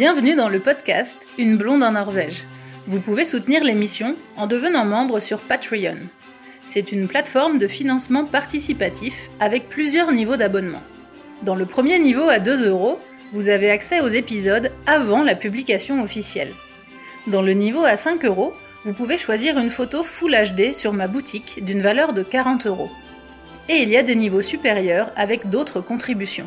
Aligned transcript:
Bienvenue 0.00 0.36
dans 0.36 0.48
le 0.48 0.60
podcast 0.60 1.16
Une 1.38 1.56
blonde 1.56 1.82
en 1.82 1.90
Norvège. 1.90 2.44
Vous 2.86 3.00
pouvez 3.00 3.24
soutenir 3.24 3.64
l'émission 3.64 4.14
en 4.36 4.46
devenant 4.46 4.84
membre 4.84 5.18
sur 5.18 5.40
Patreon. 5.40 5.96
C'est 6.68 6.92
une 6.92 7.08
plateforme 7.08 7.58
de 7.58 7.66
financement 7.66 8.24
participatif 8.24 9.28
avec 9.40 9.68
plusieurs 9.68 10.12
niveaux 10.12 10.36
d'abonnement. 10.36 10.84
Dans 11.42 11.56
le 11.56 11.66
premier 11.66 11.98
niveau 11.98 12.28
à 12.28 12.38
2 12.38 12.68
euros, 12.68 13.00
vous 13.32 13.48
avez 13.48 13.72
accès 13.72 14.00
aux 14.00 14.06
épisodes 14.06 14.70
avant 14.86 15.24
la 15.24 15.34
publication 15.34 16.00
officielle. 16.00 16.52
Dans 17.26 17.42
le 17.42 17.54
niveau 17.54 17.82
à 17.82 17.96
5 17.96 18.24
euros, 18.24 18.54
vous 18.84 18.92
pouvez 18.92 19.18
choisir 19.18 19.58
une 19.58 19.70
photo 19.70 20.04
Full 20.04 20.30
HD 20.30 20.74
sur 20.74 20.92
ma 20.92 21.08
boutique 21.08 21.64
d'une 21.64 21.82
valeur 21.82 22.12
de 22.12 22.22
40 22.22 22.66
euros. 22.68 22.92
Et 23.68 23.82
il 23.82 23.88
y 23.88 23.96
a 23.96 24.04
des 24.04 24.14
niveaux 24.14 24.42
supérieurs 24.42 25.10
avec 25.16 25.50
d'autres 25.50 25.80
contributions. 25.80 26.46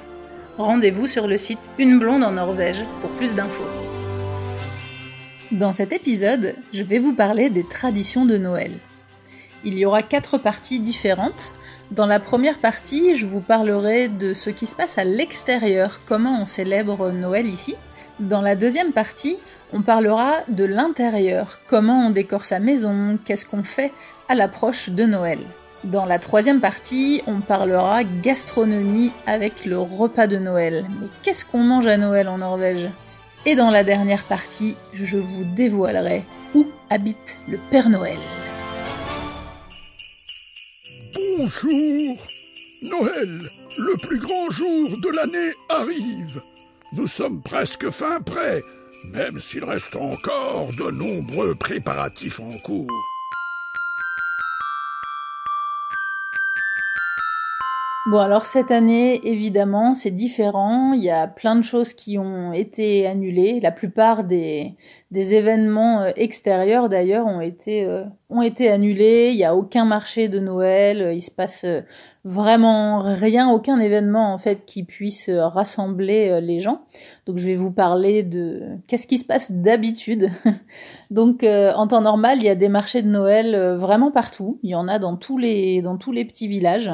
Rendez-vous 0.58 1.08
sur 1.08 1.28
le 1.28 1.38
site 1.38 1.60
Une 1.80 1.98
blonde 1.98 2.24
en 2.24 2.32
Norvège 2.32 2.84
pour 3.02 3.10
plus 3.12 3.34
d'infos. 3.36 3.64
Dans 5.52 5.72
cet 5.72 5.94
épisode, 5.94 6.56
je 6.74 6.84
vais 6.84 7.00
vous 7.00 7.14
parler 7.14 7.50
des 7.50 7.66
traditions 7.66 8.26
de 8.26 8.38
Noël. 8.38 8.74
Il 9.64 9.80
y 9.80 9.86
aura 9.86 10.02
quatre 10.02 10.38
parties 10.38 10.80
différentes. 10.80 11.54
Dans 11.92 12.06
la 12.06 12.20
première 12.20 12.60
partie, 12.60 13.16
je 13.16 13.26
vous 13.26 13.42
parlerai 13.42 14.10
de 14.10 14.34
ce 14.34 14.50
qui 14.50 14.68
se 14.68 14.76
passe 14.76 14.98
à 14.98 15.06
l'extérieur, 15.06 16.02
comment 16.06 16.42
on 16.42 16.46
célèbre 16.46 17.12
Noël 17.12 17.48
ici. 17.48 17.76
Dans 18.20 18.42
la 18.42 18.56
deuxième 18.56 18.92
partie, 18.92 19.38
on 19.72 19.82
parlera 19.82 20.34
de 20.50 20.66
l'intérieur, 20.66 21.60
comment 21.68 22.08
on 22.08 22.10
décore 22.10 22.46
sa 22.46 22.60
maison, 22.60 23.18
qu'est-ce 23.24 23.46
qu'on 23.46 23.64
fait 23.64 23.94
à 24.28 24.36
l'approche 24.36 24.90
de 24.90 25.06
Noël. 25.06 25.40
Dans 25.84 26.06
la 26.06 26.20
troisième 26.20 26.62
partie, 26.62 27.24
on 27.26 27.42
parlera 27.42 28.04
gastronomie 28.04 29.12
avec 29.26 29.66
le 29.66 29.80
repas 29.80 30.28
de 30.28 30.38
Noël. 30.38 30.86
Mais 31.02 31.08
qu'est-ce 31.24 31.44
qu'on 31.44 31.64
mange 31.64 31.88
à 31.88 31.98
Noël 31.98 32.28
en 32.30 32.38
Norvège? 32.38 32.92
Et 33.48 33.56
dans 33.56 33.72
la 33.72 33.84
dernière 33.84 34.24
partie, 34.24 34.78
je 34.94 35.18
vous 35.18 35.44
dévoilerai 35.44 36.24
où 36.54 36.68
habite 36.92 37.38
le 37.48 37.58
Père 37.72 37.90
Noël. 37.90 38.18
Bonjour 41.16 42.18
Noël, 42.84 43.50
le 43.80 44.08
plus 44.08 44.20
grand 44.20 44.52
jour 44.52 44.90
de 45.02 45.10
l'année 45.10 45.54
arrive. 45.70 46.42
Nous 46.94 47.08
sommes 47.08 47.42
presque 47.42 47.90
fin 47.90 48.22
prêts, 48.22 48.62
même 49.14 49.40
s'il 49.40 49.64
reste 49.64 49.96
encore 49.96 50.68
de 50.78 50.92
nombreux 50.92 51.56
préparatifs 51.56 52.40
en 52.40 52.52
cours. 52.64 53.11
Bon 58.08 58.18
alors 58.18 58.48
cette 58.48 58.72
année 58.72 59.22
évidemment 59.30 59.94
c'est 59.94 60.10
différent, 60.10 60.94
il 60.94 61.04
y 61.04 61.12
a 61.12 61.28
plein 61.28 61.56
de 61.56 61.62
choses 61.62 61.94
qui 61.94 62.18
ont 62.18 62.52
été 62.52 63.06
annulées, 63.06 63.60
la 63.60 63.72
plupart 63.72 64.24
des, 64.24 64.74
des 65.12 65.36
événements 65.36 66.02
euh, 66.02 66.10
extérieurs 66.16 66.90
d'ailleurs 66.90 67.28
ont 67.28 67.42
été 67.42 67.86
euh, 67.86 68.04
ont 68.32 68.42
été 68.42 68.70
annulés, 68.72 69.30
il 69.34 69.38
n'y 69.38 69.44
a 69.44 69.56
aucun 69.56 69.86
marché 69.86 70.30
de 70.30 70.40
Noël, 70.40 71.00
euh, 71.00 71.14
il 71.14 71.22
se 71.22 71.30
passe 71.30 71.64
vraiment 72.26 73.02
rien, 73.02 73.52
aucun 73.52 73.80
événement 73.80 74.34
en 74.34 74.40
fait 74.40 74.66
qui 74.66 74.84
puisse 74.84 75.30
rassembler 75.30 76.42
les 76.42 76.60
gens. 76.60 76.82
Donc 77.28 77.38
je 77.38 77.46
vais 77.46 77.56
vous 77.56 77.72
parler 77.72 78.24
de 78.24 78.64
qu'est-ce 78.88 79.06
qui 79.06 79.20
se 79.20 79.26
passe 79.26 79.52
d'habitude. 79.52 80.30
Donc 81.12 81.44
en 81.44 81.88
temps 81.88 82.02
normal, 82.02 82.38
il 82.38 82.44
y 82.44 82.50
a 82.50 82.56
des 82.56 82.70
marchés 82.70 83.02
de 83.02 83.10
Noël 83.10 83.76
vraiment 83.76 84.12
partout, 84.12 84.60
il 84.64 84.70
y 84.72 84.76
en 84.76 84.88
a 84.88 85.00
dans 85.00 85.18
tous 85.18 85.38
les 85.40 85.82
dans 85.82 85.98
tous 85.98 86.12
les 86.12 86.26
petits 86.26 86.48
villages. 86.48 86.92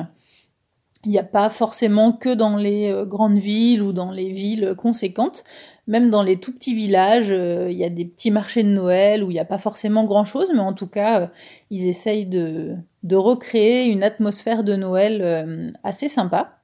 Il 1.07 1.11
n'y 1.11 1.19
a 1.19 1.23
pas 1.23 1.49
forcément 1.49 2.11
que 2.11 2.33
dans 2.33 2.57
les 2.57 2.91
euh, 2.91 3.05
grandes 3.05 3.37
villes 3.37 3.81
ou 3.81 3.93
dans 3.93 4.11
les 4.11 4.29
villes 4.29 4.75
conséquentes. 4.77 5.45
Même 5.87 6.09
dans 6.09 6.21
les 6.21 6.35
tout 6.37 6.51
petits 6.51 6.75
villages, 6.75 7.31
euh, 7.31 7.71
il 7.71 7.77
y 7.77 7.85
a 7.85 7.89
des 7.89 8.03
petits 8.03 8.29
marchés 8.29 8.61
de 8.61 8.67
Noël 8.67 9.23
où 9.23 9.31
il 9.31 9.33
n'y 9.33 9.39
a 9.39 9.45
pas 9.45 9.57
forcément 9.57 10.03
grand-chose, 10.03 10.51
mais 10.53 10.59
en 10.59 10.73
tout 10.73 10.87
cas, 10.87 11.21
euh, 11.21 11.27
ils 11.69 11.87
essayent 11.87 12.25
de, 12.25 12.75
recréer 13.09 13.85
une 13.85 14.03
atmosphère 14.03 14.65
de 14.65 14.75
Noël 14.75 15.73
assez 15.85 16.09
sympa. 16.09 16.59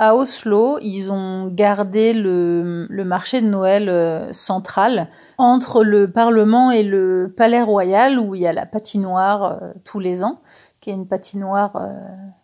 À 0.00 0.16
Oslo, 0.16 0.80
ils 0.82 1.12
ont 1.12 1.46
gardé 1.46 2.12
le 2.12 3.04
marché 3.04 3.40
de 3.40 3.46
Noël 3.46 4.34
central 4.34 5.06
entre 5.38 5.84
le 5.84 6.10
Parlement 6.10 6.72
et 6.72 6.82
le 6.82 7.32
Palais 7.36 7.62
Royal 7.62 8.18
où 8.18 8.34
il 8.34 8.42
y 8.42 8.48
a 8.48 8.52
la 8.52 8.66
patinoire 8.66 9.60
tous 9.84 10.00
les 10.00 10.24
ans 10.24 10.40
qui 10.86 10.92
est 10.92 10.94
une 10.94 11.08
patinoire 11.08 11.74
euh, 11.74 11.94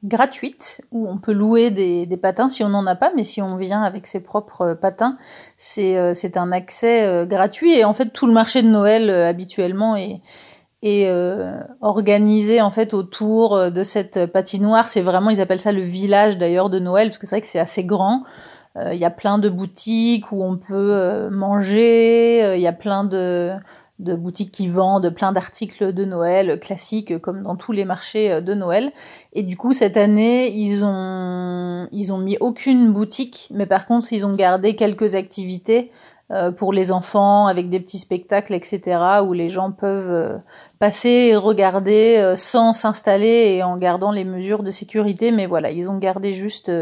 gratuite 0.03 0.80
où 0.91 1.08
on 1.08 1.16
peut 1.16 1.32
louer 1.32 1.70
des, 1.70 2.16
patins 2.16 2.48
si 2.48 2.64
on 2.64 2.70
n'en 2.70 2.84
a 2.88 2.97
pas, 2.97 3.12
mais 3.14 3.22
si 3.22 3.41
on 3.41 3.56
vient 3.56 3.84
avec 3.84 4.08
ses 4.08 4.19
propres 4.19 4.62
euh, 4.62 4.75
patins, 4.75 5.16
c'est 5.58 5.97
euh, 5.97 6.12
c'est 6.12 6.36
un 6.36 6.50
accès 6.50 7.25
gratuit 7.28 7.72
et 7.72 7.84
en 7.84 7.94
fait 7.94 8.06
tout 8.06 8.26
le 8.26 8.32
marché 8.32 8.62
de 8.62 8.66
Noël 8.66 9.10
habituellement 9.10 9.94
est 9.94 10.22
est 10.82 11.08
organisé 11.80 12.60
en 12.60 12.72
fait 12.72 12.92
autour 12.92 13.70
de 13.70 13.84
cette 13.84 14.26
patinoire. 14.26 14.88
C'est 14.88 15.03
vraiment 15.03 15.30
ils 15.30 15.41
appellent 15.41 15.60
ça 15.60 15.70
le 15.70 15.82
village 15.82 16.38
d'ailleurs 16.38 16.69
de 16.69 16.80
Noël 16.80 17.10
parce 17.10 17.19
que 17.19 17.28
c'est 17.28 17.36
vrai 17.36 17.42
que 17.42 17.47
c'est 17.47 17.60
assez 17.60 17.84
grand. 17.84 18.24
Il 18.76 18.98
y 18.98 19.04
a 19.04 19.10
plein 19.10 19.38
de 19.38 19.48
boutiques 19.48 20.32
où 20.32 20.42
on 20.42 20.56
peut 20.56 21.28
manger. 21.30 22.56
Il 22.56 22.60
y 22.60 22.66
a 22.66 22.72
plein 22.72 23.04
de 23.04 23.53
de 23.98 24.14
boutiques 24.14 24.53
qui 24.53 24.69
vendent 24.69 25.10
plein 25.10 25.32
d'articles 25.32 25.92
de 25.92 26.04
Noël 26.04 26.58
classiques 26.60 27.19
comme 27.19 27.42
dans 27.42 27.56
tous 27.56 27.72
les 27.72 27.84
marchés 27.84 28.32
euh, 28.32 28.41
de 28.41 28.54
Noël. 28.54 28.92
Et 29.32 29.42
du 29.42 29.56
coup, 29.56 29.72
cette 29.72 29.97
année, 29.97 30.50
ils 30.50 30.84
ont, 30.84 31.88
ils 31.92 32.12
ont 32.12 32.19
mis 32.19 32.36
aucune 32.41 32.92
boutique, 32.92 33.48
mais 33.53 33.66
par 33.66 33.86
contre, 33.86 34.12
ils 34.12 34.26
ont 34.26 34.34
gardé 34.34 34.76
quelques 34.76 35.14
activités 35.14 35.92
euh, 36.30 36.50
pour 36.50 36.72
les 36.72 36.91
enfants 36.91 37.47
avec 37.47 37.69
des 37.69 37.80
petits 37.80 37.98
spectacles, 37.98 38.54
etc., 38.54 39.20
où 39.25 39.32
les 39.32 39.48
gens 39.48 39.70
peuvent 39.70 40.10
euh, 40.10 40.38
passer 40.78 41.30
et 41.30 41.36
regarder 41.36 42.34
sans 42.36 42.72
s'installer 42.72 43.54
et 43.56 43.62
en 43.62 43.76
gardant 43.76 44.10
les 44.10 44.24
mesures 44.24 44.62
de 44.62 44.70
sécurité. 44.70 45.30
Mais 45.30 45.47
voilà, 45.47 45.70
ils 45.70 45.88
ont 45.88 45.98
gardé 45.98 46.32
juste 46.32 46.72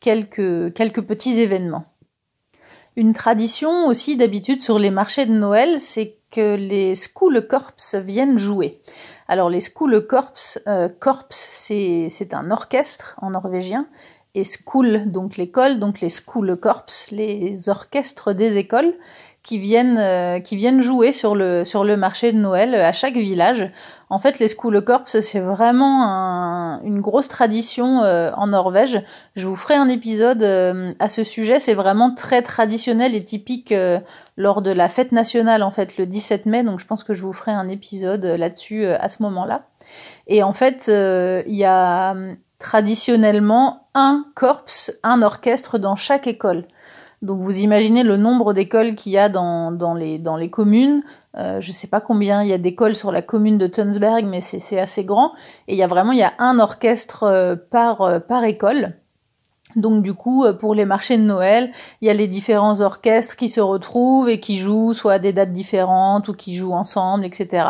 quelques, 0.00 0.72
quelques 0.72 1.02
petits 1.02 1.38
événements. 1.40 1.84
Une 2.96 3.12
tradition 3.12 3.86
aussi 3.86 4.16
d'habitude 4.16 4.60
sur 4.60 4.78
les 4.78 4.90
marchés 4.90 5.26
de 5.26 5.32
Noël, 5.32 5.80
c'est 5.80 6.19
que 6.30 6.56
les 6.56 6.94
Skolekorps 6.94 7.94
viennent 7.94 8.38
jouer. 8.38 8.80
Alors 9.28 9.50
les 9.50 9.60
Skolekorps, 9.60 10.58
euh, 10.66 10.88
Korps 10.88 11.46
c'est 11.50 12.34
un 12.34 12.50
orchestre 12.50 13.16
en 13.22 13.30
norvégien 13.30 13.86
et 14.34 14.44
Skol 14.44 15.10
donc 15.10 15.36
l'école, 15.36 15.78
donc 15.78 16.00
les 16.00 16.08
Skolekorps, 16.08 17.10
les 17.10 17.68
orchestres 17.68 18.32
des 18.32 18.56
écoles 18.56 18.94
qui 19.42 19.58
viennent 19.58 19.98
euh, 19.98 20.80
jouer 20.80 21.12
sur 21.12 21.34
le 21.34 21.94
marché 21.96 22.32
de 22.32 22.38
Noël 22.38 22.74
à 22.74 22.92
chaque 22.92 23.16
village. 23.16 23.70
En 24.10 24.18
fait, 24.18 24.38
les 24.38 24.48
Skolekorps 24.48 25.20
c'est 25.20 25.40
vraiment 25.40 26.02
un, 26.04 26.82
une 26.82 27.00
grosse 27.00 27.28
tradition 27.28 28.02
euh, 28.02 28.30
en 28.36 28.48
Norvège. 28.48 29.00
Je 29.36 29.46
vous 29.46 29.56
ferai 29.56 29.74
un 29.74 29.88
épisode 29.88 30.42
euh, 30.42 30.92
à 30.98 31.08
ce 31.08 31.24
sujet. 31.24 31.58
C'est 31.58 31.74
vraiment 31.74 32.12
très 32.12 32.42
traditionnel 32.42 33.14
et 33.14 33.24
typique 33.24 33.72
lors 34.36 34.62
de 34.62 34.70
la 34.70 34.88
fête 34.88 35.12
nationale 35.12 35.62
en 35.62 35.70
fait 35.70 35.96
le 35.96 36.06
17 36.06 36.46
mai. 36.46 36.64
Donc 36.64 36.80
je 36.80 36.86
pense 36.86 37.04
que 37.04 37.14
je 37.14 37.22
vous 37.22 37.32
ferai 37.32 37.52
un 37.52 37.68
épisode 37.68 38.24
là-dessus 38.24 38.84
à 38.84 39.08
ce 39.08 39.22
moment-là. 39.22 39.66
Et 40.26 40.42
en 40.42 40.52
fait, 40.52 40.88
il 40.88 41.56
y 41.56 41.64
a 41.64 42.14
traditionnellement 42.60 43.88
un 43.94 44.26
corps, 44.34 44.66
un 45.02 45.22
orchestre 45.22 45.78
dans 45.78 45.96
chaque 45.96 46.26
école. 46.26 46.66
Donc 47.22 47.40
vous 47.40 47.58
imaginez 47.58 48.02
le 48.02 48.16
nombre 48.16 48.54
d'écoles 48.54 48.94
qu'il 48.94 49.12
y 49.12 49.18
a 49.18 49.28
dans, 49.28 49.72
dans, 49.72 49.94
les, 49.94 50.18
dans 50.18 50.36
les 50.36 50.48
communes. 50.48 51.02
Euh, 51.36 51.60
je 51.60 51.70
sais 51.70 51.86
pas 51.86 52.00
combien 52.00 52.42
il 52.42 52.48
y 52.48 52.52
a 52.52 52.58
d'écoles 52.58 52.96
sur 52.96 53.12
la 53.12 53.20
commune 53.20 53.58
de 53.58 53.66
Tunsberg, 53.66 54.24
mais 54.24 54.40
c'est 54.40 54.80
assez 54.80 55.04
grand. 55.04 55.32
Et 55.68 55.74
il 55.74 55.78
y 55.78 55.82
a 55.82 55.86
vraiment 55.86 56.12
il 56.12 56.18
y 56.18 56.22
a 56.22 56.32
un 56.38 56.58
orchestre 56.58 57.24
euh, 57.24 57.56
par, 57.56 58.00
euh, 58.00 58.20
par 58.20 58.44
école. 58.44 58.94
Donc 59.76 60.02
du 60.02 60.14
coup, 60.14 60.44
euh, 60.44 60.52
pour 60.52 60.74
les 60.74 60.84
marchés 60.84 61.16
de 61.16 61.22
Noël, 61.22 61.70
il 62.00 62.08
y 62.08 62.10
a 62.10 62.14
les 62.14 62.26
différents 62.26 62.80
orchestres 62.80 63.36
qui 63.36 63.48
se 63.48 63.60
retrouvent 63.60 64.28
et 64.28 64.40
qui 64.40 64.58
jouent 64.58 64.92
soit 64.92 65.14
à 65.14 65.18
des 65.18 65.32
dates 65.32 65.52
différentes 65.52 66.28
ou 66.28 66.34
qui 66.34 66.54
jouent 66.56 66.72
ensemble, 66.72 67.24
etc. 67.24 67.66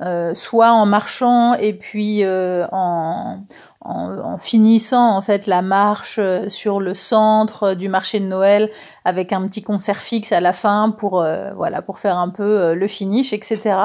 Euh, 0.00 0.34
soit 0.34 0.72
en 0.72 0.86
marchant 0.86 1.54
et 1.54 1.72
puis 1.74 2.24
euh, 2.24 2.66
en, 2.72 3.40
en, 3.84 4.38
finissant 4.38 5.16
en 5.16 5.20
fait 5.20 5.46
la 5.46 5.62
marche 5.62 6.16
euh, 6.18 6.48
sur 6.48 6.80
le 6.80 6.94
centre 6.94 7.74
du 7.74 7.88
marché 7.88 8.18
de 8.18 8.24
Noël 8.24 8.70
avec 9.04 9.32
un 9.32 9.46
petit 9.46 9.62
concert 9.62 9.98
fixe 9.98 10.32
à 10.32 10.40
la 10.40 10.52
fin 10.52 10.90
pour 10.90 11.20
euh, 11.20 11.52
voilà 11.54 11.82
pour 11.82 11.98
faire 11.98 12.16
un 12.16 12.30
peu 12.30 12.42
euh, 12.42 12.74
le 12.74 12.86
finish 12.88 13.32
etc. 13.32 13.76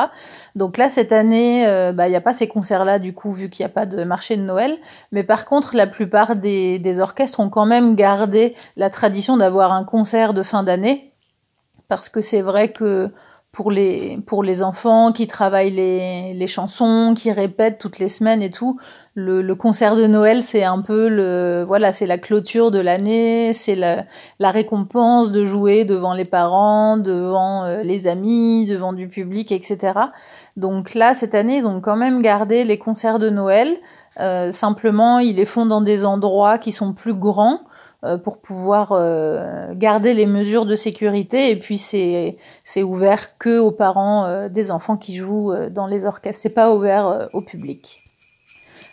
Donc 0.56 0.78
là 0.78 0.90
cette 0.90 1.12
année 1.12 1.66
bah 1.94 2.08
il 2.08 2.12
n'y 2.12 2.16
a 2.16 2.22
pas 2.22 2.34
ces 2.34 2.48
concerts 2.48 2.86
là 2.86 3.00
du 3.00 3.14
coup 3.14 3.34
vu 3.34 3.50
qu'il 3.50 3.64
n'y 3.64 3.70
a 3.70 3.74
pas 3.74 3.86
de 3.86 4.04
marché 4.04 4.38
de 4.38 4.42
Noël 4.42 4.78
mais 5.12 5.24
par 5.24 5.46
contre 5.46 5.76
la 5.76 5.88
plupart 5.88 6.36
des, 6.36 6.80
des 6.80 7.00
orchestres 7.00 7.40
ont 7.40 7.50
quand 7.50 7.66
même 7.66 7.96
gardé 7.96 8.56
la 8.78 8.90
tradition 8.90 9.38
d'avoir 9.38 9.74
un 9.74 9.84
concert 9.84 10.34
de 10.34 10.44
fin 10.44 10.64
d'année 10.64 11.14
parce 11.90 12.08
que 12.08 12.22
c'est 12.22 12.42
vrai 12.42 12.72
que 12.72 13.12
pour 13.52 13.72
les 13.72 14.20
pour 14.28 14.44
les 14.44 14.62
enfants 14.62 15.12
qui 15.12 15.26
travaillent 15.26 15.72
les, 15.72 16.34
les 16.36 16.48
chansons, 16.48 17.14
qui 17.18 17.32
répètent 17.32 17.80
toutes 17.80 17.98
les 17.98 18.10
semaines 18.10 18.44
et 18.44 18.52
tout. 18.52 18.80
Le, 19.16 19.42
le 19.42 19.56
concert 19.56 19.96
de 19.96 20.06
Noël, 20.06 20.44
c'est 20.44 20.64
un 20.64 20.82
peu 20.82 21.10
le 21.10 21.64
voilà, 21.68 21.92
c'est 21.92 22.06
la 22.06 22.20
clôture 22.20 22.70
de 22.70 22.80
l'année, 22.80 23.52
c'est 23.54 23.76
la, 23.76 24.06
la 24.38 24.52
récompense 24.52 25.32
de 25.32 25.46
jouer 25.46 25.84
devant 25.84 26.14
les 26.14 26.26
parents, 26.26 26.98
devant 26.98 27.64
euh, 27.64 27.82
les 27.82 28.08
amis, 28.08 28.66
devant 28.68 28.94
du 28.94 29.08
public, 29.10 29.52
etc. 29.52 29.94
Donc 30.56 30.94
là, 30.94 31.14
cette 31.14 31.34
année, 31.34 31.58
ils 31.58 31.68
ont 31.68 31.82
quand 31.82 31.98
même 31.98 32.22
gardé 32.22 32.64
les 32.64 32.78
concerts 32.78 33.20
de 33.20 33.30
Noël. 33.30 33.78
Euh, 34.20 34.52
simplement, 34.52 35.20
ils 35.20 35.38
les 35.38 35.46
font 35.46 35.66
dans 35.66 35.82
des 35.82 36.06
endroits 36.06 36.60
qui 36.60 36.72
sont 36.72 36.94
plus 36.94 37.14
grands 37.14 37.62
pour 38.24 38.40
pouvoir 38.40 38.94
euh, 38.94 39.74
garder 39.74 40.14
les 40.14 40.26
mesures 40.26 40.66
de 40.66 40.76
sécurité. 40.76 41.50
Et 41.50 41.58
puis 41.58 41.78
c'est 41.78 42.38
c'est 42.64 42.82
ouvert 42.82 43.38
que 43.38 43.60
aux 43.60 43.72
parents 43.72 44.26
euh, 44.26 44.48
des 44.48 44.72
enfants 44.72 44.96
qui 44.96 45.18
jouent 45.18 45.54
dans 45.70 45.86
les 45.86 46.06
orchestres. 46.06 46.42
C'est 46.42 46.54
pas 46.54 46.74
ouvert 46.74 47.28
au 47.34 47.42
public. 47.42 48.00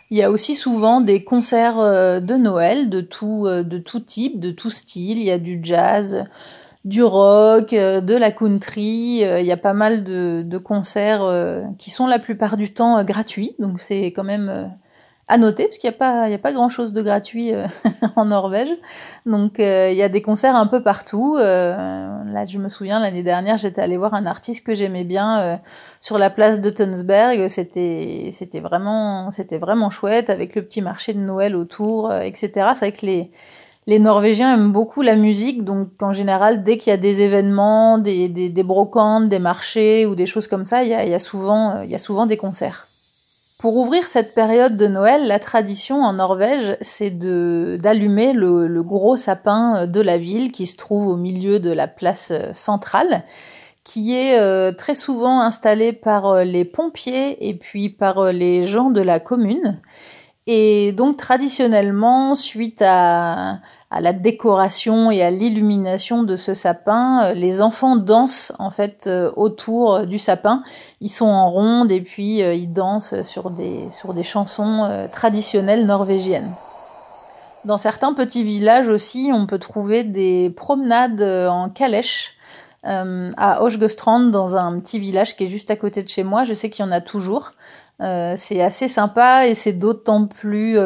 Il 0.09 0.17
y 0.17 0.23
a 0.23 0.31
aussi 0.31 0.55
souvent 0.55 1.01
des 1.01 1.23
concerts 1.23 1.77
de 1.77 2.35
Noël 2.35 2.89
de 2.89 3.01
tout 3.01 3.45
de 3.47 3.77
tout 3.77 3.99
type 3.99 4.39
de 4.39 4.51
tout 4.51 4.71
style. 4.71 5.17
Il 5.17 5.25
y 5.25 5.31
a 5.31 5.37
du 5.37 5.59
jazz 5.61 6.25
du 6.85 7.03
rock, 7.03 7.71
de 7.71 8.15
la 8.15 8.31
country. 8.31 9.19
Il 9.19 9.45
y 9.45 9.51
a 9.51 9.57
pas 9.57 9.73
mal 9.73 10.05
de, 10.05 10.43
de 10.45 10.57
concerts 10.57 11.25
qui 11.77 11.91
sont 11.91 12.07
la 12.07 12.19
plupart 12.19 12.55
du 12.55 12.73
temps 12.73 13.03
gratuits, 13.03 13.55
donc 13.59 13.81
c'est 13.81 14.07
quand 14.07 14.23
même 14.23 14.71
à 15.29 15.37
noter 15.37 15.65
parce 15.65 15.77
qu'il 15.77 15.89
n'y 15.89 15.95
a 15.95 15.97
pas 15.97 16.23
a 16.23 16.37
pas 16.37 16.53
grand 16.53 16.69
chose 16.69 16.93
de 16.93 17.01
gratuit 17.01 17.53
euh, 17.53 17.67
en 18.15 18.25
Norvège. 18.25 18.69
Donc 19.25 19.59
euh, 19.59 19.89
il 19.91 19.97
y 19.97 20.03
a 20.03 20.09
des 20.09 20.21
concerts 20.21 20.55
un 20.55 20.67
peu 20.67 20.81
partout. 20.81 21.35
Euh, 21.37 21.75
là 22.25 22.45
je 22.45 22.57
me 22.57 22.69
souviens 22.69 22.99
l'année 22.99 23.23
dernière 23.23 23.57
j'étais 23.57 23.81
allée 23.81 23.97
voir 23.97 24.13
un 24.13 24.25
artiste 24.25 24.65
que 24.65 24.73
j'aimais 24.73 25.03
bien 25.03 25.59
sur 25.99 26.17
la 26.17 26.29
place 26.29 26.61
de 26.61 26.69
Tønsberg 26.69 27.47
c'était 27.47 28.59
vraiment 28.61 29.29
vraiment 29.51 29.89
chouette 29.89 30.29
avec 30.29 30.55
le 30.55 30.63
petit 30.63 30.81
marché 30.81 31.13
de 31.13 31.19
Noël 31.19 31.55
autour 31.55 32.13
etc 32.13 32.49
c'est 32.73 32.89
vrai 32.89 32.91
que 32.91 33.05
les 33.05 33.31
les 33.87 33.99
Norvégiens 33.99 34.53
aiment 34.53 34.73
beaucoup 34.73 35.01
la 35.01 35.15
musique, 35.15 35.63
donc 35.63 35.87
en 36.01 36.11
général, 36.11 36.61
dès 36.61 36.77
qu'il 36.77 36.89
y 36.89 36.93
a 36.93 36.97
des 36.97 37.21
événements, 37.21 37.97
des, 37.97 38.27
des, 38.27 38.49
des, 38.49 38.63
brocantes, 38.63 39.29
des 39.29 39.39
marchés 39.39 40.05
ou 40.05 40.13
des 40.13 40.25
choses 40.25 40.47
comme 40.47 40.65
ça, 40.65 40.83
il 40.83 40.89
y 40.89 40.93
a, 40.93 41.05
il 41.05 41.09
y 41.09 41.13
a 41.13 41.19
souvent, 41.19 41.83
il 41.83 41.89
y 41.89 41.95
a 41.95 41.97
souvent 41.97 42.25
des 42.25 42.35
concerts. 42.35 42.86
Pour 43.59 43.75
ouvrir 43.77 44.07
cette 44.07 44.35
période 44.35 44.77
de 44.77 44.85
Noël, 44.85 45.25
la 45.25 45.39
tradition 45.39 46.03
en 46.03 46.13
Norvège, 46.13 46.77
c'est 46.81 47.09
d'allumer 47.09 48.33
le, 48.33 48.83
gros 48.83 49.17
sapin 49.17 49.87
de 49.87 49.99
la 49.99 50.19
ville 50.19 50.51
qui 50.51 50.67
se 50.67 50.77
trouve 50.77 51.07
au 51.07 51.15
milieu 51.15 51.59
de 51.59 51.71
la 51.71 51.87
place 51.87 52.31
centrale, 52.53 53.23
qui 53.83 54.15
est 54.15 54.39
euh, 54.39 54.73
très 54.73 54.93
souvent 54.93 55.39
installé 55.39 55.91
par 55.91 56.27
euh, 56.27 56.43
les 56.43 56.65
pompiers 56.65 57.49
et 57.49 57.55
puis 57.55 57.89
par 57.89 58.19
euh, 58.19 58.31
les 58.31 58.67
gens 58.67 58.91
de 58.91 59.01
la 59.01 59.19
commune. 59.19 59.79
Et 60.45 60.91
donc 60.91 61.17
traditionnellement, 61.17 62.35
suite 62.35 62.83
à, 62.85 63.59
à 63.89 64.01
la 64.01 64.11
décoration 64.11 65.11
et 65.11 65.23
à 65.23 65.31
l'illumination 65.31 66.23
de 66.23 66.35
ce 66.35 66.53
sapin. 66.53 67.23
Euh, 67.23 67.33
les 67.33 67.61
enfants 67.61 67.95
dansent 67.95 68.51
en 68.59 68.69
fait 68.69 69.07
euh, 69.07 69.31
autour 69.35 69.95
euh, 69.95 70.05
du 70.05 70.19
sapin. 70.19 70.63
Ils 70.99 71.09
sont 71.09 71.27
en 71.27 71.49
ronde 71.49 71.91
et 71.91 72.01
puis 72.01 72.39
ils 72.39 72.73
dansent 72.73 73.21
sur 73.21 73.49
des 73.49 73.89
sur 73.91 74.13
des 74.13 74.23
chansons 74.23 74.89
traditionnelles 75.11 75.85
norvégiennes. 75.85 76.51
Dans 77.65 77.77
certains 77.77 78.13
petits 78.13 78.43
villages 78.43 78.89
aussi, 78.89 79.31
on 79.33 79.45
peut 79.45 79.59
trouver 79.59 80.03
des 80.03 80.49
promenades 80.49 81.21
en 81.21 81.69
calèche. 81.69 82.33
à 82.83 83.63
Osgestrand, 83.63 84.21
dans 84.31 84.55
un 84.57 84.79
petit 84.79 84.99
village 84.99 85.35
qui 85.35 85.45
est 85.45 85.49
juste 85.49 85.69
à 85.69 85.75
côté 85.75 86.01
de 86.01 86.09
chez 86.09 86.23
moi, 86.23 86.45
je 86.45 86.53
sais 86.53 86.69
qu'il 86.69 86.83
y 86.83 86.87
en 86.87 86.91
a 86.91 87.01
toujours. 87.01 87.51
c'est 87.99 88.61
assez 88.61 88.87
sympa 88.87 89.47
et 89.47 89.55
c'est 89.55 89.73
d'autant 89.73 90.25
plus 90.25 90.79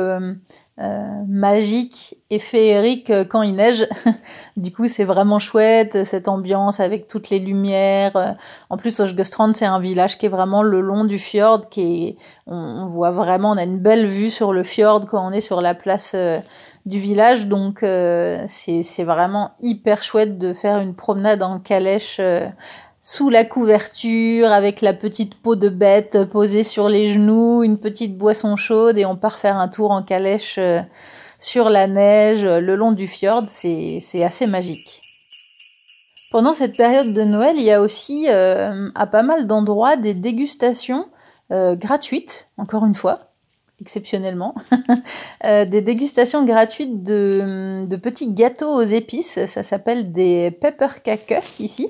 magique 0.77 2.17
et 2.29 2.39
féerique 2.39 3.09
euh, 3.09 3.25
quand 3.25 3.41
il 3.41 3.55
neige. 3.55 3.87
du 4.57 4.71
coup, 4.71 4.87
c'est 4.87 5.03
vraiment 5.03 5.39
chouette 5.39 6.03
cette 6.05 6.27
ambiance 6.27 6.79
avec 6.79 7.07
toutes 7.07 7.29
les 7.29 7.39
lumières. 7.39 8.35
En 8.69 8.77
plus, 8.77 8.99
Osgestrand, 8.99 9.53
c'est 9.53 9.65
un 9.65 9.79
village 9.79 10.17
qui 10.17 10.25
est 10.25 10.29
vraiment 10.29 10.63
le 10.63 10.81
long 10.81 11.03
du 11.03 11.19
fjord, 11.19 11.69
qui 11.69 12.07
est, 12.07 12.15
on, 12.47 12.87
voit 12.87 13.11
vraiment, 13.11 13.51
on 13.51 13.57
a 13.57 13.63
une 13.63 13.79
belle 13.79 14.07
vue 14.07 14.31
sur 14.31 14.53
le 14.53 14.63
fjord 14.63 15.05
quand 15.07 15.25
on 15.25 15.31
est 15.31 15.41
sur 15.41 15.61
la 15.61 15.75
place 15.75 16.13
euh, 16.15 16.39
du 16.85 16.99
village. 16.99 17.47
Donc, 17.47 17.79
c'est 17.81 19.03
vraiment 19.03 19.51
hyper 19.61 20.03
chouette 20.03 20.37
de 20.37 20.53
faire 20.53 20.79
une 20.79 20.95
promenade 20.95 21.43
en 21.43 21.59
calèche 21.59 22.19
sous 23.03 23.29
la 23.29 23.45
couverture, 23.45 24.51
avec 24.51 24.81
la 24.81 24.93
petite 24.93 25.35
peau 25.35 25.55
de 25.55 25.69
bête 25.69 26.25
posée 26.25 26.63
sur 26.63 26.87
les 26.87 27.11
genoux, 27.11 27.63
une 27.63 27.79
petite 27.79 28.17
boisson 28.17 28.55
chaude 28.55 28.97
et 28.97 29.05
on 29.05 29.15
part 29.15 29.39
faire 29.39 29.57
un 29.57 29.67
tour 29.67 29.91
en 29.91 30.03
calèche 30.03 30.57
euh, 30.59 30.81
sur 31.39 31.69
la 31.69 31.87
neige 31.87 32.43
le 32.43 32.75
long 32.75 32.91
du 32.91 33.07
fjord, 33.07 33.45
c'est 33.47 34.23
assez 34.23 34.45
magique. 34.45 35.01
Pendant 36.29 36.53
cette 36.53 36.77
période 36.77 37.13
de 37.13 37.23
Noël, 37.23 37.55
il 37.57 37.63
y 37.63 37.71
a 37.71 37.81
aussi 37.81 38.27
euh, 38.29 38.89
à 38.93 39.07
pas 39.07 39.23
mal 39.23 39.47
d'endroits 39.47 39.95
des 39.95 40.13
dégustations 40.13 41.07
euh, 41.51 41.75
gratuites, 41.75 42.47
encore 42.57 42.85
une 42.85 42.95
fois, 42.95 43.31
exceptionnellement, 43.81 44.53
des 45.43 45.81
dégustations 45.81 46.45
gratuites 46.45 47.01
de, 47.01 47.85
de, 47.87 47.95
petits 47.95 48.31
gâteaux 48.31 48.71
aux 48.71 48.83
épices, 48.83 49.43
ça 49.47 49.63
s'appelle 49.63 50.13
des 50.13 50.51
pepperkake 50.51 51.43
ici 51.59 51.89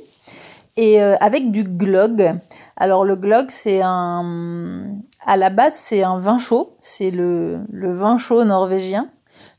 et 0.78 1.02
euh, 1.02 1.16
avec 1.20 1.52
du 1.52 1.64
glog. 1.64 2.34
Alors 2.78 3.06
le 3.06 3.16
glog, 3.16 3.48
c'est 3.50 3.82
un, 3.84 4.86
à 5.26 5.38
la 5.38 5.50
base, 5.50 5.76
c'est 5.76 6.04
un 6.04 6.20
vin 6.20 6.38
chaud, 6.38 6.78
c'est 6.82 7.12
le, 7.12 7.60
le 7.72 7.96
vin 7.96 8.18
chaud 8.18 8.44
norvégien. 8.44 9.10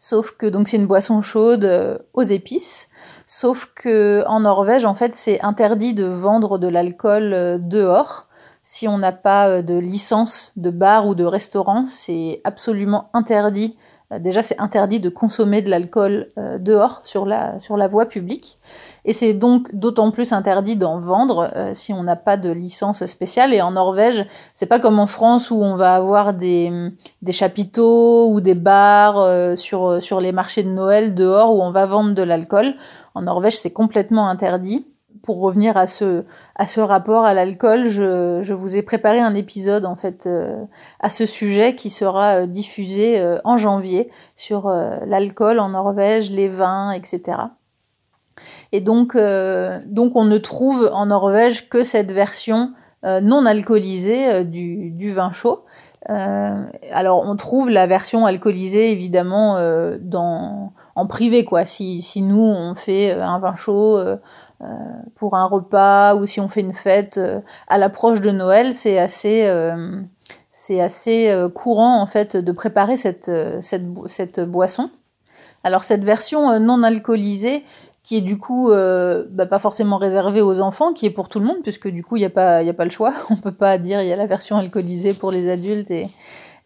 Sauf 0.01 0.33
que 0.33 0.47
donc 0.47 0.69
c'est 0.69 0.77
une 0.77 0.87
boisson 0.87 1.21
chaude 1.21 1.65
euh, 1.65 1.99
aux 2.15 2.23
épices. 2.23 2.89
Sauf 3.27 3.69
que 3.75 4.25
en 4.27 4.41
Norvège, 4.41 4.85
en 4.85 4.95
fait, 4.95 5.15
c'est 5.15 5.41
interdit 5.43 5.95
de 5.95 6.05
vendre 6.05 6.59
de 6.59 6.69
l'alcool 6.69 7.33
euh, 7.33 7.59
dehors. 7.59 8.27
Si 8.65 8.87
on 8.87 8.99
n'a 8.99 9.13
pas 9.13 9.61
de 9.61 9.75
licence 9.75 10.53
de 10.57 10.71
bar 10.71 11.07
ou 11.07 11.17
de 11.17 11.25
restaurant, 11.25 11.85
c'est 11.87 12.41
absolument 12.45 13.11
interdit. 13.13 13.77
Déjà, 14.21 14.45
c'est 14.45 14.59
interdit 14.61 15.01
de 15.01 15.09
consommer 15.09 15.63
de 15.63 15.71
l'alcool 15.71 16.29
dehors 16.61 17.01
sur 17.03 17.27
la 17.27 17.59
sur 17.59 17.77
la 17.77 17.89
voie 17.89 18.07
publique. 18.07 18.61
Et 19.05 19.13
c'est 19.13 19.35
donc 19.35 19.75
d'autant 19.75 20.11
plus 20.13 20.33
interdit 20.33 20.77
d'en 20.77 21.01
vendre 21.01 21.51
euh, 21.57 21.73
si 21.75 21.93
on 21.93 22.05
n'a 22.05 22.15
pas 22.15 22.37
de 22.37 22.51
licence 22.51 23.05
spéciale. 23.07 23.53
Et 23.53 23.61
en 23.61 23.73
Norvège, 23.73 24.27
c'est 24.55 24.67
pas 24.67 24.79
comme 24.79 25.01
en 25.01 25.07
France 25.07 25.51
où 25.51 25.57
on 25.57 25.75
va 25.75 25.95
avoir 25.95 26.35
des, 26.35 26.71
des 27.21 27.33
chapiteaux 27.33 28.31
ou 28.31 28.41
des 28.41 28.55
bars 28.55 29.19
euh, 29.19 29.57
sur, 29.57 30.01
sur 30.03 30.21
les 30.21 30.33
marchés 30.33 30.63
de 30.63 30.71
Noël 30.71 31.15
dehors 31.15 31.55
où 31.55 31.63
on 31.63 31.73
va 31.73 31.85
vendre 31.87 32.15
de 32.15 32.23
l'alcool. 32.23 32.75
En 33.15 33.23
Norvège, 33.23 33.59
c'est 33.59 33.73
complètement 33.73 34.29
interdit. 34.29 34.87
Pour 35.23 35.41
revenir 35.41 35.77
à 35.77 35.87
ce, 35.87 36.25
à 36.57 36.67
ce 36.67 36.81
rapport 36.81 37.25
à 37.25 37.33
l'alcool, 37.33 37.89
je, 37.89 38.41
je 38.43 38.55
vous 38.55 38.77
ai 38.77 38.83
préparé 38.83 39.21
un 39.21 39.37
épisode 39.37 39.85
en 39.85 39.95
fait 39.95 40.27
euh, 40.27 40.65
à 40.99 41.11
ce 41.11 41.27
sujet 41.27 41.77
qui 41.77 41.91
sera 41.91 42.47
diffusé 42.49 43.23
en 43.45 43.57
janvier 43.57 44.11
sur 44.35 44.69
l'alcool 44.69 45.61
en 45.61 45.69
Norvège, 45.69 46.33
les 46.33 46.49
vins, 46.49 46.91
etc. 46.91 47.39
Et 48.73 48.81
donc, 48.81 49.15
euh, 49.15 49.81
donc 49.87 50.17
on 50.17 50.25
ne 50.25 50.39
trouve 50.39 50.91
en 50.93 51.07
Norvège 51.07 51.69
que 51.69 51.85
cette 51.85 52.11
version 52.11 52.73
euh, 53.05 53.21
non 53.21 53.45
alcoolisée 53.45 54.33
euh, 54.33 54.45
du, 54.45 54.91
du, 54.91 55.13
vin 55.13 55.33
chaud. 55.33 55.65
alors 56.07 57.25
on 57.25 57.37
trouve 57.37 57.69
la 57.71 57.87
version 57.87 58.27
alcoolisée 58.27 58.91
évidemment 58.91 59.57
dans, 60.01 60.73
en 60.97 61.07
privé 61.07 61.45
quoi. 61.45 61.65
Si, 61.65 62.03
si 62.03 62.23
nous 62.23 62.43
on 62.43 62.75
fait 62.75 63.13
un 63.13 63.39
vin 63.39 63.55
chaud 63.55 64.01
pour 65.15 65.37
un 65.37 65.45
repas 65.45 66.17
ou 66.17 66.27
si 66.27 66.41
on 66.41 66.49
fait 66.49 66.63
une 66.63 66.75
fête 66.75 67.21
à 67.69 67.79
l'approche 67.79 68.21
de 68.21 68.33
Noël, 68.33 68.75
c'est 68.75 68.99
assez 68.99 69.49
c'est 70.51 70.81
assez 70.81 71.33
courant 71.55 72.01
en 72.01 72.07
fait 72.07 72.37
de 72.37 72.51
préparer 72.51 72.97
cette, 72.97 73.31
cette, 73.61 73.87
cette 74.09 74.41
boisson. 74.41 74.91
Alors 75.63 75.85
cette 75.85 76.03
version 76.03 76.59
non 76.59 76.83
alcoolisée, 76.83 77.63
qui 78.03 78.17
est 78.17 78.21
du 78.21 78.39
coup 78.39 78.71
euh, 78.71 79.25
bah, 79.31 79.47
pas 79.47 79.59
forcément 79.59 79.97
réservé 79.97 80.41
aux 80.41 80.61
enfants, 80.61 80.93
qui 80.93 81.07
est 81.07 81.11
pour 81.11 81.29
tout 81.29 81.39
le 81.39 81.47
monde, 81.47 81.59
puisque 81.63 81.89
du 81.89 82.03
coup 82.03 82.17
il 82.17 82.21
n'y 82.21 82.27
a 82.27 82.31
pas 82.31 82.63
il 82.63 82.69
a 82.69 82.75
pas 82.75 82.85
le 82.85 82.91
choix. 82.91 83.13
On 83.31 83.37
peut 83.37 83.53
pas 83.53 83.79
dire 83.79 84.03
il 84.03 84.09
y 84.09 84.13
a 84.13 84.17
la 84.17 84.27
version 84.27 84.57
alcoolisée 84.57 85.15
pour 85.15 85.31
les 85.31 85.49
adultes 85.49 85.91
et 85.91 86.09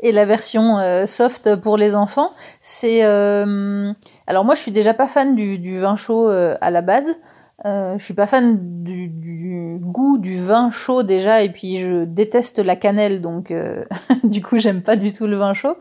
et 0.00 0.12
la 0.12 0.26
version 0.26 0.78
euh, 0.78 1.06
soft 1.06 1.56
pour 1.56 1.76
les 1.76 1.94
enfants. 1.94 2.32
C'est 2.60 3.04
euh, 3.04 3.92
alors 4.26 4.44
moi 4.44 4.54
je 4.54 4.60
suis 4.60 4.72
déjà 4.72 4.94
pas 4.94 5.08
fan 5.08 5.34
du, 5.34 5.58
du 5.58 5.78
vin 5.78 5.96
chaud 5.96 6.28
à 6.28 6.70
la 6.70 6.82
base. 6.82 7.18
je 7.64 8.02
suis 8.02 8.14
pas 8.14 8.26
fan 8.26 8.82
du, 8.82 9.08
du, 9.08 9.78
goût 9.80 10.18
du 10.18 10.40
vin 10.40 10.70
chaud 10.70 11.02
déjà 11.02 11.42
et 11.42 11.50
puis 11.50 11.78
je 11.80 12.04
déteste 12.04 12.58
la 12.58 12.76
cannelle 12.76 13.20
donc 13.20 13.52
du 14.24 14.42
coup 14.42 14.58
j'aime 14.58 14.82
pas 14.82 14.96
du 14.96 15.12
tout 15.12 15.26
le 15.26 15.36
vin 15.36 15.52
chaud. 15.52 15.76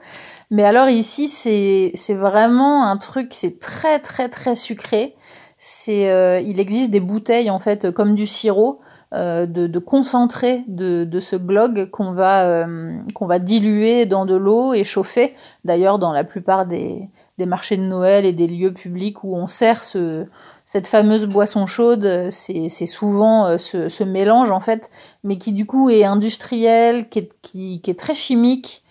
Mais 0.51 0.65
alors 0.65 0.89
ici 0.89 1.29
c'est 1.29 2.13
vraiment 2.13 2.85
un 2.85 2.97
truc 2.97 3.29
c'est 3.31 3.59
très 3.59 3.99
très 3.99 4.27
très 4.27 4.55
sucré 4.55 5.15
c'est, 5.57 6.09
euh, 6.09 6.39
il 6.39 6.59
existe 6.59 6.91
des 6.91 6.99
bouteilles 6.99 7.49
en 7.49 7.59
fait 7.59 7.91
comme 7.91 8.15
du 8.15 8.27
sirop 8.27 8.79
de, 9.13 9.45
de, 9.45 9.79
concentré 9.79 10.65
de, 10.67 11.05
de 11.05 11.19
ce 11.21 11.37
glog 11.37 11.89
qu'on 11.89 12.11
va, 12.11 12.67
qu'on 13.13 13.25
va 13.27 13.39
diluer 13.39 14.05
dans 14.05 14.25
de 14.25 14.35
l'eau 14.35 14.73
et 14.73 14.83
chauffer. 14.83 15.35
D'ailleurs, 15.63 15.99
dans 15.99 16.11
la 16.11 16.25
plupart 16.25 16.65
des, 16.65 17.07
des 17.37 17.45
marchés 17.45 17.77
de 17.77 17.83
Noël 17.83 18.25
et 18.25 18.33
des 18.33 18.47
lieux 18.47 18.73
publics 18.73 19.23
où 19.23 19.35
on 19.35 19.47
sert 19.47 19.83
ce, 19.83 20.25
cette 20.63 20.87
fameuse 20.87 21.25
boisson 21.25 21.67
chaude, 21.67 22.29
c'est 22.31 22.69
souvent 22.85 23.45
euh, 23.45 23.57
ce, 23.57 23.89
ce, 23.89 24.03
mélange 24.03 24.51
en 24.51 24.61
fait, 24.61 24.89
mais 25.23 25.37
qui 25.37 25.51
du 25.51 25.65
coup 25.65 25.89
est 25.89 26.05
industriel, 26.05 27.09
qui 27.09 27.19
est, 27.19 27.29
qui, 27.41 27.81
qui 27.81 27.91
est 27.91 27.99
très 27.99 28.15
chimique, 28.15 28.83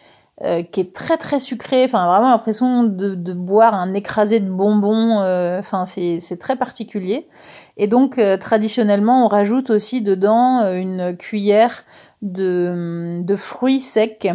euh, 0.45 0.63
qui 0.63 0.81
est 0.81 0.95
très 0.95 1.17
très 1.17 1.41
sucré. 1.41 1.85
Enfin, 1.85 2.07
vraiment 2.07 2.31
l'impression 2.31 2.85
de, 2.85 3.15
de, 3.15 3.33
boire 3.33 3.75
un 3.75 3.95
écrasé 3.95 4.41
de 4.41 4.51
bonbons. 4.51 5.21
Euh, 5.21 5.59
enfin, 5.59 5.85
c'est 5.87 6.39
très 6.39 6.57
particulier. 6.57 7.29
Et 7.77 7.89
donc 7.89 8.21
traditionnellement, 8.39 9.25
on 9.25 9.29
rajoute 9.29 9.71
aussi 9.71 10.01
dedans 10.01 10.61
une 10.73 11.17
cuillère 11.17 11.83
de, 12.23 13.21
de 13.21 13.37
fruits 13.37 13.81
secs 13.81 14.29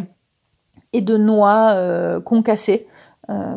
et 0.92 1.00
de 1.00 1.16
noix 1.16 2.20
concassées 2.26 2.88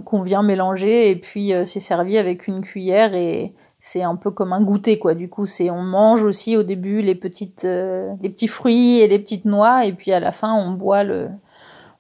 qu'on 0.05 0.21
vient 0.21 0.45
mélanger 0.45 1.11
et 1.11 1.17
puis 1.17 1.53
c'est 1.67 1.81
servi 1.81 2.17
avec 2.17 2.47
une 2.47 2.61
cuillère 2.61 3.17
et 3.17 3.55
c'est 3.83 4.03
un 4.03 4.15
peu 4.15 4.31
comme 4.31 4.53
un 4.53 4.63
goûter 4.63 4.99
quoi. 4.99 5.15
Du 5.15 5.29
coup, 5.29 5.47
c'est 5.47 5.69
on 5.69 5.83
mange 5.83 6.23
aussi 6.23 6.57
au 6.57 6.63
début 6.63 7.03
les 7.03 7.17
petites 7.17 7.65
euh, 7.65 8.15
les 8.23 8.31
petits 8.31 8.47
fruits 8.47 9.01
et 9.01 9.09
les 9.09 9.19
petites 9.19 9.45
noix 9.45 9.85
et 9.85 9.93
puis 9.93 10.13
à 10.13 10.21
la 10.21 10.31
fin 10.31 10.55
on 10.55 10.71
boit 10.71 11.03
le 11.03 11.29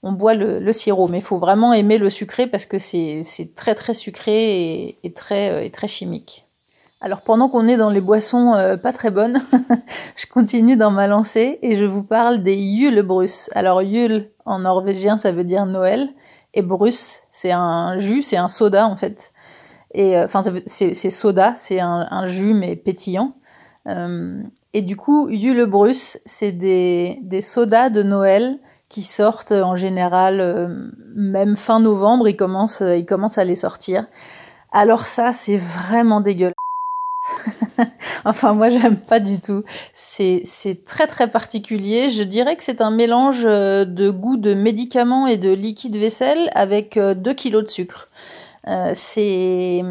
on 0.02 0.12
boit 0.12 0.34
le, 0.34 0.72
sirop. 0.72 1.08
Mais 1.08 1.18
il 1.18 1.24
faut 1.24 1.38
vraiment 1.38 1.72
aimer 1.72 1.98
le 1.98 2.10
sucré 2.10 2.46
parce 2.46 2.66
que 2.66 2.78
c'est 2.78 3.24
très 3.54 3.74
très 3.74 3.94
sucré 3.94 4.34
et, 4.34 4.98
et 5.04 5.12
très 5.12 5.50
euh, 5.50 5.64
et 5.64 5.70
très 5.70 5.88
chimique. 5.88 6.44
Alors 7.00 7.22
pendant 7.24 7.48
qu'on 7.48 7.66
est 7.66 7.76
dans 7.76 7.90
les 7.90 8.00
boissons 8.00 8.54
euh, 8.54 8.76
pas 8.76 8.92
très 8.92 9.10
bonnes, 9.10 9.40
je 10.16 10.26
continue 10.26 10.76
dans 10.76 10.90
ma 10.90 11.08
lancée 11.08 11.58
et 11.62 11.76
je 11.76 11.84
vous 11.84 12.04
parle 12.04 12.42
des 12.42 12.56
Julebrus. 12.56 13.50
Alors 13.54 13.82
Jul 13.82 14.30
en 14.44 14.60
norvégien 14.60 15.18
ça 15.18 15.32
veut 15.32 15.44
dire 15.44 15.66
Noël 15.66 16.08
et 16.54 16.62
Brus 16.62 17.22
c'est 17.32 17.52
un 17.52 17.98
jus, 17.98 18.22
c'est 18.22 18.36
un 18.36 18.48
soda 18.48 18.86
en 18.86 18.96
fait 18.96 19.32
et 19.94 20.16
euh, 20.16 20.24
enfin, 20.24 20.42
c'est 20.66 21.10
soda, 21.10 21.52
c'est 21.54 21.78
un, 21.78 22.26
jus 22.26 22.54
mais 22.54 22.76
pétillant. 22.76 23.34
Et 24.74 24.80
du 24.80 24.96
coup, 24.96 25.28
Julebrus, 25.30 26.18
c'est 26.24 26.52
des 26.52 27.40
sodas 27.42 27.90
de 27.90 28.02
Noël 28.02 28.58
qui 28.92 29.02
sortent 29.02 29.52
en 29.52 29.74
général 29.74 30.40
euh, 30.40 30.68
même 31.16 31.56
fin 31.56 31.80
novembre, 31.80 32.28
ils 32.28 32.36
commencent, 32.36 32.82
ils 32.86 33.06
commencent 33.06 33.38
à 33.38 33.44
les 33.44 33.56
sortir. 33.56 34.06
Alors 34.70 35.06
ça, 35.06 35.32
c'est 35.32 35.56
vraiment 35.56 36.20
dégueulasse. 36.20 36.54
enfin, 38.24 38.52
moi, 38.52 38.68
j'aime 38.68 38.96
pas 38.96 39.18
du 39.18 39.40
tout. 39.40 39.64
C'est, 39.94 40.44
très 40.86 41.06
très 41.06 41.30
particulier. 41.30 42.10
Je 42.10 42.22
dirais 42.22 42.56
que 42.56 42.64
c'est 42.64 42.80
un 42.80 42.90
mélange 42.90 43.44
de 43.44 44.10
goût 44.10 44.36
de 44.36 44.54
médicaments 44.54 45.26
et 45.26 45.38
de 45.38 45.50
liquide 45.50 45.96
vaisselle 45.96 46.50
avec 46.54 46.98
2 46.98 47.34
kilos 47.34 47.64
de 47.64 47.68
sucre. 47.68 48.08
Euh, 48.68 48.92
c'est 48.94 49.82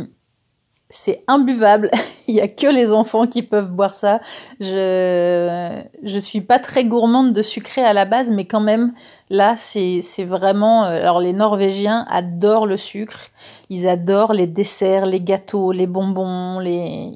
c'est 0.91 1.23
imbuvable. 1.27 1.89
Il 2.27 2.35
y 2.35 2.41
a 2.41 2.47
que 2.47 2.67
les 2.67 2.91
enfants 2.91 3.25
qui 3.27 3.41
peuvent 3.41 3.71
boire 3.71 3.93
ça. 3.93 4.21
Je 4.59 5.81
je 6.03 6.19
suis 6.19 6.41
pas 6.41 6.59
très 6.59 6.85
gourmande 6.85 7.33
de 7.33 7.41
sucré 7.41 7.83
à 7.83 7.93
la 7.93 8.05
base, 8.05 8.29
mais 8.31 8.45
quand 8.45 8.59
même 8.59 8.93
là 9.29 9.55
c'est 9.57 10.01
c'est 10.01 10.23
vraiment. 10.23 10.85
Euh, 10.85 10.99
alors 10.99 11.19
les 11.19 11.33
Norvégiens 11.33 12.05
adorent 12.09 12.67
le 12.67 12.77
sucre. 12.77 13.31
Ils 13.69 13.87
adorent 13.87 14.33
les 14.33 14.47
desserts, 14.47 15.05
les 15.05 15.21
gâteaux, 15.21 15.71
les 15.71 15.87
bonbons. 15.87 16.59
Les 16.59 17.11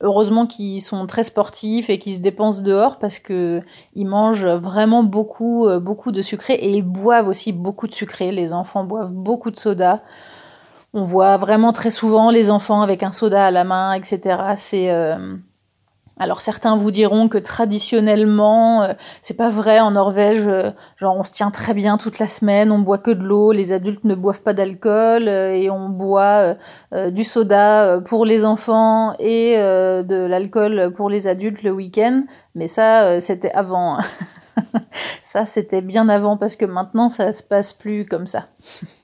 heureusement 0.00 0.46
qu'ils 0.46 0.82
sont 0.82 1.06
très 1.06 1.24
sportifs 1.24 1.88
et 1.88 1.98
qu'ils 1.98 2.16
se 2.16 2.20
dépensent 2.20 2.62
dehors 2.62 2.98
parce 2.98 3.18
que 3.18 3.62
ils 3.94 4.06
mangent 4.06 4.46
vraiment 4.46 5.02
beaucoup 5.02 5.66
euh, 5.66 5.80
beaucoup 5.80 6.12
de 6.12 6.22
sucré 6.22 6.54
et 6.54 6.70
ils 6.70 6.82
boivent 6.82 7.28
aussi 7.28 7.52
beaucoup 7.52 7.86
de 7.86 7.94
sucré. 7.94 8.30
Les 8.30 8.52
enfants 8.52 8.84
boivent 8.84 9.12
beaucoup 9.12 9.50
de 9.50 9.58
soda. 9.58 10.02
On 10.94 11.04
voit 11.04 11.38
vraiment 11.38 11.72
très 11.72 11.90
souvent 11.90 12.30
les 12.30 12.50
enfants 12.50 12.82
avec 12.82 13.02
un 13.02 13.12
soda 13.12 13.46
à 13.46 13.50
la 13.50 13.64
main, 13.64 13.94
etc. 13.94 14.36
C'est 14.56 14.90
euh, 14.90 15.36
alors 16.18 16.42
certains 16.42 16.76
vous 16.76 16.90
diront 16.90 17.28
que 17.28 17.38
traditionnellement, 17.38 18.82
euh, 18.82 18.92
c'est 19.22 19.36
pas 19.36 19.48
vrai 19.48 19.80
en 19.80 19.92
Norvège. 19.92 20.46
Euh, 20.46 20.70
genre 20.98 21.16
on 21.16 21.24
se 21.24 21.32
tient 21.32 21.50
très 21.50 21.72
bien 21.72 21.96
toute 21.96 22.18
la 22.18 22.28
semaine, 22.28 22.70
on 22.70 22.78
boit 22.78 22.98
que 22.98 23.10
de 23.10 23.22
l'eau, 23.22 23.52
les 23.52 23.72
adultes 23.72 24.04
ne 24.04 24.14
boivent 24.14 24.42
pas 24.42 24.52
d'alcool 24.52 25.28
et 25.28 25.70
on 25.70 25.88
boit 25.88 26.56
du 27.10 27.24
soda 27.24 27.98
pour 28.04 28.26
les 28.26 28.44
enfants 28.44 29.14
et 29.18 29.56
de 29.56 30.26
l'alcool 30.26 30.92
pour 30.94 31.08
les 31.08 31.26
adultes 31.26 31.62
le 31.62 31.70
week-end. 31.70 32.24
Mais 32.54 32.68
ça, 32.68 33.18
c'était 33.22 33.52
avant. 33.52 33.96
Ça, 35.22 35.46
c'était 35.46 35.80
bien 35.80 36.08
avant 36.08 36.36
parce 36.36 36.56
que 36.56 36.64
maintenant, 36.64 37.08
ça 37.08 37.32
se 37.32 37.42
passe 37.42 37.72
plus 37.72 38.04
comme 38.06 38.26
ça. 38.26 38.48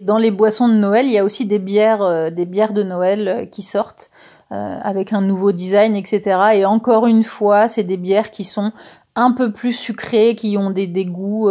Dans 0.01 0.19
les 0.19 0.31
boissons 0.31 0.69
de 0.69 0.75
Noël, 0.75 1.07
il 1.07 1.13
y 1.13 1.19
a 1.19 1.25
aussi 1.25 1.47
des 1.47 1.59
bières, 1.59 2.03
euh, 2.03 2.31
des 2.31 2.45
bières 2.45 2.73
de 2.73 2.83
Noël 2.83 3.29
euh, 3.29 3.47
qui 3.47 3.63
sortent 3.63 4.11
euh, 4.53 4.79
avec 4.83 5.13
un 5.13 5.21
nouveau 5.21 5.53
design, 5.53 5.97
etc. 5.97 6.39
Et 6.55 6.65
encore 6.65 7.07
une 7.07 7.25
fois, 7.25 7.69
c'est 7.69 7.85
des 7.85 7.97
bières 7.97 8.31
qui 8.31 8.45
sont 8.45 8.73
un 9.17 9.33
peu 9.33 9.53
plus 9.53 9.73
sucrées, 9.73 10.35
qui 10.37 10.59
ont 10.59 10.71
des, 10.71 10.87
des 10.87 11.07
goûts 11.07 11.51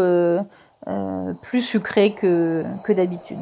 plus 1.42 1.62
sucrés 1.62 2.12
que, 2.12 2.64
que 2.86 2.94
d'habitude. 2.94 3.38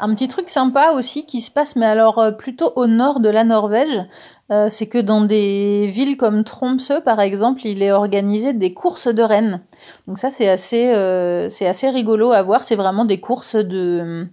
Un 0.00 0.14
petit 0.14 0.28
truc 0.28 0.48
sympa 0.48 0.92
aussi 0.94 1.26
qui 1.26 1.40
se 1.40 1.50
passe, 1.50 1.76
mais 1.76 1.86
alors 1.86 2.36
plutôt 2.38 2.72
au 2.76 2.86
nord 2.86 3.20
de 3.20 3.28
la 3.28 3.42
Norvège, 3.42 4.04
euh, 4.50 4.68
c'est 4.68 4.86
que 4.86 4.98
dans 4.98 5.20
des 5.20 5.86
villes 5.86 6.16
comme 6.16 6.42
Tromsø, 6.42 7.00
par 7.04 7.20
exemple, 7.20 7.60
il 7.64 7.82
est 7.82 7.92
organisé 7.92 8.52
des 8.52 8.74
courses 8.74 9.06
de 9.06 9.22
rennes. 9.22 9.60
Donc 10.08 10.18
ça, 10.18 10.30
c'est 10.30 10.48
assez, 10.48 10.92
euh, 10.92 11.48
c'est 11.50 11.66
assez 11.66 11.88
rigolo 11.88 12.32
à 12.32 12.42
voir. 12.42 12.64
C'est 12.64 12.74
vraiment 12.74 13.04
des 13.04 13.20
courses 13.20 13.54
de, 13.54 14.26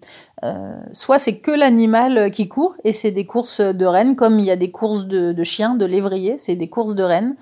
euh, 0.44 0.76
soit 0.92 1.20
c'est 1.20 1.38
que 1.38 1.52
l'animal 1.52 2.32
qui 2.32 2.48
court 2.48 2.76
et 2.84 2.94
c'est 2.94 3.12
des 3.12 3.26
courses 3.26 3.62
de 3.62 3.86
rennes, 3.86 4.16
comme 4.16 4.40
il 4.40 4.46
y 4.46 4.52
a 4.52 4.56
des 4.56 4.72
courses 4.72 5.06
de, 5.06 5.34
de 5.34 5.44
chiens, 5.44 5.76
de 5.76 5.86
lévriers, 5.86 6.38
c'est 6.40 6.56
des 6.56 6.70
courses 6.70 6.96
de 6.96 7.04
rennes. 7.04 7.36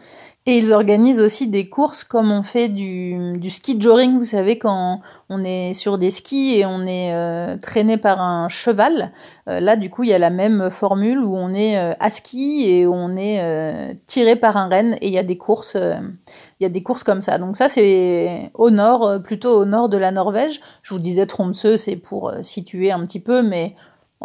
Et 0.48 0.60
ils 0.60 0.72
organisent 0.72 1.22
aussi 1.22 1.48
des 1.48 1.70
courses 1.70 2.04
comme 2.04 2.32
on 2.32 2.44
fait 2.44 2.70
du, 2.70 3.40
du 3.40 3.50
ski 3.50 3.82
joring, 3.82 4.20
vous 4.20 4.26
savez, 4.26 4.60
quand 4.60 5.02
on 5.28 5.44
est 5.44 5.74
sur 5.74 5.98
des 5.98 6.12
skis 6.12 6.60
et 6.60 6.68
on 6.68 6.86
est 6.86 7.16
euh, 7.16 7.58
traîné 7.58 7.98
par 7.98 8.22
un 8.22 8.48
cheval. 8.48 9.12
Euh, 9.50 9.60
là, 9.60 9.76
du 9.76 9.90
coup, 9.90 10.04
il 10.04 10.10
y 10.10 10.14
a 10.14 10.20
la 10.20 10.30
même 10.30 10.70
formule 10.70 11.18
où 11.18 11.36
on 11.36 11.52
est 11.56 11.80
euh, 11.80 11.94
à 12.00 12.12
ski 12.12 12.70
et 12.70 12.86
on 12.86 13.18
est 13.18 13.98
tiré 14.06 14.36
par 14.36 14.56
un 14.58 14.70
renne 14.70 14.98
et 15.02 15.08
il 15.08 15.14
y 15.14 15.18
a 15.18 15.24
des 15.24 15.38
courses, 15.38 15.76
il 15.76 16.64
y 16.64 16.66
a 16.66 16.70
des 16.70 16.84
courses 16.84 17.04
comme 17.04 17.24
ça. 17.24 17.40
Donc 17.40 17.58
ça, 17.58 17.68
c'est 17.68 18.52
au 18.54 18.70
nord, 18.70 19.24
plutôt 19.24 19.60
au 19.60 19.66
nord 19.66 19.90
de 19.90 19.98
la 19.98 20.12
Norvège. 20.12 20.62
Je 20.84 20.94
vous 20.94 21.00
disais 21.00 21.26
Tromsø, 21.26 21.78
c'est 21.78 21.96
pour 21.96 22.32
situer 22.44 22.92
un 22.92 23.04
petit 23.08 23.20
peu, 23.20 23.42
mais 23.42 23.76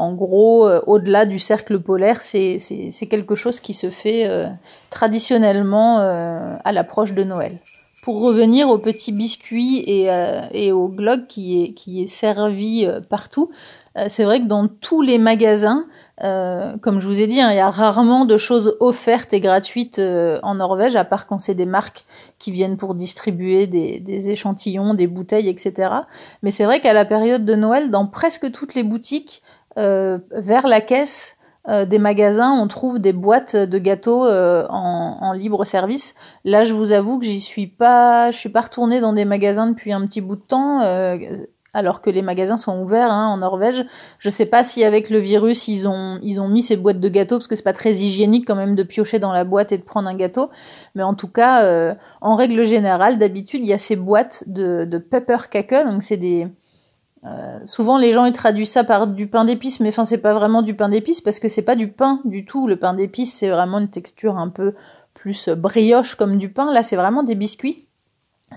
en 0.01 0.15
gros, 0.15 0.67
euh, 0.67 0.81
au-delà 0.87 1.27
du 1.27 1.39
cercle 1.39 1.79
polaire, 1.79 2.23
c'est 2.23 2.57
quelque 3.11 3.35
chose 3.35 3.61
qui 3.61 3.75
se 3.75 3.91
fait 3.91 4.27
euh, 4.27 4.47
traditionnellement 4.89 5.99
euh, 6.01 6.57
à 6.65 6.73
l'approche 6.73 7.13
de 7.13 7.23
Noël. 7.23 7.53
Pour 8.03 8.23
revenir 8.23 8.71
au 8.71 8.79
petit 8.79 9.13
biscuit 9.13 9.85
et, 9.87 10.09
et 10.53 10.73
au 10.73 10.89
glog 10.89 11.27
qui 11.27 11.63
est, 11.63 11.75
qui 11.75 12.03
est 12.03 12.07
servi 12.07 12.89
partout, 13.11 13.51
c'est 14.09 14.25
vrai 14.25 14.41
que 14.41 14.47
dans 14.47 14.69
tous 14.69 15.03
les 15.03 15.19
magasins, 15.19 15.85
comme 16.19 17.01
je 17.01 17.07
vous 17.07 17.21
ai 17.21 17.27
dit, 17.27 17.43
hein, 17.43 17.51
il 17.51 17.57
y 17.57 17.61
a 17.61 17.69
rarement 17.69 18.25
de 18.25 18.39
choses 18.39 18.75
offertes 18.81 19.35
et 19.35 19.41
gratuites 19.41 19.99
en 19.99 20.55
Norvège, 20.55 20.97
à 20.97 21.05
part 21.05 21.27
quand 21.27 21.39
c'est 21.39 21.53
des 21.53 21.67
marques 21.67 22.07
qui 22.39 22.51
viennent 22.53 22.79
pour 22.79 22.95
distribuer 22.95 23.67
des, 23.67 24.01
des 24.01 24.31
échantillons, 24.31 24.95
des 24.95 25.07
bouteilles, 25.07 25.51
etc. 25.51 25.93
Mais 26.43 26.51
c'est 26.51 26.65
vrai 26.65 26.81
qu'à 26.81 26.95
la 26.95 27.05
période 27.05 27.45
de 27.45 27.55
Noël, 27.55 27.91
dans 27.91 28.07
presque 28.07 28.51
toutes 28.51 28.75
les 28.75 28.83
boutiques, 28.83 29.43
vers 29.77 30.67
la 30.67 30.81
caisse 30.81 31.37
euh, 31.69 31.85
des 31.85 31.99
magasins, 31.99 32.53
on 32.53 32.67
trouve 32.69 32.99
des 32.99 33.13
boîtes 33.13 33.55
de 33.55 33.79
gâteaux 33.79 34.25
euh, 34.27 34.67
en, 34.71 35.33
libre 35.33 35.65
service. 35.67 36.15
Là, 36.45 36.65
je 36.65 36.73
vous 36.73 36.93
avoue 36.93 37.19
que 37.19 37.27
j'y 37.27 37.41
suis 37.41 37.67
pas, 37.67 38.31
je 38.31 38.39
suis 38.39 38.49
pas 38.49 38.63
retournée 38.63 39.01
dans 39.01 39.13
des 39.13 39.27
magasins 39.27 39.67
depuis 39.67 39.93
un 39.93 40.07
petit 40.07 40.23
bout 40.23 40.37
de 40.37 40.41
temps, 40.41 40.81
alors 41.73 42.03
que 42.03 42.11
les 42.11 42.23
magasins 42.23 42.57
sont 42.57 42.81
ouverts 42.81 43.13
hein, 43.13 43.29
en 43.29 43.37
Norvège. 43.37 43.85
Je 44.19 44.31
sais 44.31 44.47
pas 44.47 44.65
si 44.65 44.85
avec 44.85 45.11
le 45.11 45.19
virus 45.19 45.69
ils 45.69 45.87
ont 45.87 46.19
ils 46.23 46.41
ont 46.41 46.49
mis 46.49 46.63
ces 46.63 46.77
boîtes 46.77 46.99
de 46.99 47.09
gâteaux 47.09 47.37
parce 47.37 47.47
que 47.47 47.55
c'est 47.55 47.63
pas 47.63 47.73
très 47.73 47.93
hygiénique 47.93 48.47
quand 48.47 48.57
même 48.57 48.75
de 48.75 48.83
piocher 48.83 49.19
dans 49.21 49.33
la 49.33 49.45
boîte 49.45 49.71
et 49.71 49.79
de 49.79 49.85
prendre 49.85 50.09
un 50.09 50.17
gâteau. 50.17 50.51
Mais 50.95 51.03
en 51.03 51.15
tout 51.15 51.29
cas, 51.29 51.95
en 52.21 52.35
règle 52.35 52.65
générale, 52.65 53.19
d'habitude 53.19 53.61
il 53.61 53.69
y 53.69 53.75
a 53.75 53.79
ces 53.79 53.97
boîtes 53.97 54.45
de, 54.47 54.85
de 54.85 54.99
pepper 54.99 55.49
cake, 55.51 55.87
donc 55.87 56.03
c'est 56.03 56.17
des 56.17 56.49
euh, 57.27 57.59
souvent 57.67 57.99
les 57.99 58.13
gens 58.13 58.25
ils 58.25 58.33
traduisent 58.33 58.73
ça 58.73 58.85
par 58.85 59.07
du 59.07 59.27
pain 59.27 59.45
d'épices, 59.45 59.81
mais 59.81 59.89
enfin 59.89 60.05
c'est 60.05 60.19
pas 60.19 60.33
vraiment 60.33 60.63
du 60.63 60.75
pain 60.75 60.89
d'épices 60.89 61.21
parce 61.21 61.39
que 61.39 61.49
c'est 61.49 61.63
pas 61.63 61.77
du 61.77 61.89
pain 61.89 62.21
du 62.25 62.45
tout. 62.45 62.67
Le 62.67 62.77
pain 62.77 62.95
d'épices 62.95 63.35
c'est 63.35 63.51
vraiment 63.51 63.79
une 63.79 63.91
texture 63.91 64.39
un 64.39 64.49
peu 64.49 64.75
plus 65.13 65.49
brioche 65.51 66.15
comme 66.15 66.39
du 66.39 66.51
pain. 66.51 66.73
Là 66.73 66.83
c'est 66.83 66.97
vraiment 66.97 67.23
des 67.23 67.35
biscuits. 67.35 67.87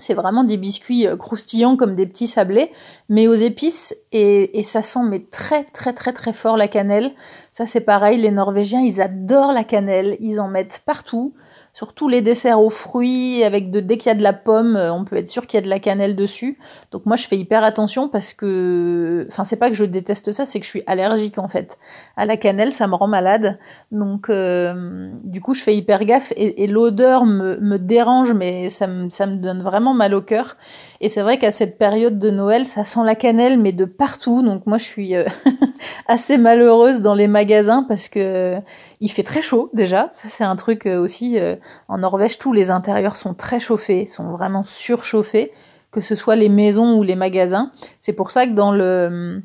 C'est 0.00 0.14
vraiment 0.14 0.42
des 0.42 0.56
biscuits 0.56 1.06
euh, 1.06 1.16
croustillants 1.16 1.76
comme 1.76 1.94
des 1.94 2.06
petits 2.06 2.26
sablés, 2.26 2.72
mais 3.08 3.28
aux 3.28 3.34
épices 3.34 3.94
et, 4.12 4.58
et 4.58 4.62
ça 4.62 4.82
sent 4.82 5.04
mais 5.04 5.20
très 5.30 5.64
très 5.64 5.92
très 5.92 6.12
très 6.12 6.32
fort 6.32 6.56
la 6.56 6.66
cannelle. 6.66 7.12
Ça 7.52 7.66
c'est 7.66 7.82
pareil, 7.82 8.18
les 8.18 8.30
Norvégiens 8.30 8.80
ils 8.80 9.02
adorent 9.02 9.52
la 9.52 9.64
cannelle, 9.64 10.16
ils 10.20 10.40
en 10.40 10.48
mettent 10.48 10.82
partout. 10.86 11.34
Sur 11.74 11.92
tous 11.92 12.08
les 12.08 12.22
desserts 12.22 12.60
aux 12.60 12.70
fruits, 12.70 13.42
avec 13.42 13.72
de 13.72 13.80
dès 13.80 13.98
qu'il 13.98 14.08
y 14.08 14.12
a 14.12 14.14
de 14.14 14.22
la 14.22 14.32
pomme, 14.32 14.76
euh, 14.76 14.92
on 14.92 15.04
peut 15.04 15.16
être 15.16 15.28
sûr 15.28 15.48
qu'il 15.48 15.58
y 15.58 15.62
a 15.62 15.64
de 15.64 15.68
la 15.68 15.80
cannelle 15.80 16.14
dessus. 16.14 16.56
Donc 16.92 17.04
moi 17.04 17.16
je 17.16 17.26
fais 17.26 17.36
hyper 17.36 17.64
attention 17.64 18.08
parce 18.08 18.32
que, 18.32 19.26
enfin 19.28 19.44
c'est 19.44 19.56
pas 19.56 19.70
que 19.70 19.76
je 19.76 19.84
déteste 19.84 20.30
ça, 20.30 20.46
c'est 20.46 20.60
que 20.60 20.64
je 20.64 20.70
suis 20.70 20.84
allergique 20.86 21.36
en 21.38 21.48
fait 21.48 21.76
à 22.16 22.26
la 22.26 22.36
cannelle, 22.36 22.70
ça 22.70 22.86
me 22.86 22.94
rend 22.94 23.08
malade. 23.08 23.58
Donc 23.90 24.30
euh, 24.30 25.10
du 25.24 25.40
coup 25.40 25.54
je 25.54 25.64
fais 25.64 25.74
hyper 25.74 26.04
gaffe 26.04 26.32
et, 26.36 26.66
l'odeur 26.68 27.26
me, 27.26 27.58
me 27.58 27.78
dérange, 27.78 28.32
mais 28.32 28.70
ça 28.70 28.86
me 28.86 29.10
ça 29.10 29.26
me 29.26 29.36
donne 29.36 29.60
vraiment 29.60 29.94
mal 29.94 30.14
au 30.14 30.22
cœur. 30.22 30.56
Et 31.00 31.08
c'est 31.08 31.22
vrai 31.22 31.38
qu'à 31.38 31.50
cette 31.50 31.78
période 31.78 32.18
de 32.18 32.30
Noël, 32.30 32.66
ça 32.66 32.84
sent 32.84 33.00
la 33.04 33.14
cannelle, 33.14 33.58
mais 33.58 33.72
de 33.72 33.84
partout. 33.84 34.42
Donc 34.42 34.66
moi, 34.66 34.78
je 34.78 34.84
suis 34.84 35.16
euh, 35.16 35.24
assez 36.06 36.38
malheureuse 36.38 37.02
dans 37.02 37.14
les 37.14 37.28
magasins 37.28 37.84
parce 37.88 38.08
que 38.08 38.56
il 39.00 39.10
fait 39.10 39.22
très 39.22 39.42
chaud 39.42 39.70
déjà. 39.72 40.08
Ça, 40.12 40.28
c'est 40.28 40.44
un 40.44 40.56
truc 40.56 40.86
euh, 40.86 40.98
aussi. 40.98 41.38
Euh, 41.38 41.56
en 41.88 41.98
Norvège, 41.98 42.38
tous 42.38 42.52
les 42.52 42.70
intérieurs 42.70 43.16
sont 43.16 43.34
très 43.34 43.60
chauffés, 43.60 44.06
sont 44.06 44.30
vraiment 44.30 44.64
surchauffés, 44.64 45.52
que 45.90 46.00
ce 46.00 46.14
soit 46.14 46.36
les 46.36 46.48
maisons 46.48 46.96
ou 46.96 47.02
les 47.02 47.16
magasins. 47.16 47.70
C'est 48.00 48.14
pour 48.14 48.30
ça 48.30 48.46
que 48.46 48.52
dans 48.52 48.72
le 48.72 49.42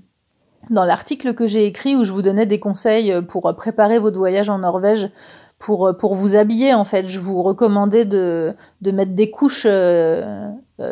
dans 0.69 0.83
l'article 0.83 1.33
que 1.33 1.47
j'ai 1.47 1.65
écrit 1.65 1.95
où 1.95 2.03
je 2.03 2.11
vous 2.11 2.21
donnais 2.21 2.45
des 2.45 2.59
conseils 2.59 3.13
pour 3.27 3.53
préparer 3.55 3.97
votre 3.97 4.17
voyage 4.17 4.49
en 4.49 4.59
Norvège, 4.59 5.09
pour 5.57 5.95
pour 5.97 6.15
vous 6.15 6.35
habiller 6.35 6.73
en 6.73 6.85
fait, 6.85 7.07
je 7.07 7.19
vous 7.19 7.41
recommandais 7.41 8.05
de 8.05 8.53
de 8.81 8.91
mettre 8.91 9.13
des 9.13 9.31
couches 9.31 9.65
euh, 9.65 10.47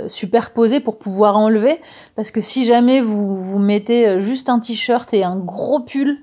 superposé 0.08 0.80
pour 0.80 0.98
pouvoir 0.98 1.38
enlever 1.38 1.80
parce 2.16 2.32
que 2.32 2.42
si 2.42 2.66
jamais 2.66 3.02
vous 3.02 3.38
vous 3.38 3.60
mettez 3.60 4.08
euh, 4.08 4.20
juste 4.20 4.50
un 4.50 4.60
t-shirt 4.60 5.14
et 5.14 5.24
un 5.24 5.38
gros 5.38 5.80
pull 5.82 6.18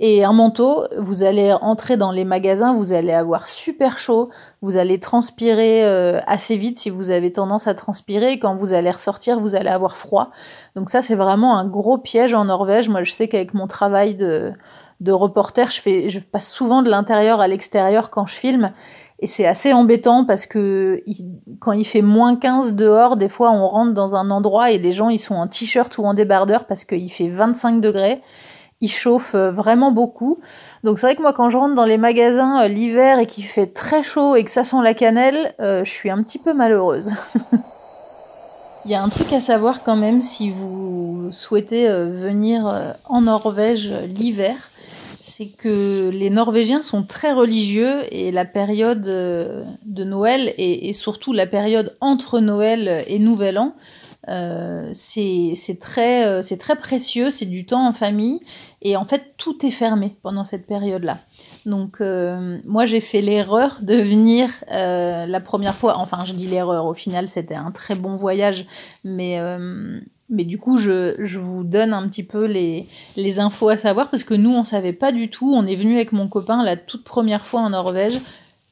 et 0.00 0.24
un 0.24 0.32
manteau, 0.32 0.84
vous 0.96 1.24
allez 1.24 1.52
entrer 1.60 1.96
dans 1.96 2.12
les 2.12 2.24
magasins, 2.24 2.72
vous 2.72 2.92
allez 2.92 3.12
avoir 3.12 3.48
super 3.48 3.98
chaud, 3.98 4.30
vous 4.62 4.76
allez 4.76 5.00
transpirer 5.00 5.84
euh, 5.84 6.20
assez 6.26 6.56
vite 6.56 6.78
si 6.78 6.88
vous 6.88 7.10
avez 7.10 7.32
tendance 7.32 7.66
à 7.66 7.74
transpirer 7.74 8.38
quand 8.38 8.54
vous 8.54 8.74
allez 8.74 8.92
ressortir, 8.92 9.40
vous 9.40 9.56
allez 9.56 9.70
avoir 9.70 9.96
froid. 9.96 10.30
Donc 10.76 10.90
ça 10.90 11.02
c'est 11.02 11.16
vraiment 11.16 11.58
un 11.58 11.66
gros 11.66 11.98
piège 11.98 12.34
en 12.34 12.44
Norvège. 12.44 12.88
Moi 12.88 13.02
je 13.02 13.10
sais 13.10 13.26
qu'avec 13.26 13.54
mon 13.54 13.66
travail 13.66 14.14
de 14.14 14.52
de 15.00 15.12
reporter, 15.12 15.70
je 15.70 15.80
fais 15.80 16.08
je 16.10 16.18
passe 16.18 16.50
souvent 16.50 16.82
de 16.82 16.90
l'intérieur 16.90 17.40
à 17.40 17.48
l'extérieur 17.48 18.10
quand 18.10 18.26
je 18.26 18.34
filme 18.34 18.72
et 19.20 19.26
c'est 19.26 19.46
assez 19.46 19.72
embêtant 19.72 20.24
parce 20.24 20.46
que 20.46 21.02
quand 21.58 21.72
il 21.72 21.84
fait 21.84 22.02
moins 22.02 22.36
15 22.36 22.74
dehors, 22.74 23.16
des 23.16 23.28
fois 23.28 23.50
on 23.50 23.66
rentre 23.66 23.92
dans 23.92 24.14
un 24.14 24.30
endroit 24.30 24.70
et 24.70 24.78
les 24.78 24.92
gens 24.92 25.08
ils 25.08 25.18
sont 25.18 25.34
en 25.34 25.48
t-shirt 25.48 25.96
ou 25.98 26.04
en 26.04 26.14
débardeur 26.14 26.66
parce 26.66 26.84
qu'il 26.84 27.10
fait 27.10 27.28
25 27.28 27.80
degrés. 27.80 28.22
Il 28.80 28.88
chauffe 28.88 29.34
euh, 29.34 29.50
vraiment 29.50 29.90
beaucoup. 29.90 30.38
Donc 30.84 31.00
c'est 31.00 31.06
vrai 31.06 31.16
que 31.16 31.22
moi 31.22 31.32
quand 31.32 31.50
je 31.50 31.58
rentre 31.58 31.74
dans 31.74 31.84
les 31.84 31.98
magasins 31.98 32.62
euh, 32.62 32.68
l'hiver 32.68 33.18
et 33.18 33.26
qu'il 33.26 33.44
fait 33.44 33.66
très 33.66 34.04
chaud 34.04 34.36
et 34.36 34.44
que 34.44 34.52
ça 34.52 34.62
sent 34.62 34.76
la 34.84 34.94
cannelle, 34.94 35.52
euh, 35.58 35.84
je 35.84 35.90
suis 35.90 36.10
un 36.10 36.22
petit 36.22 36.38
peu 36.38 36.52
malheureuse. 36.52 37.12
Il 38.84 38.92
y 38.92 38.94
a 38.94 39.02
un 39.02 39.08
truc 39.08 39.32
à 39.32 39.40
savoir 39.40 39.82
quand 39.82 39.96
même 39.96 40.22
si 40.22 40.50
vous 40.50 41.30
souhaitez 41.32 41.88
venir 41.88 42.94
en 43.04 43.22
Norvège 43.22 43.92
l'hiver 44.06 44.70
c'est 45.38 45.50
que 45.50 46.10
les 46.12 46.30
Norvégiens 46.30 46.82
sont 46.82 47.04
très 47.04 47.32
religieux 47.32 48.12
et 48.12 48.32
la 48.32 48.44
période 48.44 49.06
euh, 49.06 49.62
de 49.84 50.02
Noël 50.02 50.52
et, 50.58 50.92
surtout 50.94 51.32
la 51.32 51.46
période 51.46 51.96
entre 52.00 52.40
Noël 52.40 53.04
et 53.06 53.20
Nouvel 53.20 53.56
An, 53.56 53.76
euh, 54.26 54.90
c'est 54.94 55.78
très, 55.80 56.26
euh, 56.26 56.42
très 56.58 56.74
précieux, 56.74 57.30
c'est 57.30 57.46
du 57.46 57.66
temps 57.66 57.86
en 57.86 57.92
famille 57.92 58.40
et 58.82 58.96
en 58.96 59.04
fait 59.04 59.34
tout 59.36 59.64
est 59.64 59.70
fermé 59.70 60.16
pendant 60.24 60.44
cette 60.44 60.66
période-là. 60.66 61.18
Donc 61.66 62.00
moi 62.00 62.86
j'ai 62.86 63.00
fait 63.00 63.20
l'erreur 63.20 63.78
de 63.80 63.94
venir 63.94 64.50
la 64.68 65.40
première 65.40 65.76
fois, 65.76 65.98
enfin 65.98 66.24
je 66.24 66.32
dis 66.32 66.48
l'erreur, 66.48 66.86
au 66.86 66.94
final 66.94 67.28
c'était 67.28 67.54
un 67.54 67.70
très 67.70 67.94
bon 67.94 68.16
voyage, 68.16 68.66
mais 69.04 69.38
mais 70.30 70.44
du 70.44 70.58
coup, 70.58 70.78
je, 70.78 71.14
je, 71.18 71.38
vous 71.38 71.64
donne 71.64 71.92
un 71.92 72.06
petit 72.08 72.22
peu 72.22 72.44
les, 72.44 72.86
les 73.16 73.40
infos 73.40 73.70
à 73.70 73.78
savoir 73.78 74.10
parce 74.10 74.24
que 74.24 74.34
nous, 74.34 74.50
on 74.50 74.64
savait 74.64 74.92
pas 74.92 75.10
du 75.10 75.30
tout. 75.30 75.54
On 75.54 75.66
est 75.66 75.74
venu 75.74 75.96
avec 75.96 76.12
mon 76.12 76.28
copain 76.28 76.62
la 76.62 76.76
toute 76.76 77.04
première 77.04 77.46
fois 77.46 77.60
en 77.60 77.70
Norvège, 77.70 78.20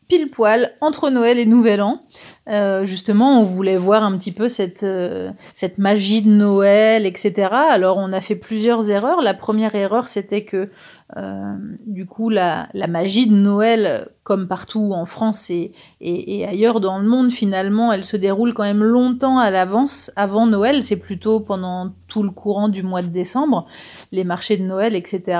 pile 0.08 0.30
poil 0.30 0.72
entre 0.80 1.10
Noël 1.10 1.38
et 1.38 1.46
Nouvel 1.46 1.80
An. 1.80 2.02
Euh, 2.48 2.86
justement, 2.86 3.40
on 3.40 3.42
voulait 3.42 3.76
voir 3.76 4.04
un 4.04 4.16
petit 4.16 4.30
peu 4.30 4.48
cette 4.48 4.84
euh, 4.84 5.32
cette 5.52 5.78
magie 5.78 6.22
de 6.22 6.30
Noël, 6.30 7.04
etc. 7.04 7.48
Alors, 7.70 7.96
on 7.98 8.12
a 8.12 8.20
fait 8.20 8.36
plusieurs 8.36 8.88
erreurs. 8.88 9.20
La 9.20 9.34
première 9.34 9.74
erreur, 9.74 10.06
c'était 10.06 10.44
que 10.44 10.70
euh, 11.16 11.54
du 11.86 12.04
coup, 12.04 12.30
la, 12.30 12.68
la, 12.74 12.88
magie 12.88 13.28
de 13.28 13.34
Noël, 13.34 14.08
comme 14.24 14.48
partout 14.48 14.90
en 14.92 15.06
France 15.06 15.50
et, 15.50 15.72
et, 16.00 16.38
et, 16.38 16.46
ailleurs 16.48 16.80
dans 16.80 16.98
le 16.98 17.06
monde, 17.06 17.30
finalement, 17.30 17.92
elle 17.92 18.04
se 18.04 18.16
déroule 18.16 18.52
quand 18.54 18.64
même 18.64 18.82
longtemps 18.82 19.38
à 19.38 19.52
l'avance, 19.52 20.10
avant 20.16 20.48
Noël. 20.48 20.82
C'est 20.82 20.96
plutôt 20.96 21.38
pendant 21.38 21.92
tout 22.08 22.24
le 22.24 22.30
courant 22.30 22.68
du 22.68 22.82
mois 22.82 23.02
de 23.02 23.06
décembre, 23.06 23.66
les 24.10 24.24
marchés 24.24 24.56
de 24.56 24.64
Noël, 24.64 24.96
etc. 24.96 25.38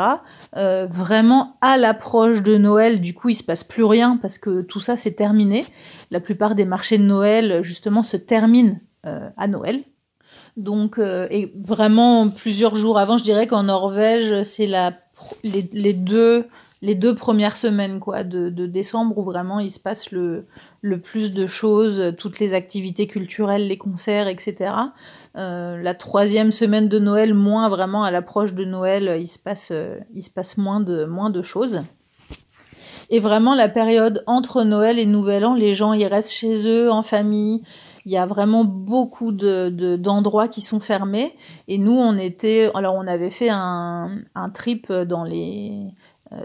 Euh, 0.57 0.87
vraiment, 0.88 1.57
à 1.61 1.77
l'approche 1.77 2.42
de 2.42 2.57
Noël, 2.57 3.01
du 3.01 3.12
coup, 3.12 3.31
il 3.31 3.35
se 3.35 3.42
passe 3.42 3.64
plus 3.64 3.85
rien 3.85 4.19
parce 4.23 4.38
que 4.38 4.62
tout 4.62 4.81
ça, 4.81 4.97
c'est 4.97 5.12
terminé. 5.12 5.66
La 6.11 6.21
plupart 6.21 6.55
des 6.55 6.64
marchés 6.64 6.99
de 6.99 7.05
Noël, 7.05 7.62
justement, 7.62 8.03
se 8.03 8.16
terminent 8.16 8.79
euh, 9.07 9.29
à 9.37 9.47
Noël. 9.47 9.85
Donc, 10.57 10.99
euh, 10.99 11.29
et 11.31 11.53
vraiment 11.55 12.29
plusieurs 12.29 12.75
jours 12.77 12.99
avant, 12.99 13.19
je 13.19 13.25
dirais 13.25 13.47
qu'en 13.47 13.64
Norvège, 13.64 14.42
c'est 14.42 14.66
la 14.66 14.95
les, 15.42 15.92
deux 15.92 16.47
les 16.83 16.95
deux 16.95 17.14
premières 17.14 17.57
semaines 17.57 18.01
quoi 18.01 18.23
de, 18.25 18.49
décembre 18.66 19.16
où 19.19 19.23
vraiment 19.23 19.61
il 19.61 19.71
se 19.71 19.79
passe 19.79 20.11
le, 20.11 20.47
le 20.83 21.01
plus 21.01 21.33
de 21.33 21.47
choses, 21.47 22.14
toutes 22.19 22.38
les 22.38 22.53
activités 22.53 23.07
culturelles, 23.07 23.69
les 23.69 23.79
concerts, 23.79 24.29
etc. 24.29 24.73
Euh, 25.37 25.81
la 25.81 25.95
troisième 25.95 26.53
semaine 26.53 26.88
de 26.88 26.99
Noël, 26.99 27.33
moins 27.33 27.69
vraiment 27.69 28.03
à 28.03 28.11
l'approche 28.11 28.55
de 28.55 28.64
Noël, 28.64 29.19
il 29.21 29.29
se 29.29 29.38
passe, 29.38 29.73
il 30.14 30.23
se 30.23 30.31
passe 30.31 30.59
moins 30.59 30.81
de 30.81 31.05
moins 31.05 31.31
de 31.31 31.42
choses. 31.42 31.83
Et 33.11 33.21
vraiment 33.21 33.55
la 33.55 33.69
période 33.69 34.23
entre 34.27 34.64
Noël 34.64 34.99
et 34.99 35.07
Nouvel 35.07 35.45
An, 35.45 35.55
les 35.55 35.75
gens 35.75 35.92
ils 35.92 36.07
restent 36.07 36.33
chez 36.33 36.66
eux 36.66 36.90
en 36.90 37.03
famille, 37.03 37.62
il 38.05 38.12
y 38.12 38.16
a 38.16 38.27
vraiment 38.27 38.64
beaucoup 38.64 39.33
de, 39.33 39.97
d'endroits 39.97 40.49
qui 40.49 40.61
sont 40.61 40.81
fermés. 40.81 41.35
Et 41.66 41.77
nous, 41.77 41.97
on 41.97 42.16
était, 42.19 42.71
alors 42.75 42.95
on 42.95 43.07
avait 43.07 43.31
fait 43.31 43.51
un, 43.51 44.19
un 44.35 44.51
trip 44.51 44.92
dans 44.92 45.25
les, 45.25 45.92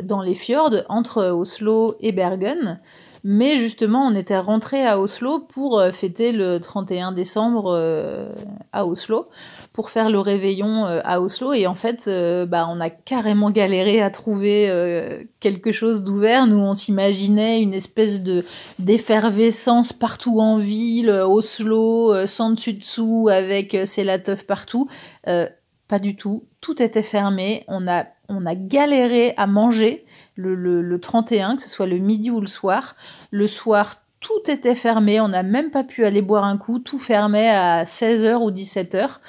dans 0.03 0.21
les 0.21 0.33
fjords 0.33 0.83
entre 0.89 1.27
Oslo 1.27 1.95
et 1.99 2.11
Bergen. 2.11 2.79
Mais 3.23 3.57
justement, 3.57 4.07
on 4.07 4.15
était 4.15 4.37
rentré 4.37 4.85
à 4.85 4.99
Oslo 4.99 5.39
pour 5.39 5.79
euh, 5.79 5.91
fêter 5.91 6.31
le 6.31 6.59
31 6.59 7.11
décembre 7.11 7.71
euh, 7.71 8.29
à 8.71 8.87
Oslo, 8.87 9.29
pour 9.73 9.91
faire 9.91 10.09
le 10.09 10.17
réveillon 10.17 10.87
euh, 10.87 11.01
à 11.03 11.21
Oslo. 11.21 11.53
Et 11.53 11.67
en 11.67 11.75
fait, 11.75 12.09
bah, 12.47 12.67
on 12.67 12.81
a 12.81 12.89
carrément 12.89 13.51
galéré 13.51 14.01
à 14.01 14.09
trouver 14.09 15.27
quelque 15.39 15.71
chose 15.71 16.03
d'ouvert. 16.03 16.47
Nous, 16.47 16.57
on 16.57 16.73
s'imaginait 16.73 17.61
une 17.61 17.73
espèce 17.73 18.21
de 18.21 18.43
d'effervescence 18.79 19.93
partout 19.93 20.39
en 20.39 20.57
ville, 20.57 21.09
Oslo, 21.09 22.25
sans 22.27 22.51
dessus 22.51 23.29
avec 23.29 23.77
c'est 23.85 24.03
la 24.03 24.17
partout. 24.19 24.87
pas 25.23 25.99
du 25.99 26.15
tout. 26.15 26.45
Tout 26.61 26.81
était 26.81 27.03
fermé. 27.03 27.65
On 27.67 27.87
a 27.87 28.05
on 28.31 28.45
a 28.45 28.55
galéré 28.55 29.33
à 29.37 29.45
manger 29.45 30.05
le, 30.41 30.81
le, 30.81 30.99
31, 30.99 31.55
que 31.55 31.61
ce 31.61 31.69
soit 31.69 31.87
le 31.87 31.97
midi 31.97 32.31
ou 32.31 32.41
le 32.41 32.47
soir. 32.47 32.95
Le 33.31 33.47
soir, 33.47 33.95
tout 34.19 34.41
était 34.47 34.75
fermé, 34.75 35.19
on 35.21 35.29
n'a 35.29 35.43
même 35.43 35.71
pas 35.71 35.83
pu 35.83 36.05
aller 36.05 36.21
boire 36.21 36.43
un 36.43 36.57
coup, 36.57 36.79
tout 36.79 36.99
fermait 36.99 37.49
à 37.49 37.83
16h 37.83 38.35
ou 38.37 38.51
17h. 38.51 39.19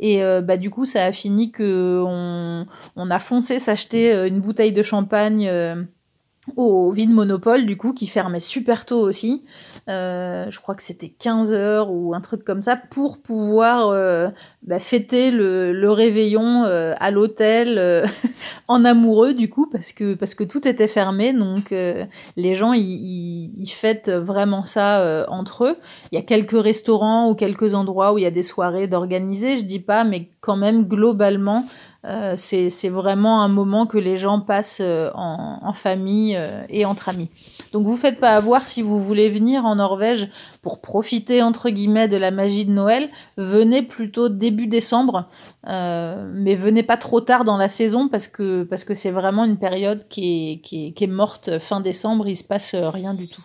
Et 0.00 0.22
euh, 0.22 0.40
bah 0.40 0.56
du 0.56 0.70
coup, 0.70 0.86
ça 0.86 1.04
a 1.04 1.12
fini 1.12 1.50
que 1.50 2.02
on, 2.06 2.66
on 2.96 3.10
a 3.10 3.18
foncé 3.18 3.58
s'acheter 3.58 4.12
euh, 4.12 4.28
une 4.28 4.40
bouteille 4.40 4.72
de 4.72 4.82
champagne 4.82 5.48
euh, 5.48 5.82
au 6.56 6.90
vide 6.92 7.10
monopole 7.10 7.66
du 7.66 7.76
coup 7.76 7.92
qui 7.92 8.06
fermait 8.06 8.40
super 8.40 8.84
tôt 8.84 9.00
aussi. 9.00 9.44
Euh, 9.88 10.50
je 10.50 10.60
crois 10.60 10.74
que 10.74 10.82
c'était 10.82 11.08
15 11.08 11.54
heures 11.54 11.90
ou 11.90 12.14
un 12.14 12.20
truc 12.20 12.44
comme 12.44 12.60
ça 12.60 12.76
pour 12.76 13.22
pouvoir 13.22 13.88
euh, 13.88 14.28
bah, 14.62 14.80
fêter 14.80 15.30
le, 15.30 15.90
réveillon 15.90 16.64
euh, 16.64 16.94
à 17.00 17.10
l'hôtel 17.10 18.04
en 18.68 18.84
amoureux 18.84 19.32
du 19.32 19.48
coup 19.48 19.66
parce 19.66 19.92
que 19.92 20.12
parce 20.12 20.34
que 20.34 20.44
tout 20.44 20.68
était 20.68 20.88
fermé 20.88 21.32
donc 21.32 21.70
les 21.70 22.54
gens 22.54 22.74
ils 22.74 23.70
fêtent 23.70 24.10
vraiment 24.10 24.64
ça 24.64 25.26
entre 25.30 25.64
eux. 25.64 25.76
Il 26.12 26.16
y 26.16 26.18
a 26.18 26.24
quelques 26.24 26.62
restaurants 26.62 27.30
ou 27.30 27.34
quelques 27.34 27.72
endroits 27.72 28.12
où 28.12 28.18
il 28.18 28.24
y 28.24 28.26
a 28.26 28.30
des 28.30 28.42
soirées 28.42 28.88
d'organiser, 28.88 29.56
je 29.56 29.64
dis 29.64 29.80
pas 29.80 30.04
mais 30.04 30.28
quand 30.40 30.56
même 30.56 30.84
globalement 30.84 31.64
euh, 32.04 32.34
c'est 32.36 32.88
vraiment 32.88 33.42
un 33.42 33.48
moment 33.48 33.86
que 33.86 33.98
les 33.98 34.18
gens 34.18 34.40
passent 34.40 34.78
euh, 34.80 35.10
en, 35.14 35.72
famille 35.72 36.36
euh, 36.36 36.62
et 36.68 36.84
entre 36.84 37.08
amis. 37.08 37.28
Donc 37.72 37.86
vous 37.86 37.96
faites 37.96 38.20
pas 38.20 38.34
avoir 38.34 38.68
si 38.68 38.82
vous 38.82 39.00
voulez 39.00 39.28
venir 39.28 39.64
en 39.66 39.76
Norvège 39.76 40.28
pour 40.62 40.80
profiter 40.80 41.42
entre 41.42 41.70
guillemets 41.70 42.06
de 42.06 42.16
la 42.16 42.30
magie 42.30 42.64
de 42.64 42.70
Noël, 42.70 43.10
venez 43.36 43.82
plutôt 43.82 44.28
début 44.28 44.68
décembre, 44.68 45.28
mais 45.66 46.54
venez 46.54 46.82
pas 46.82 46.96
trop 46.96 47.20
tard 47.20 47.44
dans 47.44 47.56
la 47.56 47.68
saison 47.68 48.08
parce 48.08 48.28
que 48.28 48.62
parce 48.62 48.84
que 48.84 48.94
c'est 48.94 49.10
vraiment 49.10 49.44
une 49.44 49.58
période 49.58 50.06
qui 50.08 50.52
est, 50.52 50.60
qui 50.60 50.86
est, 50.86 50.92
qui 50.92 51.04
est 51.04 51.08
morte 51.08 51.58
fin 51.58 51.80
décembre, 51.80 52.28
il 52.28 52.36
se 52.36 52.44
passe 52.44 52.74
rien 52.74 53.14
du 53.14 53.28
tout. 53.28 53.42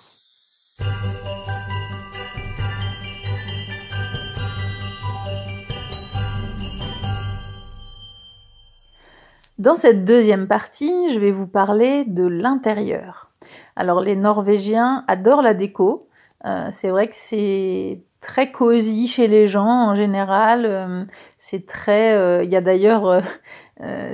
Dans 9.59 9.75
cette 9.75 10.03
deuxième 10.03 10.47
partie, 10.47 11.13
je 11.13 11.19
vais 11.19 11.31
vous 11.31 11.45
parler 11.45 12.05
de 12.05 12.25
l'intérieur. 12.25 13.29
Alors 13.75 14.01
les 14.01 14.15
Norvégiens 14.15 15.03
adorent 15.07 15.43
la 15.43 15.53
déco. 15.53 16.07
Euh, 16.45 16.69
c'est 16.71 16.89
vrai 16.89 17.07
que 17.07 17.15
c'est 17.15 18.01
très 18.19 18.51
cosy 18.51 19.07
chez 19.07 19.27
les 19.27 19.47
gens 19.47 19.89
en 19.89 19.95
général. 19.95 20.65
Euh, 20.65 21.05
c'est 21.37 21.67
très. 21.67 22.13
Euh, 22.13 22.43
il 22.43 22.49
y 22.49 22.55
a 22.55 22.61
d'ailleurs, 22.61 23.21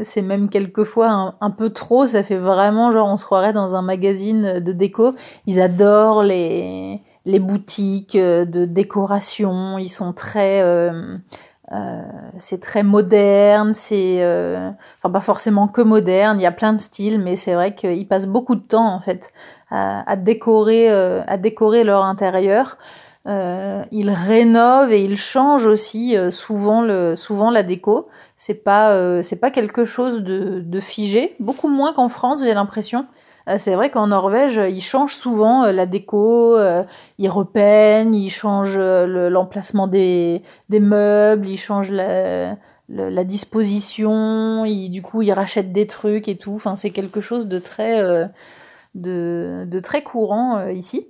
c'est 0.04 0.22
même 0.22 0.50
quelquefois 0.50 1.38
un, 1.40 1.52
peu 1.52 1.70
trop. 1.70 2.06
Ça 2.06 2.22
fait 2.22 2.38
vraiment 2.38 2.92
genre 2.92 3.08
on 3.08 3.18
se 3.18 3.24
croirait 3.24 3.54
dans 3.54 3.76
un 3.76 3.82
magazine 3.82 4.60
de 4.60 4.74
déco. 4.74 5.16
Ils 5.46 5.62
adorent 5.62 6.24
les 6.24 7.02
les 7.26 7.40
boutiques 7.40 8.18
de 8.18 8.66
décoration. 8.66 9.78
Ils 9.78 9.90
sont 9.90 10.12
très 10.12 10.62
euh, 11.72 12.02
c'est 12.40 12.60
très 12.60 12.82
moderne, 12.82 13.74
c'est 13.76 14.24
euh, 14.24 14.72
enfin 14.98 15.12
pas 15.12 15.22
forcément 15.22 15.68
que 15.68 15.82
moderne, 15.82 16.40
il 16.40 16.44
y 16.44 16.48
a 16.48 16.52
plein 16.52 16.74
de 16.74 16.80
styles, 16.80 17.20
mais 17.20 17.36
c'est 17.36 17.54
vrai 17.54 17.76
qu'ils 17.76 18.08
passent 18.08 18.26
beaucoup 18.26 18.56
de 18.56 18.62
temps 18.62 18.88
en 18.88 19.00
fait 19.00 19.32
à, 19.72 20.16
décorer, 20.16 20.90
euh, 20.90 21.22
à 21.28 21.38
décorer 21.38 21.84
leur 21.84 22.04
intérieur. 22.04 22.78
ils 23.28 24.10
rénovent 24.10 24.92
et 24.92 25.04
ils 25.04 25.18
changent 25.18 25.68
aussi 25.68 26.18
souvent 26.32 26.82
le, 26.82 27.16
souvent 27.16 27.52
la 27.52 27.62
déco. 27.62 28.08
C'est 28.36 28.56
pas, 28.56 29.22
c'est 29.22 29.36
pas 29.36 29.52
quelque 29.52 29.86
chose 29.86 30.24
de, 30.24 30.62
de 30.62 30.80
figé, 30.80 31.36
beaucoup 31.40 31.68
moins 31.68 31.94
qu'en 31.94 32.10
France, 32.10 32.44
j'ai 32.44 32.56
l'impression. 32.56 33.06
Euh, 33.50 33.58
c'est 33.58 33.74
vrai 33.76 33.90
qu'en 33.90 34.08
Norvège, 34.08 34.62
ils 34.70 34.82
changent 34.82 35.16
souvent 35.16 35.64
euh, 35.64 35.72
la 35.72 35.86
déco, 35.86 36.56
euh, 36.56 36.84
ils 37.18 37.30
repeignent, 37.30 38.14
ils 38.14 38.30
changent 38.30 38.78
l'emplacement 38.78 39.88
des, 39.88 40.44
meubles, 40.70 41.48
ils 41.48 41.58
changent 41.58 41.92
la, 41.92 42.56
disposition, 43.24 44.66
du 44.66 45.02
coup 45.02 45.22
ils 45.22 45.32
rachètent 45.32 45.74
des 45.74 45.88
trucs 45.88 46.28
et 46.28 46.38
tout. 46.38 46.54
Enfin, 46.56 46.76
c'est 46.76 46.92
quelque 46.92 47.22
chose 47.22 47.48
de 47.48 47.60
très, 47.60 48.02
de, 48.96 49.80
très 49.82 50.04
courant 50.04 50.68
ici. 50.68 51.08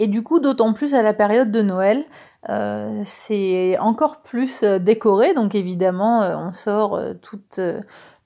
Et 0.00 0.06
du 0.06 0.22
coup, 0.22 0.38
d'autant 0.38 0.72
plus 0.72 0.94
à 0.94 1.02
la 1.02 1.12
période 1.12 1.50
de 1.50 1.60
Noël, 1.60 2.04
euh, 2.48 3.02
c'est 3.04 3.76
encore 3.78 4.22
plus 4.22 4.62
décoré. 4.62 5.34
Donc 5.34 5.54
évidemment, 5.54 6.20
on 6.20 6.52
sort 6.52 7.00
toute 7.22 7.60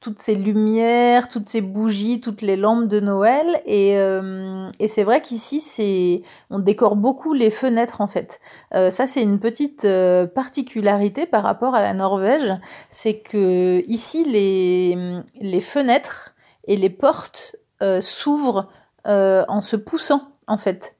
toutes 0.03 0.19
ces 0.19 0.35
lumières, 0.35 1.29
toutes 1.29 1.49
ces 1.49 1.61
bougies, 1.61 2.21
toutes 2.21 2.43
les 2.43 2.57
lampes 2.57 2.89
de 2.89 2.99
Noël. 2.99 3.63
Et, 3.65 3.97
euh, 3.97 4.69
et 4.81 4.89
c'est 4.89 5.05
vrai 5.05 5.23
qu'ici, 5.23 6.25
on 6.51 6.59
décore 6.59 6.97
beaucoup 6.97 7.33
les 7.33 7.51
fenêtres 7.51 8.01
en 8.01 8.09
fait. 8.09 8.41
Euh, 8.75 8.91
ça, 8.91 9.07
c'est 9.07 9.23
une 9.23 9.39
petite 9.39 9.85
euh, 9.85 10.27
particularité 10.27 11.25
par 11.25 11.45
rapport 11.45 11.77
à 11.77 11.83
la 11.83 11.95
Norvège, 11.95 12.53
c'est 12.91 13.19
que 13.21 13.83
ici 13.87 14.25
les 14.25 15.23
les 15.41 15.61
fenêtres 15.61 16.35
et 16.65 16.77
les 16.77 16.91
portes 16.91 17.57
s'ouvrent 18.01 18.69
en 19.05 19.61
se 19.61 19.77
poussant 19.77 20.33
en 20.47 20.59
fait. 20.59 20.97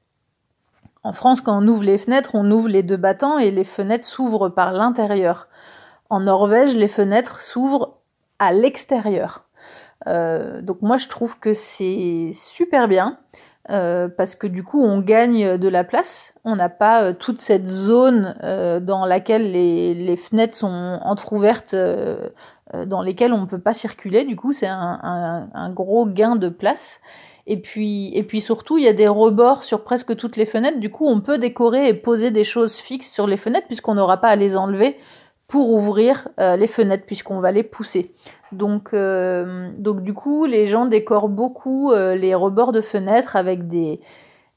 En 1.03 1.11
France, 1.11 1.41
quand 1.41 1.61
on 1.61 1.67
ouvre 1.67 1.83
les 1.83 1.97
fenêtres, 1.97 2.31
on 2.35 2.49
ouvre 2.49 2.69
les 2.69 2.83
deux 2.83 2.97
battants 2.97 3.37
et 3.37 3.51
les 3.51 3.65
fenêtres 3.65 4.05
s'ouvrent 4.05 4.49
par 4.49 4.71
l'intérieur. 4.71 5.47
En 6.09 6.21
Norvège, 6.21 6.75
les 6.75 6.87
fenêtres 6.87 7.41
s'ouvrent 7.41 8.02
à 8.43 8.53
l'extérieur. 8.53 9.45
Euh, 10.07 10.61
donc 10.61 10.81
moi 10.81 10.97
je 10.97 11.07
trouve 11.07 11.39
que 11.39 11.53
c'est 11.53 12.31
super 12.33 12.87
bien 12.89 13.17
euh, 13.69 14.09
parce 14.09 14.35
que 14.35 14.47
du 14.47 14.63
coup 14.63 14.83
on 14.83 14.99
gagne 14.99 15.57
de 15.57 15.67
la 15.69 15.83
place. 15.83 16.33
On 16.43 16.55
n'a 16.55 16.69
pas 16.69 17.03
euh, 17.03 17.13
toute 17.13 17.39
cette 17.39 17.67
zone 17.67 18.35
dans 18.81 19.05
laquelle 19.05 19.51
les, 19.51 20.15
fenêtres 20.17 20.55
sont 20.55 20.99
entrouvertes, 21.03 21.75
dans 22.85 23.01
lesquelles 23.01 23.33
on 23.33 23.41
ne 23.41 23.45
peut 23.45 23.61
pas 23.61 23.73
circuler. 23.73 24.25
Du 24.25 24.35
coup 24.35 24.53
c'est 24.53 24.67
un, 24.67 25.69
gros 25.73 26.05
gain 26.05 26.35
de 26.35 26.49
place. 26.49 26.99
Et 27.45 27.57
puis, 27.57 28.09
et 28.15 28.23
puis 28.23 28.39
surtout, 28.39 28.77
il 28.77 28.85
y 28.85 28.87
a 28.87 28.93
des 28.93 29.09
rebords 29.09 29.65
sur 29.65 29.83
presque 29.83 30.15
toutes 30.15 30.37
les 30.37 30.45
fenêtres. 30.45 30.79
Du 30.79 30.89
coup, 30.89 31.05
on 31.09 31.19
peut 31.19 31.37
décorer 31.37 31.89
et 31.89 31.93
poser 31.93 32.31
des 32.31 32.45
choses 32.45 32.77
fixes 32.77 33.11
sur 33.11 33.27
les 33.27 33.35
fenêtres 33.35 33.67
puisqu'on 33.67 33.95
n'aura 33.95 34.21
pas 34.21 34.29
à 34.29 34.37
les 34.37 34.55
enlever 34.55 34.97
pour 35.53 35.69
ouvrir 35.69 36.29
euh, 36.39 36.55
les 36.55 36.65
fenêtres 36.65 37.05
puisqu'on 37.05 37.39
va 37.39 37.51
les 37.51 37.61
pousser. 37.61 38.15
Donc, 38.51 38.89
euh, 38.95 39.69
donc 39.77 40.01
du 40.01 40.11
coup, 40.11 40.45
les 40.45 40.65
gens 40.65 40.87
décorent 40.87 41.29
beaucoup 41.29 41.91
euh, 41.91 42.15
les 42.15 42.33
rebords 42.33 42.71
de 42.71 42.81
fenêtres 42.81 43.35
avec 43.35 43.67
des, 43.67 43.99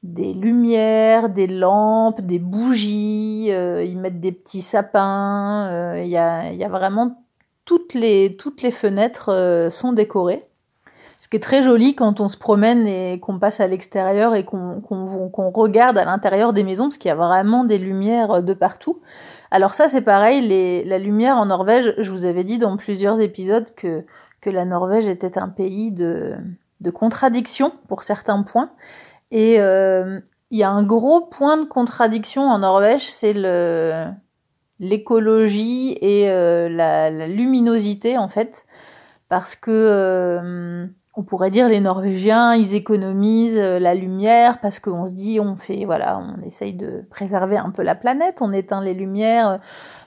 des 0.03 0.33
lumières, 0.33 1.29
des 1.29 1.49
lampes, 1.49 2.23
des 2.23 2.39
bougies, 2.39 3.49
ils 3.49 3.99
mettent 3.99 4.23
des 4.23 4.33
petits 4.33 4.63
sapins, 4.63 5.99
il 5.99 6.09
y 6.09 6.17
a, 6.17 6.51
y, 6.51 6.65
a, 6.65 6.69
vraiment 6.71 7.23
toutes 7.67 7.93
les, 7.93 8.35
toutes 8.39 8.63
les 8.63 8.71
fenêtres 8.71 9.69
sont 9.71 9.93
décorées. 9.93 10.47
Ce 11.19 11.29
qui 11.29 11.37
est 11.37 11.41
très 11.41 11.63
joli 11.63 11.95
quand 11.95 12.21
on 12.21 12.31
se 12.31 12.39
promène 12.39 12.87
et 12.87 13.21
qu'on 13.21 13.39
passe 13.39 13.61
à 13.61 13.67
l'extérieur 13.67 14.35
et 14.35 14.45
qu'on 14.45 15.51
regarde 15.55 15.99
à 15.99 16.07
l'intérieur 16.07 16.55
des 16.55 16.65
maisons, 16.65 16.85
parce 16.85 16.97
qu'il 16.97 17.11
y 17.11 17.13
a 17.13 17.17
vraiment 17.17 17.65
des 17.65 17.77
lumières 17.77 18.43
de 18.43 18.55
partout. 18.55 19.01
Alors 19.51 19.75
ça 19.75 19.89
c'est 19.89 20.03
pareil, 20.03 20.85
la 20.85 20.99
lumière 20.99 21.37
en 21.37 21.47
Norvège, 21.47 21.95
je 21.99 22.11
vous 22.11 22.25
avais 22.25 22.45
dit 22.45 22.59
dans 22.59 22.77
plusieurs 22.77 23.21
épisodes 23.21 23.73
que, 23.75 24.05
la 24.49 24.65
Norvège 24.65 25.09
était 25.09 25.39
un 25.39 25.49
pays 25.49 25.91
de, 25.91 26.37
de 26.81 26.91
contradiction 26.91 27.73
pour 27.89 28.05
certains 28.05 28.45
points. 28.45 28.71
Et 29.33 29.61
euh, 29.61 30.21
il 30.51 30.59
y 30.59 30.63
a 30.63 30.71
un 30.71 30.85
gros 30.85 31.21
point 31.21 31.57
de 31.57 31.65
contradiction 31.65 32.43
en 32.49 32.59
Norvège, 32.59 33.11
c'est 33.11 33.35
l'écologie 34.79 35.99
et 36.01 36.31
euh, 36.31 36.69
la, 36.69 37.11
luminosité 37.27 38.19
en 38.19 38.29
fait, 38.29 38.67
parce 39.29 39.57
que 39.57 39.71
euh, 39.73 40.87
on 41.17 41.23
pourrait 41.23 41.51
dire 41.51 41.69
les 41.69 41.81
Norvégiens, 41.81 42.55
ils 42.55 42.75
économisent 42.75 43.57
euh, 43.57 43.79
la 43.79 43.95
lumière 43.95 44.61
parce 44.61 44.79
qu'on 44.79 45.07
se 45.07 45.13
dit 45.13 45.41
on 45.41 45.57
fait 45.57 45.87
voilà, 45.87 46.19
on 46.19 46.47
essaye 46.47 46.75
de 46.75 47.05
préserver 47.11 47.57
un 47.57 47.71
peu 47.71 47.83
la 47.83 47.95
planète, 47.95 48.39
on 48.43 48.53
éteint 48.53 48.83
les 48.83 48.93
lumières 48.93 49.49
euh, 49.49 49.59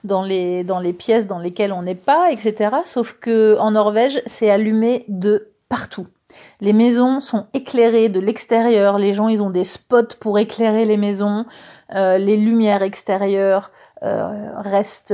dans 0.04 0.22
les 0.22 0.64
dans 0.64 0.80
les 0.80 0.94
pièces 0.94 1.26
dans 1.26 1.40
lesquelles 1.40 1.74
on 1.74 1.82
n'est 1.82 1.96
pas, 1.96 2.32
etc. 2.32 2.78
Sauf 2.86 3.18
que 3.20 3.58
en 3.60 3.72
Norvège, 3.72 4.22
c'est 4.28 4.52
allumé 4.52 5.06
de 5.08 5.50
partout. 5.68 6.08
Les 6.62 6.74
maisons 6.74 7.22
sont 7.22 7.48
éclairées 7.54 8.10
de 8.10 8.20
l'extérieur, 8.20 9.00
les 9.00 9.16
gens 9.16 9.30
ils 9.30 9.42
ont 9.42 9.50
des 9.50 9.64
spots 9.64 10.16
pour 10.20 10.38
éclairer 10.38 10.86
les 10.86 10.98
maisons, 10.98 11.46
euh, 11.96 12.20
les 12.20 12.38
lumières 12.38 12.84
extérieures 12.84 13.72
restent 14.02 15.14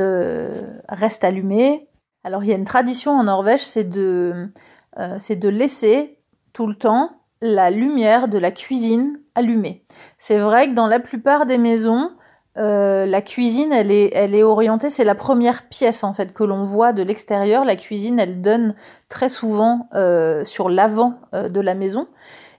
restent 0.90 1.24
allumées. 1.24 1.88
Alors 2.24 2.44
il 2.44 2.52
y 2.52 2.54
a 2.54 2.56
une 2.56 2.66
tradition 2.66 3.14
en 3.14 3.24
Norvège, 3.24 3.66
c'est 3.66 3.90
de 3.90 4.52
euh, 5.00 5.16
c'est 5.20 5.36
de 5.36 5.50
laisser 5.50 6.20
tout 6.54 6.68
le 6.68 6.76
temps 6.76 7.12
la 7.42 7.70
lumière 7.70 8.28
de 8.28 8.38
la 8.38 8.52
cuisine 8.52 9.20
allumée. 9.36 9.84
C'est 10.18 10.40
vrai 10.40 10.70
que 10.70 10.74
dans 10.74 10.88
la 10.88 11.00
plupart 11.00 11.46
des 11.46 11.58
maisons, 11.58 12.12
euh, 12.58 13.06
la 13.06 13.22
cuisine, 13.22 13.74
elle 13.74 13.92
est, 13.92 14.12
elle 14.14 14.34
est 14.34 14.44
orientée, 14.44 14.90
c'est 14.90 15.04
la 15.04 15.16
première 15.16 15.68
pièce 15.68 16.04
en 16.04 16.14
fait 16.14 16.34
que 16.34 16.44
l'on 16.44 16.64
voit 16.64 16.94
de 16.94 17.04
l'extérieur. 17.04 17.66
La 17.66 17.76
cuisine, 17.76 18.20
elle 18.20 18.42
donne 18.42 18.76
très 19.10 19.30
souvent 19.30 19.90
euh, 19.94 20.46
sur 20.46 20.70
l'avant 20.70 21.20
de 21.34 21.60
la 21.60 21.76
maison. 21.76 22.08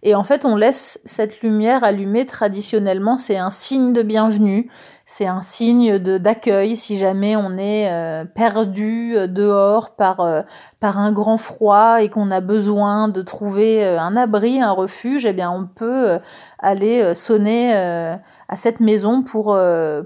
Et 0.02 0.14
en 0.14 0.22
fait, 0.22 0.44
on 0.44 0.56
laisse 0.56 1.00
cette 1.04 1.40
lumière 1.40 1.82
allumée 1.82 2.26
traditionnellement. 2.26 3.16
C'est 3.16 3.38
un 3.38 3.50
signe 3.50 3.92
de 3.92 4.02
bienvenue 4.02 4.70
c'est 5.08 5.26
un 5.26 5.40
signe 5.40 5.98
d'accueil 5.98 6.76
si 6.76 6.98
jamais 6.98 7.36
on 7.36 7.56
est 7.56 7.88
euh, 7.90 8.24
perdu 8.24 9.16
euh, 9.16 9.28
dehors 9.28 9.94
par 9.94 10.20
euh, 10.20 10.42
par 10.80 10.98
un 10.98 11.12
grand 11.12 11.38
froid 11.38 12.02
et 12.02 12.08
qu'on 12.08 12.32
a 12.32 12.40
besoin 12.40 13.06
de 13.06 13.22
trouver 13.22 13.86
un 13.86 14.16
abri, 14.16 14.60
un 14.60 14.72
refuge, 14.72 15.24
eh 15.24 15.32
bien 15.32 15.50
on 15.50 15.66
peut 15.66 16.18
aller 16.58 17.14
sonner 17.14 17.72
à 17.74 18.56
cette 18.56 18.80
maison 18.80 19.22
pour 19.22 19.58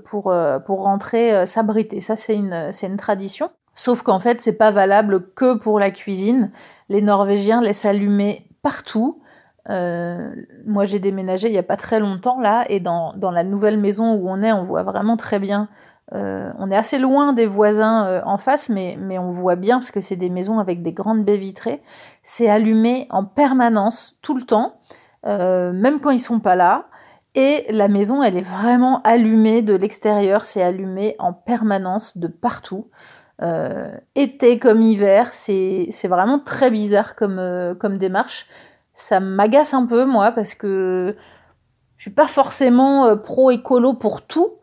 pour 0.04 0.32
pour 0.66 0.82
rentrer 0.82 1.46
s'abriter. 1.46 2.00
Ça 2.00 2.16
c'est 2.16 2.34
une 2.34 2.72
c'est 2.72 2.86
une 2.86 2.96
tradition. 2.96 3.50
Sauf 3.74 4.02
qu'en 4.02 4.18
fait, 4.18 4.42
c'est 4.42 4.52
pas 4.52 4.70
valable 4.70 5.32
que 5.34 5.54
pour 5.54 5.78
la 5.78 5.90
cuisine. 5.90 6.50
Les 6.88 7.00
Norvégiens 7.00 7.62
laissent 7.62 7.86
allumer 7.86 8.46
partout 8.62 9.22
euh, 9.70 10.34
moi, 10.66 10.84
j'ai 10.84 10.98
déménagé 10.98 11.48
il 11.48 11.54
y 11.54 11.58
a 11.58 11.62
pas 11.62 11.76
très 11.76 12.00
longtemps 12.00 12.40
là, 12.40 12.64
et 12.68 12.80
dans, 12.80 13.12
dans 13.16 13.30
la 13.30 13.44
nouvelle 13.44 13.78
maison 13.78 14.14
où 14.14 14.28
on 14.28 14.42
est, 14.42 14.52
on 14.52 14.64
voit 14.64 14.82
vraiment 14.82 15.16
très 15.16 15.38
bien. 15.38 15.68
Euh, 16.12 16.50
on 16.58 16.72
est 16.72 16.76
assez 16.76 16.98
loin 16.98 17.32
des 17.32 17.46
voisins 17.46 18.04
euh, 18.06 18.20
en 18.24 18.36
face, 18.36 18.68
mais, 18.68 18.98
mais 18.98 19.18
on 19.18 19.30
voit 19.30 19.54
bien 19.54 19.78
parce 19.78 19.92
que 19.92 20.00
c'est 20.00 20.16
des 20.16 20.30
maisons 20.30 20.58
avec 20.58 20.82
des 20.82 20.92
grandes 20.92 21.24
baies 21.24 21.36
vitrées. 21.36 21.82
C'est 22.24 22.50
allumé 22.50 23.06
en 23.10 23.24
permanence, 23.24 24.18
tout 24.22 24.36
le 24.36 24.42
temps, 24.42 24.74
même 25.24 26.00
quand 26.00 26.10
ils 26.10 26.20
sont 26.20 26.40
pas 26.40 26.56
là. 26.56 26.86
Et 27.36 27.66
la 27.70 27.86
maison, 27.86 28.24
elle 28.24 28.36
est 28.36 28.46
vraiment 28.46 29.00
allumée 29.02 29.62
de 29.62 29.74
l'extérieur. 29.74 30.46
C'est 30.46 30.62
allumé 30.62 31.14
en 31.20 31.32
permanence 31.32 32.18
de 32.18 32.26
partout. 32.26 32.88
été 34.16 34.58
comme 34.58 34.82
hiver, 34.82 35.28
c'est 35.32 36.08
vraiment 36.08 36.40
très 36.40 36.72
bizarre 36.72 37.14
comme, 37.14 37.76
comme 37.78 37.98
démarche 37.98 38.46
ça 39.00 39.20
m'agace 39.20 39.74
un 39.74 39.86
peu 39.86 40.04
moi 40.04 40.32
parce 40.32 40.54
que 40.54 41.16
je 41.96 42.02
suis 42.02 42.10
pas 42.10 42.26
forcément 42.26 43.16
pro 43.16 43.50
écolo 43.50 43.94
pour 43.94 44.22
tout. 44.22 44.54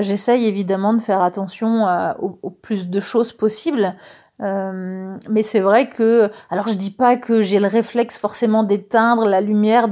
J'essaye 0.00 0.46
évidemment 0.46 0.92
de 0.92 1.00
faire 1.00 1.22
attention 1.22 1.86
au, 2.18 2.50
plus 2.50 2.88
de 2.88 3.00
choses 3.00 3.32
possibles. 3.32 3.94
Euh, 4.40 5.16
mais 5.28 5.42
c'est 5.42 5.60
vrai 5.60 5.88
que, 5.88 6.30
alors 6.48 6.68
je 6.68 6.74
dis 6.74 6.92
pas 6.92 7.16
que 7.16 7.42
j'ai 7.42 7.58
le 7.58 7.66
réflexe 7.66 8.18
forcément 8.18 8.62
d'éteindre 8.62 9.26
la 9.26 9.40
lumière 9.40 9.88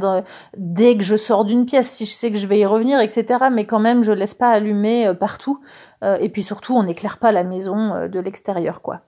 dès 0.56 0.96
que 0.96 1.02
je 1.02 1.16
sors 1.16 1.44
d'une 1.44 1.66
pièce, 1.66 1.90
si 1.90 2.06
je 2.06 2.12
sais 2.12 2.30
que 2.30 2.38
je 2.38 2.46
vais 2.46 2.60
y 2.60 2.66
revenir, 2.66 3.00
etc. 3.00 3.46
Mais 3.50 3.66
quand 3.66 3.80
même, 3.80 4.04
je 4.04 4.12
laisse 4.12 4.34
pas 4.34 4.50
allumer 4.50 5.08
euh, 5.08 5.14
partout. 5.14 5.60
Euh, 6.04 6.16
et 6.20 6.28
puis 6.28 6.42
surtout, 6.42 6.76
on 6.76 6.84
n'éclaire 6.84 7.18
pas 7.18 7.32
la 7.32 7.42
maison 7.42 8.06
de 8.08 8.20
l'extérieur, 8.20 8.82
quoi. 8.82 9.00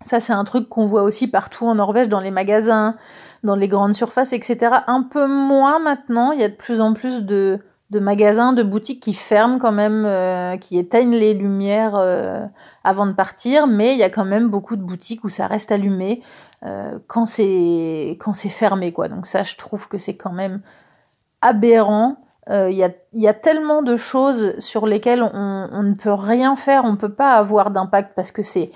Ça, 0.00 0.18
c'est 0.18 0.32
un 0.32 0.44
truc 0.44 0.68
qu'on 0.68 0.86
voit 0.86 1.02
aussi 1.04 1.28
partout 1.28 1.66
en 1.66 1.76
Norvège, 1.76 2.08
dans 2.08 2.20
les 2.20 2.32
magasins, 2.32 2.96
dans 3.42 3.56
les 3.56 3.68
grandes 3.68 3.94
surfaces, 3.94 4.32
etc. 4.32 4.76
Un 4.86 5.02
peu 5.02 5.26
moins 5.26 5.78
maintenant. 5.78 6.32
Il 6.32 6.40
y 6.40 6.44
a 6.44 6.48
de 6.48 6.54
plus 6.54 6.80
en 6.80 6.94
plus 6.94 7.22
de 7.22 7.60
magasins, 7.92 8.52
de 8.52 8.62
boutiques 8.62 9.02
qui 9.02 9.14
ferment 9.14 9.58
quand 9.58 9.72
même, 9.72 10.04
euh, 10.06 10.56
qui 10.56 10.78
éteignent 10.78 11.14
les 11.14 11.34
lumières 11.34 11.94
euh, 11.94 12.46
avant 12.84 13.06
de 13.06 13.12
partir, 13.12 13.66
mais 13.66 13.92
il 13.92 13.98
y 13.98 14.02
a 14.02 14.10
quand 14.10 14.24
même 14.24 14.48
beaucoup 14.48 14.76
de 14.76 14.82
boutiques 14.82 15.24
où 15.24 15.28
ça 15.28 15.46
reste 15.46 15.72
allumé 15.72 16.22
euh, 16.64 16.98
quand 17.06 17.26
c'est 17.26 18.16
fermé 18.48 18.92
quoi. 18.92 19.08
Donc 19.08 19.26
ça, 19.26 19.42
je 19.42 19.56
trouve 19.56 19.88
que 19.88 19.98
c'est 19.98 20.16
quand 20.16 20.32
même 20.32 20.60
aberrant. 21.40 22.16
Il 22.50 22.74
y 23.14 23.28
a, 23.28 23.34
tellement 23.34 23.82
de 23.82 23.96
choses 23.96 24.58
sur 24.58 24.86
lesquelles 24.86 25.22
on 25.22 25.82
ne 25.82 25.94
peut 25.94 26.12
rien 26.12 26.56
faire, 26.56 26.84
on 26.84 26.90
ne 26.90 26.96
peut 26.96 27.12
pas 27.12 27.34
avoir 27.34 27.70
d'impact 27.70 28.14
parce 28.16 28.32
que 28.32 28.42
c'est 28.42 28.72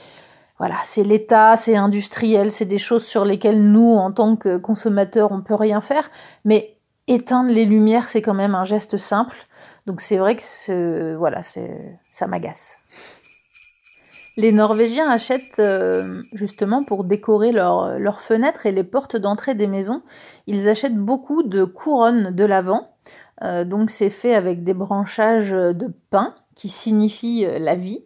voilà, 0.59 0.77
c'est 0.85 1.03
l'État, 1.03 1.57
c'est 1.57 1.77
industriel, 1.77 2.51
c'est 2.51 2.65
des 2.65 2.79
choses 2.79 3.05
sur 3.05 3.25
lesquelles 3.25 3.63
nous, 3.63 3.95
en 3.95 4.11
tant 4.13 4.37
que 4.37 4.57
consommateurs, 4.57 5.33
on 5.33 5.43
peut 5.43 5.55
rien 5.55 5.81
faire. 5.81 6.11
Mais 6.45 6.79
éteindre 7.09 7.51
les 7.51 7.67
lumières, 7.67 8.09
c'est 8.09 8.23
quand 8.23 8.35
même 8.35 8.55
un 8.55 8.65
geste 8.65 8.97
simple. 8.97 9.37
Donc 9.87 10.01
c'est 10.01 10.17
vrai 10.17 10.37
que 10.37 11.15
voilà, 11.17 11.43
ça 11.43 12.27
m'agace. 12.27 12.77
Les 14.37 14.53
Norvégiens 14.53 15.09
achètent 15.09 15.61
euh, 15.61 16.21
justement 16.35 16.85
pour 16.85 17.05
décorer 17.05 17.53
leurs 17.53 18.21
fenêtres 18.21 18.67
et 18.67 18.73
les 18.73 18.85
portes 18.85 19.17
d'entrée 19.17 19.55
des 19.55 19.67
maisons, 19.67 20.03
ils 20.47 20.69
achètent 20.69 20.99
beaucoup 20.99 21.43
de 21.43 21.65
couronnes 21.65 22.33
de 22.33 22.45
l'avant. 22.45 22.91
Euh, 23.43 23.65
donc 23.65 23.91
c'est 23.91 24.11
fait 24.11 24.35
avec 24.35 24.63
des 24.63 24.75
branchages 24.75 25.53
de 25.53 25.87
pin 26.11 26.35
qui 26.55 26.69
signifient 26.69 27.47
euh, 27.47 27.59
la 27.59 27.77
vie. 27.77 28.05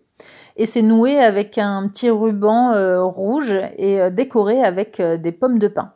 Et 0.61 0.67
c'est 0.67 0.83
noué 0.83 1.19
avec 1.19 1.57
un 1.57 1.89
petit 1.89 2.11
ruban 2.11 2.73
rouge 3.09 3.51
et 3.79 4.11
décoré 4.11 4.63
avec 4.63 5.01
des 5.01 5.33
pommes 5.33 5.59
de 5.59 5.69
pin. 5.69 5.95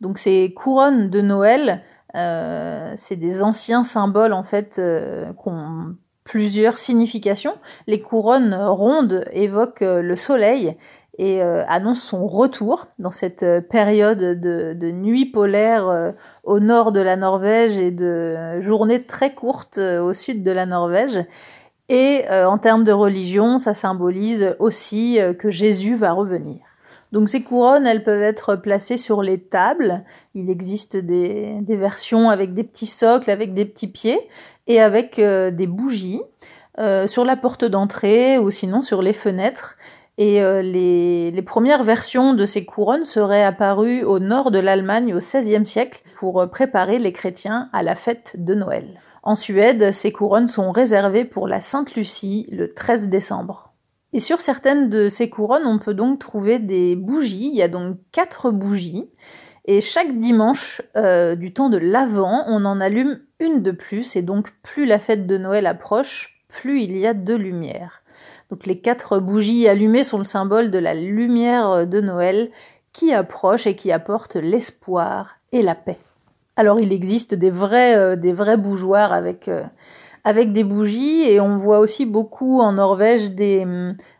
Donc 0.00 0.18
ces 0.18 0.52
couronnes 0.54 1.10
de 1.10 1.20
Noël, 1.20 1.82
euh, 2.14 2.94
c'est 2.96 3.16
des 3.16 3.42
anciens 3.42 3.84
symboles 3.84 4.32
en 4.32 4.42
fait 4.42 4.78
euh, 4.78 5.26
qui 5.32 5.48
ont 5.48 5.96
plusieurs 6.24 6.78
significations. 6.78 7.54
Les 7.86 8.00
couronnes 8.00 8.54
rondes 8.54 9.24
évoquent 9.32 9.82
euh, 9.82 10.02
le 10.02 10.16
soleil 10.16 10.76
et 11.18 11.40
annoncent 11.40 12.08
son 12.10 12.26
retour 12.26 12.88
dans 12.98 13.10
cette 13.10 13.42
période 13.70 14.18
de, 14.18 14.90
nuit 14.90 15.24
polaire 15.24 16.12
au 16.44 16.60
nord 16.60 16.92
de 16.92 17.00
la 17.00 17.16
Norvège 17.16 17.78
et 17.78 17.90
de 17.90 18.60
journées 18.60 19.02
très 19.02 19.34
courtes 19.34 19.78
au 19.78 20.12
sud 20.12 20.42
de 20.42 20.50
la 20.50 20.66
Norvège. 20.66 21.24
Et 21.88 22.24
en 22.28 22.58
termes 22.58 22.82
de 22.82 22.92
religion, 22.92 23.58
ça 23.58 23.72
symbolise 23.72 24.56
aussi 24.58 25.18
que 25.38 25.50
Jésus 25.50 25.94
va 25.94 26.12
revenir. 26.12 26.58
Donc 27.12 27.28
ces 27.28 27.42
couronnes, 27.42 27.86
elles 27.86 28.02
peuvent 28.02 28.22
être 28.22 28.56
placées 28.56 28.96
sur 28.96 29.22
les 29.22 29.40
tables. 29.40 30.04
Il 30.34 30.50
existe 30.50 30.96
des, 30.96 31.56
versions 31.68 32.28
avec 32.30 32.52
des 32.54 32.64
petits 32.64 32.86
socles, 32.86 33.30
avec 33.30 33.54
des 33.54 33.64
petits 33.64 33.88
pieds 33.88 34.20
et 34.66 34.80
avec 34.80 35.18
euh, 35.18 35.50
des 35.50 35.66
bougies 35.66 36.20
euh, 36.78 37.06
sur 37.06 37.24
la 37.24 37.36
porte 37.36 37.64
d'entrée 37.64 38.38
ou 38.38 38.50
sinon 38.50 38.82
sur 38.82 39.02
les 39.02 39.12
fenêtres. 39.12 39.76
Et 40.18 40.42
euh, 40.42 40.62
les, 40.62 41.30
les, 41.30 41.42
premières 41.42 41.84
versions 41.84 42.34
de 42.34 42.46
ces 42.46 42.64
couronnes 42.64 43.04
seraient 43.04 43.44
apparues 43.44 44.02
au 44.02 44.18
nord 44.18 44.50
de 44.50 44.58
l'Allemagne 44.58 45.14
au 45.14 45.18
XVIe 45.18 45.66
siècle 45.66 46.02
pour 46.16 46.48
préparer 46.50 46.98
les 46.98 47.12
chrétiens 47.12 47.68
à 47.72 47.82
la 47.82 47.94
fête 47.94 48.34
de 48.38 48.54
Noël. 48.54 49.00
En 49.26 49.34
Suède, 49.34 49.90
ces 49.90 50.12
couronnes 50.12 50.46
sont 50.46 50.70
réservées 50.70 51.24
pour 51.24 51.48
la 51.48 51.60
Sainte 51.60 51.96
Lucie 51.96 52.46
le 52.52 52.72
13 52.72 53.08
décembre. 53.08 53.72
Et 54.12 54.20
sur 54.20 54.40
certaines 54.40 54.88
de 54.88 55.08
ces 55.08 55.28
couronnes, 55.28 55.66
on 55.66 55.80
peut 55.80 55.94
donc 55.94 56.20
trouver 56.20 56.60
des 56.60 56.94
bougies. 56.94 57.48
Il 57.48 57.56
y 57.56 57.62
a 57.62 57.66
donc 57.66 57.96
quatre 58.12 58.52
bougies. 58.52 59.10
Et 59.64 59.80
chaque 59.80 60.16
dimanche 60.16 60.80
euh, 60.96 61.34
du 61.34 61.52
temps 61.52 61.70
de 61.70 61.76
l'Avent, 61.76 62.44
on 62.46 62.64
en 62.64 62.80
allume 62.80 63.18
une 63.40 63.64
de 63.64 63.72
plus. 63.72 64.14
Et 64.14 64.22
donc, 64.22 64.52
plus 64.62 64.86
la 64.86 65.00
fête 65.00 65.26
de 65.26 65.38
Noël 65.38 65.66
approche, 65.66 66.44
plus 66.46 66.82
il 66.82 66.96
y 66.96 67.04
a 67.04 67.12
de 67.12 67.34
lumière. 67.34 68.04
Donc, 68.50 68.64
les 68.64 68.78
quatre 68.78 69.18
bougies 69.18 69.66
allumées 69.66 70.04
sont 70.04 70.18
le 70.18 70.24
symbole 70.24 70.70
de 70.70 70.78
la 70.78 70.94
lumière 70.94 71.84
de 71.84 72.00
Noël 72.00 72.52
qui 72.92 73.12
approche 73.12 73.66
et 73.66 73.74
qui 73.74 73.90
apporte 73.90 74.36
l'espoir 74.36 75.38
et 75.50 75.62
la 75.62 75.74
paix. 75.74 75.98
Alors, 76.56 76.80
il 76.80 76.92
existe 76.92 77.34
des 77.34 77.50
vrais, 77.50 77.96
euh, 77.96 78.16
des 78.16 78.32
vrais 78.32 78.56
bougeoirs 78.56 79.12
avec 79.12 79.48
euh, 79.48 79.62
avec 80.24 80.52
des 80.52 80.64
bougies 80.64 81.22
et 81.22 81.38
on 81.38 81.56
voit 81.56 81.78
aussi 81.78 82.04
beaucoup 82.04 82.60
en 82.60 82.72
Norvège 82.72 83.30
des, 83.30 83.64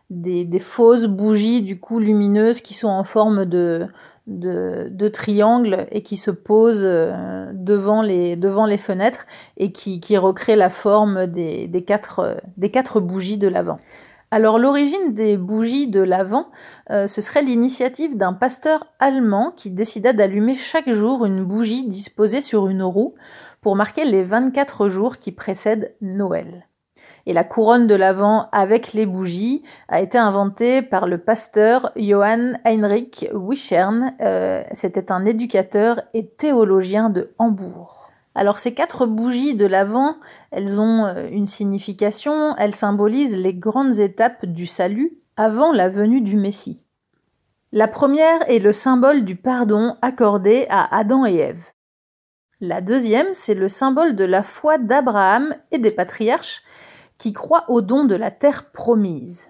des, 0.09 0.59
fausses 0.59 1.05
bougies 1.05 1.61
du 1.61 1.81
coup 1.81 1.99
lumineuses 1.99 2.61
qui 2.61 2.73
sont 2.75 2.87
en 2.87 3.03
forme 3.03 3.43
de, 3.43 3.87
de, 4.25 4.87
de 4.89 5.07
triangle 5.09 5.85
et 5.91 6.03
qui 6.03 6.15
se 6.15 6.31
posent 6.31 6.85
euh, 6.85 7.51
devant 7.53 8.01
les, 8.01 8.37
devant 8.37 8.65
les 8.65 8.77
fenêtres 8.77 9.25
et 9.57 9.73
qui, 9.73 9.99
qui 9.99 10.17
recréent 10.17 10.55
la 10.55 10.69
forme 10.69 11.27
des, 11.27 11.67
des, 11.67 11.83
quatre, 11.83 12.37
des 12.55 12.71
quatre 12.71 13.01
bougies 13.01 13.37
de 13.37 13.49
l'avant. 13.49 13.79
Alors 14.29 14.59
l'origine 14.59 15.13
des 15.13 15.37
bougies 15.37 15.87
de 15.87 16.01
l'Avent, 16.01 16.49
euh, 16.89 17.07
ce 17.07 17.21
serait 17.21 17.43
l'initiative 17.43 18.17
d'un 18.17 18.33
pasteur 18.33 18.87
allemand 18.99 19.53
qui 19.55 19.71
décida 19.71 20.11
d'allumer 20.11 20.53
chaque 20.53 20.89
jour 20.89 21.25
une 21.25 21.45
bougie 21.45 21.87
disposée 21.87 22.41
sur 22.41 22.67
une 22.67 22.83
roue 22.83 23.15
pour 23.61 23.77
marquer 23.77 24.03
les 24.03 24.23
24 24.23 24.89
jours 24.89 25.19
qui 25.19 25.31
précèdent 25.31 25.95
Noël. 26.01 26.67
Et 27.25 27.31
la 27.31 27.45
couronne 27.45 27.87
de 27.87 27.95
l'Avent 27.95 28.49
avec 28.51 28.91
les 28.91 29.05
bougies 29.05 29.63
a 29.87 30.01
été 30.01 30.17
inventée 30.17 30.81
par 30.81 31.07
le 31.07 31.19
pasteur 31.19 31.91
Johann 31.95 32.59
Heinrich 32.65 33.29
Wischern. 33.33 34.13
Euh, 34.19 34.63
c'était 34.73 35.09
un 35.09 35.25
éducateur 35.25 36.01
et 36.13 36.27
théologien 36.27 37.09
de 37.09 37.33
Hambourg. 37.37 37.96
Alors 38.37 38.59
ces 38.59 38.75
quatre 38.75 39.07
bougies 39.07 39.55
de 39.55 39.65
l'Avent, 39.65 40.15
elles 40.51 40.79
ont 40.79 41.07
euh, 41.07 41.27
une 41.31 41.47
signification, 41.47 42.55
elles 42.57 42.75
symbolisent 42.75 43.35
les 43.35 43.55
grandes 43.55 43.97
étapes 43.97 44.45
du 44.45 44.67
salut 44.67 45.17
avant 45.37 45.71
la 45.71 45.89
venue 45.89 46.21
du 46.21 46.37
Messie. 46.37 46.83
La 47.71 47.87
première 47.87 48.47
est 48.47 48.59
le 48.59 48.73
symbole 48.73 49.25
du 49.25 49.37
pardon 49.37 49.97
accordé 50.03 50.67
à 50.69 50.95
Adam 50.95 51.25
et 51.25 51.37
Ève. 51.37 51.63
La 52.61 52.81
deuxième, 52.81 53.25
c'est 53.33 53.55
le 53.55 53.69
symbole 53.69 54.15
de 54.15 54.23
la 54.23 54.43
foi 54.43 54.77
d'Abraham 54.77 55.55
et 55.71 55.79
des 55.79 55.89
patriarches 55.89 56.61
qui 57.17 57.33
croient 57.33 57.65
au 57.69 57.81
don 57.81 58.05
de 58.05 58.15
la 58.15 58.29
terre 58.29 58.69
promise. 58.69 59.47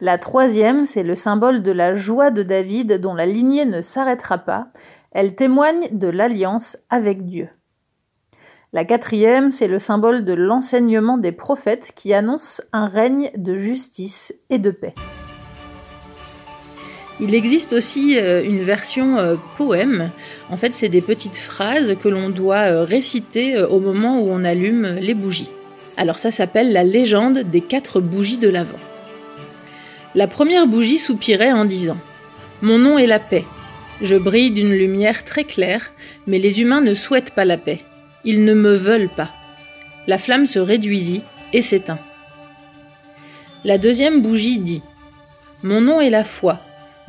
La 0.00 0.18
troisième, 0.18 0.84
c'est 0.84 1.02
le 1.02 1.16
symbole 1.16 1.62
de 1.62 1.72
la 1.72 1.94
joie 1.94 2.30
de 2.30 2.42
David 2.42 3.00
dont 3.00 3.14
la 3.14 3.24
lignée 3.24 3.64
ne 3.64 3.80
s'arrêtera 3.80 4.36
pas. 4.36 4.66
Elle 5.12 5.34
témoigne 5.34 5.88
de 5.92 6.08
l'alliance 6.08 6.76
avec 6.90 7.24
Dieu. 7.24 7.48
La 8.72 8.84
quatrième, 8.84 9.50
c'est 9.50 9.66
le 9.66 9.80
symbole 9.80 10.24
de 10.24 10.32
l'enseignement 10.32 11.18
des 11.18 11.32
prophètes 11.32 11.90
qui 11.96 12.14
annonce 12.14 12.62
un 12.72 12.86
règne 12.86 13.32
de 13.36 13.58
justice 13.58 14.32
et 14.48 14.58
de 14.58 14.70
paix. 14.70 14.94
Il 17.18 17.34
existe 17.34 17.72
aussi 17.72 18.16
euh, 18.16 18.44
une 18.44 18.62
version 18.62 19.18
euh, 19.18 19.34
poème. 19.56 20.10
En 20.50 20.56
fait, 20.56 20.72
c'est 20.72 20.88
des 20.88 21.00
petites 21.00 21.36
phrases 21.36 21.96
que 22.00 22.08
l'on 22.08 22.30
doit 22.30 22.70
euh, 22.70 22.84
réciter 22.84 23.60
au 23.60 23.80
moment 23.80 24.20
où 24.20 24.28
on 24.30 24.44
allume 24.44 24.98
les 25.00 25.14
bougies. 25.14 25.50
Alors 25.96 26.20
ça 26.20 26.30
s'appelle 26.30 26.72
la 26.72 26.84
légende 26.84 27.40
des 27.40 27.62
quatre 27.62 28.00
bougies 28.00 28.38
de 28.38 28.48
l'Avent. 28.48 28.78
La 30.14 30.28
première 30.28 30.68
bougie 30.68 31.00
soupirait 31.00 31.52
en 31.52 31.64
disant⁇ 31.64 31.94
Mon 32.62 32.78
nom 32.78 32.98
est 32.98 33.08
la 33.08 33.18
paix. 33.18 33.44
Je 34.00 34.14
brille 34.14 34.52
d'une 34.52 34.72
lumière 34.72 35.24
très 35.24 35.42
claire, 35.42 35.90
mais 36.28 36.38
les 36.38 36.60
humains 36.60 36.80
ne 36.80 36.94
souhaitent 36.94 37.34
pas 37.34 37.44
la 37.44 37.58
paix. 37.58 37.80
Ils 38.24 38.44
ne 38.44 38.54
me 38.54 38.74
veulent 38.74 39.08
pas. 39.08 39.30
La 40.06 40.18
flamme 40.18 40.46
se 40.46 40.58
réduisit 40.58 41.22
et 41.52 41.62
s'éteint. 41.62 41.98
La 43.64 43.78
deuxième 43.78 44.22
bougie 44.22 44.58
dit⁇ 44.58 44.78
Mon 45.62 45.80
nom 45.80 46.00
est 46.00 46.10
la 46.10 46.24
foi 46.24 46.60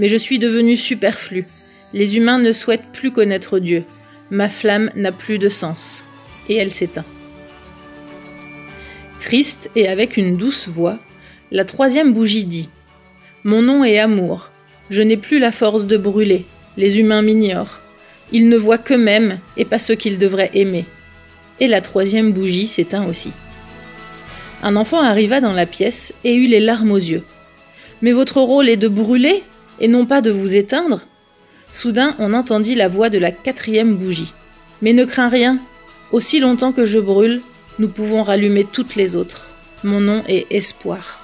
mais 0.02 0.10
je 0.10 0.17
suis 0.17 0.39
devenu 0.39 0.78
superflu. 0.78 1.45
Les 1.93 2.17
humains 2.17 2.39
ne 2.39 2.54
souhaitent 2.54 2.91
plus 2.91 3.12
connaître 3.12 3.60
Dieu. 3.60 3.84
Ma 4.32 4.50
flamme 4.50 4.89
n'a 4.95 5.12
plus 5.12 5.38
de 5.38 5.47
sens. 5.47 6.04
Et 6.50 6.56
elle 6.56 6.71
s'éteint. 6.71 7.06
Triste 9.19 9.69
et 9.76 9.88
avec 9.88 10.17
une 10.17 10.38
douce 10.38 10.67
voix, 10.67 10.97
la 11.52 11.65
troisième 11.65 12.13
bougie 12.13 12.45
dit 12.45 12.69
Mon 13.43 13.62
nom 13.62 13.84
est 13.84 14.00
amour. 14.00 14.50
Je 14.89 15.04
n'ai 15.04 15.17
plus 15.17 15.38
la 15.38 15.52
force 15.52 15.86
de 15.86 15.97
brûler. 15.97 16.45
Les 16.78 16.97
humains 17.00 17.21
m'ignorent. 17.21 17.80
Ils 18.32 18.50
ne 18.50 18.58
voient 18.58 18.80
qu'eux-mêmes 18.80 19.38
et 19.56 19.65
pas 19.65 19.78
ceux 19.80 19.95
qu'ils 19.95 20.17
devraient 20.17 20.52
aimer. 20.56 20.86
Et 21.62 21.67
la 21.67 21.80
troisième 21.80 22.34
bougie 22.34 22.67
s'éteint 22.67 23.06
aussi. 23.06 23.32
Un 24.63 24.76
enfant 24.76 25.02
arriva 25.02 25.39
dans 25.39 25.54
la 25.54 25.65
pièce 25.65 26.12
et 26.26 26.36
eut 26.36 26.47
les 26.47 26.60
larmes 26.60 26.91
aux 26.91 26.97
yeux. 26.97 27.24
Mais 28.02 28.12
votre 28.12 28.41
rôle 28.41 28.67
est 28.67 28.78
de 28.78 28.89
brûler 28.89 29.43
et 29.80 29.88
non 29.88 30.06
pas 30.06 30.21
de 30.21 30.32
vous 30.32 30.56
éteindre. 30.56 31.02
Soudain, 31.71 32.15
on 32.19 32.34
entendit 32.34 32.76
la 32.76 32.89
voix 32.89 33.10
de 33.10 33.19
la 33.19 33.32
quatrième 33.32 33.95
bougie. 33.95 34.34
Mais 34.82 34.91
ne 34.91 35.06
crains 35.06 35.30
rien. 35.30 35.60
Aussi 36.12 36.39
longtemps 36.39 36.74
que 36.74 36.86
je 36.86 37.00
brûle, 37.00 37.41
nous 37.80 37.88
pouvons 37.88 38.24
rallumer 38.24 38.65
toutes 38.65 38.95
les 38.95 39.15
autres. 39.15 39.47
Mon 39.84 40.02
nom 40.02 40.24
est 40.28 40.47
Espoir. 40.50 41.21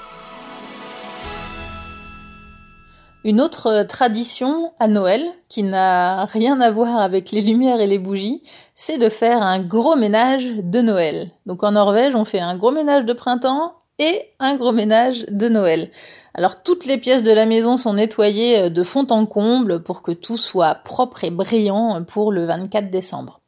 Une 3.23 3.41
autre 3.41 3.84
tradition 3.84 4.73
à 4.80 4.88
Noël, 4.88 5.25
qui 5.49 5.63
n'a 5.63 6.25
rien 6.25 6.62
à 6.62 6.71
voir 6.71 6.99
avec 6.99 7.32
les 7.32 7.41
lumières 7.41 7.82
et 7.82 7.88
les 7.88 7.97
bougies, 7.97 8.43
c'est 8.75 8.97
de 8.97 9.10
faire 9.10 9.41
un 9.41 9.60
gros 9.60 9.95
ménage 9.95 10.45
de 10.58 10.82
Noël. 10.82 11.32
Donc 11.45 11.63
en 11.63 11.71
Norvège, 11.71 12.15
on 12.15 12.25
fait 12.25 12.39
un 12.39 12.56
gros 12.56 12.71
ménage 12.71 13.06
de 13.06 13.13
printemps 13.13 13.73
et 13.99 14.21
un 14.39 14.56
gros 14.56 14.71
ménage 14.71 15.25
de 15.30 15.49
Noël. 15.49 15.89
Alors 16.36 16.62
toutes 16.62 16.86
les 16.86 16.99
pièces 16.99 17.23
de 17.23 17.32
la 17.32 17.47
maison 17.47 17.77
sont 17.77 17.93
nettoyées 17.93 18.60
euh, 18.60 18.69
de 18.69 18.84
fond 18.84 19.08
en 19.10 19.25
comble 19.25 19.82
pour 19.82 20.03
que 20.03 20.12
tout 20.12 20.38
soit 20.38 20.75
propre 20.75 21.23
et 21.23 21.32
brillant 21.32 22.03
pour 22.03 22.32
le 22.32 22.45
24 22.45 22.91
décembre. 22.91 23.41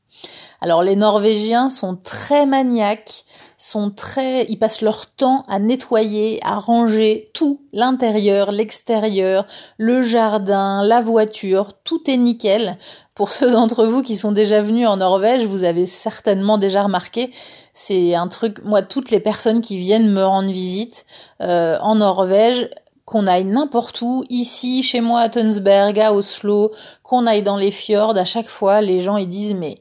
Alors 0.61 0.83
les 0.83 0.95
Norvégiens 0.95 1.69
sont 1.69 1.95
très 1.95 2.45
maniaques, 2.45 3.23
sont 3.59 3.91
très, 3.91 4.45
ils 4.45 4.57
passent 4.57 4.81
leur 4.81 5.07
temps 5.07 5.43
à 5.49 5.59
nettoyer, 5.59 6.39
à 6.43 6.55
ranger 6.55 7.29
tout, 7.33 7.59
l'intérieur, 7.73 8.53
l'extérieur, 8.53 9.45
le 9.77 10.01
jardin, 10.01 10.81
la 10.81 11.01
voiture, 11.01 11.73
tout 11.83 12.09
est 12.09 12.15
nickel. 12.15 12.77
Pour 13.15 13.31
ceux 13.31 13.51
d'entre 13.51 13.85
vous 13.85 14.01
qui 14.01 14.15
sont 14.15 14.31
déjà 14.31 14.61
venus 14.61 14.87
en 14.87 14.97
Norvège, 14.97 15.45
vous 15.45 15.65
avez 15.65 15.85
certainement 15.85 16.57
déjà 16.57 16.83
remarqué, 16.83 17.31
c'est 17.73 18.15
un 18.15 18.29
truc, 18.29 18.63
moi, 18.63 18.81
toutes 18.81 19.11
les 19.11 19.19
personnes 19.19 19.59
qui 19.59 19.77
viennent 19.77 20.09
me 20.09 20.23
rendre 20.23 20.49
visite 20.49 21.05
euh, 21.41 21.77
en 21.81 21.95
Norvège, 21.95 22.69
qu'on 23.03 23.27
aille 23.27 23.43
n'importe 23.43 24.01
où, 24.01 24.23
ici, 24.29 24.83
chez 24.83 25.01
moi 25.01 25.19
à 25.19 25.29
Tunsberg, 25.29 25.99
à 25.99 26.13
Oslo, 26.13 26.71
qu'on 27.03 27.25
aille 27.25 27.43
dans 27.43 27.57
les 27.57 27.71
fjords, 27.71 28.17
à 28.17 28.23
chaque 28.23 28.47
fois, 28.47 28.79
les 28.79 29.01
gens 29.01 29.17
ils 29.17 29.27
disent 29.27 29.55
mais 29.55 29.79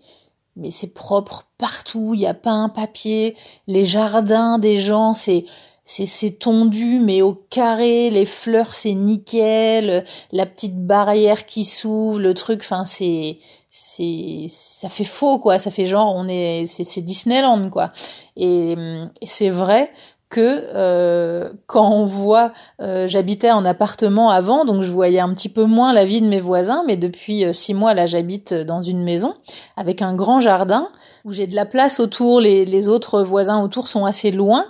mais 0.59 0.71
c'est 0.71 0.93
propre 0.93 1.45
partout, 1.57 2.13
il 2.15 2.21
n'y 2.21 2.27
a 2.27 2.35
pas 2.35 2.51
un 2.51 2.69
papier, 2.69 3.37
les 3.67 3.85
jardins 3.85 4.59
des 4.59 4.79
gens, 4.79 5.15
c'est 5.15 5.45
c'est 5.85 6.39
tondu 6.39 7.01
mais 7.01 7.23
au 7.23 7.33
carré, 7.33 8.11
les 8.11 8.27
fleurs 8.27 8.75
c'est 8.75 8.93
nickel, 8.93 10.05
la 10.33 10.45
petite 10.45 10.77
barrière 10.87 11.47
qui 11.47 11.65
s'ouvre, 11.65 12.19
le 12.19 12.35
truc, 12.35 12.61
enfin 12.61 12.85
c'est 12.85 13.39
c'est 13.71 14.49
ça 14.51 14.89
fait 14.91 15.05
faux 15.05 15.39
quoi, 15.39 15.59
ça 15.59 15.71
fait 15.71 15.87
genre 15.87 16.15
on 16.15 16.29
est 16.29 16.67
c'est 16.67 17.01
Disneyland 17.01 17.71
quoi. 17.71 17.93
Et, 18.37 18.73
et 19.21 19.27
c'est 19.27 19.51
vrai 19.51 19.91
que 20.31 20.63
euh, 20.75 21.49
quand 21.67 21.91
on 21.91 22.05
voit, 22.05 22.53
euh, 22.83 23.09
j'habitais 23.09 23.51
en 23.51 23.65
appartement 23.65 24.31
avant, 24.31 24.65
donc 24.65 24.83
je 24.83 24.91
voyais 24.91 25.21
un 25.21 25.33
petit 25.33 25.49
peu 25.49 25.65
moins 25.65 25.93
la 25.93 26.05
vie 26.05 26.21
de 26.21 26.27
mes 26.27 26.41
voisins, 26.41 26.85
mais 26.87 26.97
depuis 26.97 27.45
euh, 27.45 27.53
six 27.53 27.73
mois 27.73 27.95
là 27.95 28.07
j'habite 28.07 28.53
dans 28.53 28.83
une 28.83 29.03
maison 29.03 29.35
avec 29.77 30.03
un 30.03 30.15
grand 30.15 30.41
jardin 30.41 30.89
où 31.25 31.33
j'ai 31.33 31.47
de 31.47 31.55
la 31.55 31.65
place 31.65 31.99
autour, 31.99 32.41
les, 32.41 32.89
autres 32.89 33.23
voisins 33.23 33.63
autour 33.63 33.89
sont 33.89 34.05
assez 34.05 34.31
loin, 34.31 34.65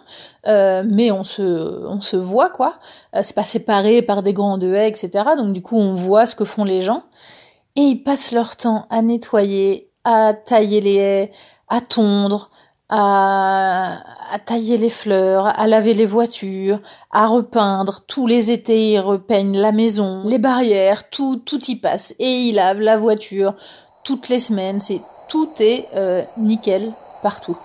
mais 0.46 1.12
on 1.12 1.22
se 1.22 1.42
on 1.86 2.00
se 2.00 2.16
voit 2.16 2.48
quoi. 2.48 2.74
c'est 3.22 3.34
pas 3.34 3.44
séparé 3.44 4.00
par 4.02 4.22
des 4.22 4.32
grandes 4.32 4.64
haies, 4.64 4.88
etc. 4.88 5.10
Donc 5.36 5.52
du 5.52 5.62
coup 5.62 5.76
on 5.76 5.94
voit 5.94 6.26
ce 6.26 6.34
que 6.34 6.44
font 6.44 6.64
les 6.64 6.82
gens 6.82 7.02
et 7.76 7.82
ils 7.82 8.02
passent 8.02 8.32
leur 8.32 8.56
temps 8.56 8.86
à 8.90 9.02
nettoyer, 9.02 9.90
à 10.04 10.32
tailler 10.32 10.80
les 10.80 10.96
haies, 10.96 11.32
à 11.68 11.80
tondre, 11.80 12.50
à, 12.88 13.98
tailler 14.46 14.78
les 14.78 14.90
fleurs, 14.90 15.46
à 15.58 15.66
laver 15.66 15.94
les 15.94 16.06
voitures, 16.06 16.80
à 17.10 17.26
repeindre. 17.26 18.00
Tous 18.06 18.26
les 18.26 18.50
étés, 18.50 18.92
ils 18.92 19.00
repeignent 19.00 19.58
la 19.58 19.72
maison, 19.72 20.22
les 20.24 20.38
barrières, 20.38 21.10
tout, 21.10 21.36
tout 21.36 21.62
y 21.70 21.76
passe. 21.76 22.14
Et 22.18 22.48
ils 22.48 22.54
lavent 22.54 22.80
la 22.80 22.96
voiture 22.96 23.54
toutes 24.04 24.28
les 24.28 24.40
semaines. 24.40 24.80
C'est 24.80 25.02
tout 25.28 25.50
est 25.60 25.86
euh, 25.94 26.22
nickel 26.38 26.92
partout. 27.22 27.58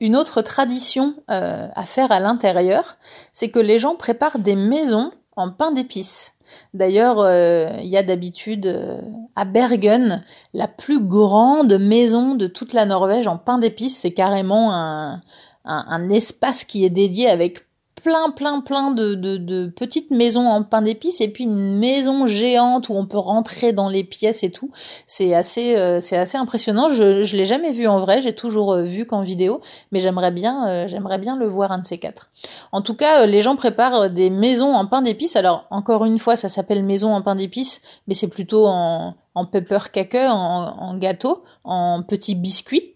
Une 0.00 0.16
autre 0.16 0.42
tradition 0.42 1.14
euh, 1.30 1.68
à 1.74 1.82
faire 1.84 2.10
à 2.10 2.18
l'intérieur, 2.20 2.96
c'est 3.32 3.50
que 3.50 3.60
les 3.60 3.78
gens 3.78 3.94
préparent 3.94 4.38
des 4.38 4.56
maisons 4.56 5.12
en 5.36 5.50
pain 5.50 5.70
d'épices. 5.70 6.34
D'ailleurs, 6.74 7.20
euh, 7.20 7.70
il 7.80 7.88
y 7.88 7.96
a 7.96 8.02
d'habitude 8.02 8.66
euh, 8.66 9.00
à 9.36 9.44
Bergen 9.44 10.22
la 10.54 10.68
plus 10.68 11.00
grande 11.00 11.78
maison 11.78 12.34
de 12.34 12.46
toute 12.46 12.72
la 12.72 12.86
Norvège 12.86 13.26
en 13.26 13.38
pain 13.38 13.58
d'épices. 13.58 13.98
C'est 13.98 14.12
carrément 14.12 14.72
un, 14.72 15.20
un, 15.64 16.10
espace 16.10 16.64
qui 16.64 16.84
est 16.84 16.90
dédié 16.90 17.28
avec 17.28 17.66
plein, 18.02 18.30
plein, 18.30 18.60
plein 18.60 18.90
de, 18.90 19.14
de, 19.14 19.66
petites 19.66 20.10
maisons 20.10 20.46
en 20.46 20.62
pain 20.62 20.82
d'épices 20.82 21.20
et 21.20 21.28
puis 21.28 21.44
une 21.44 21.78
maison 21.78 22.26
géante 22.26 22.88
où 22.88 22.94
on 22.94 23.06
peut 23.06 23.18
rentrer 23.18 23.72
dans 23.72 23.88
les 23.88 24.04
pièces 24.04 24.42
et 24.42 24.50
tout. 24.50 24.70
C'est 25.06 25.34
assez, 25.34 25.76
euh, 25.76 26.00
c'est 26.00 26.16
assez 26.16 26.36
impressionnant. 26.36 26.88
Je, 26.88 27.22
je 27.22 27.36
l'ai 27.36 27.44
jamais 27.44 27.72
vu 27.72 27.86
en 27.86 27.98
vrai. 27.98 28.20
J'ai 28.20 28.34
toujours 28.34 28.72
euh, 28.72 28.82
vu 28.82 29.06
qu'en 29.06 29.22
vidéo, 29.22 29.60
mais 29.92 30.00
j'aimerais 30.00 30.32
bien, 30.32 30.66
euh, 30.68 30.88
j'aimerais 30.88 31.18
bien 31.18 31.36
le 31.36 31.46
voir 31.46 31.72
un 31.72 31.78
de 31.78 31.86
ces 31.86 31.98
quatre. 31.98 32.30
En 32.72 32.82
tout 32.82 32.94
cas, 32.94 33.26
les 33.26 33.42
gens 33.42 33.56
préparent 33.56 34.10
des 34.10 34.30
maisons 34.30 34.74
en 34.74 34.86
pain 34.86 35.02
d'épices. 35.02 35.36
Alors 35.36 35.66
encore 35.70 36.04
une 36.04 36.18
fois, 36.18 36.36
ça 36.36 36.48
s'appelle 36.48 36.82
maison 36.82 37.14
en 37.14 37.22
pain 37.22 37.36
d'épices, 37.36 37.80
mais 38.08 38.14
c'est 38.14 38.28
plutôt 38.28 38.66
en 38.66 39.14
en 39.34 39.46
pepper 39.46 39.78
cake, 39.90 40.14
en, 40.14 40.76
en 40.78 40.96
gâteau, 40.98 41.42
en 41.64 42.02
petits 42.02 42.34
biscuits. 42.34 42.91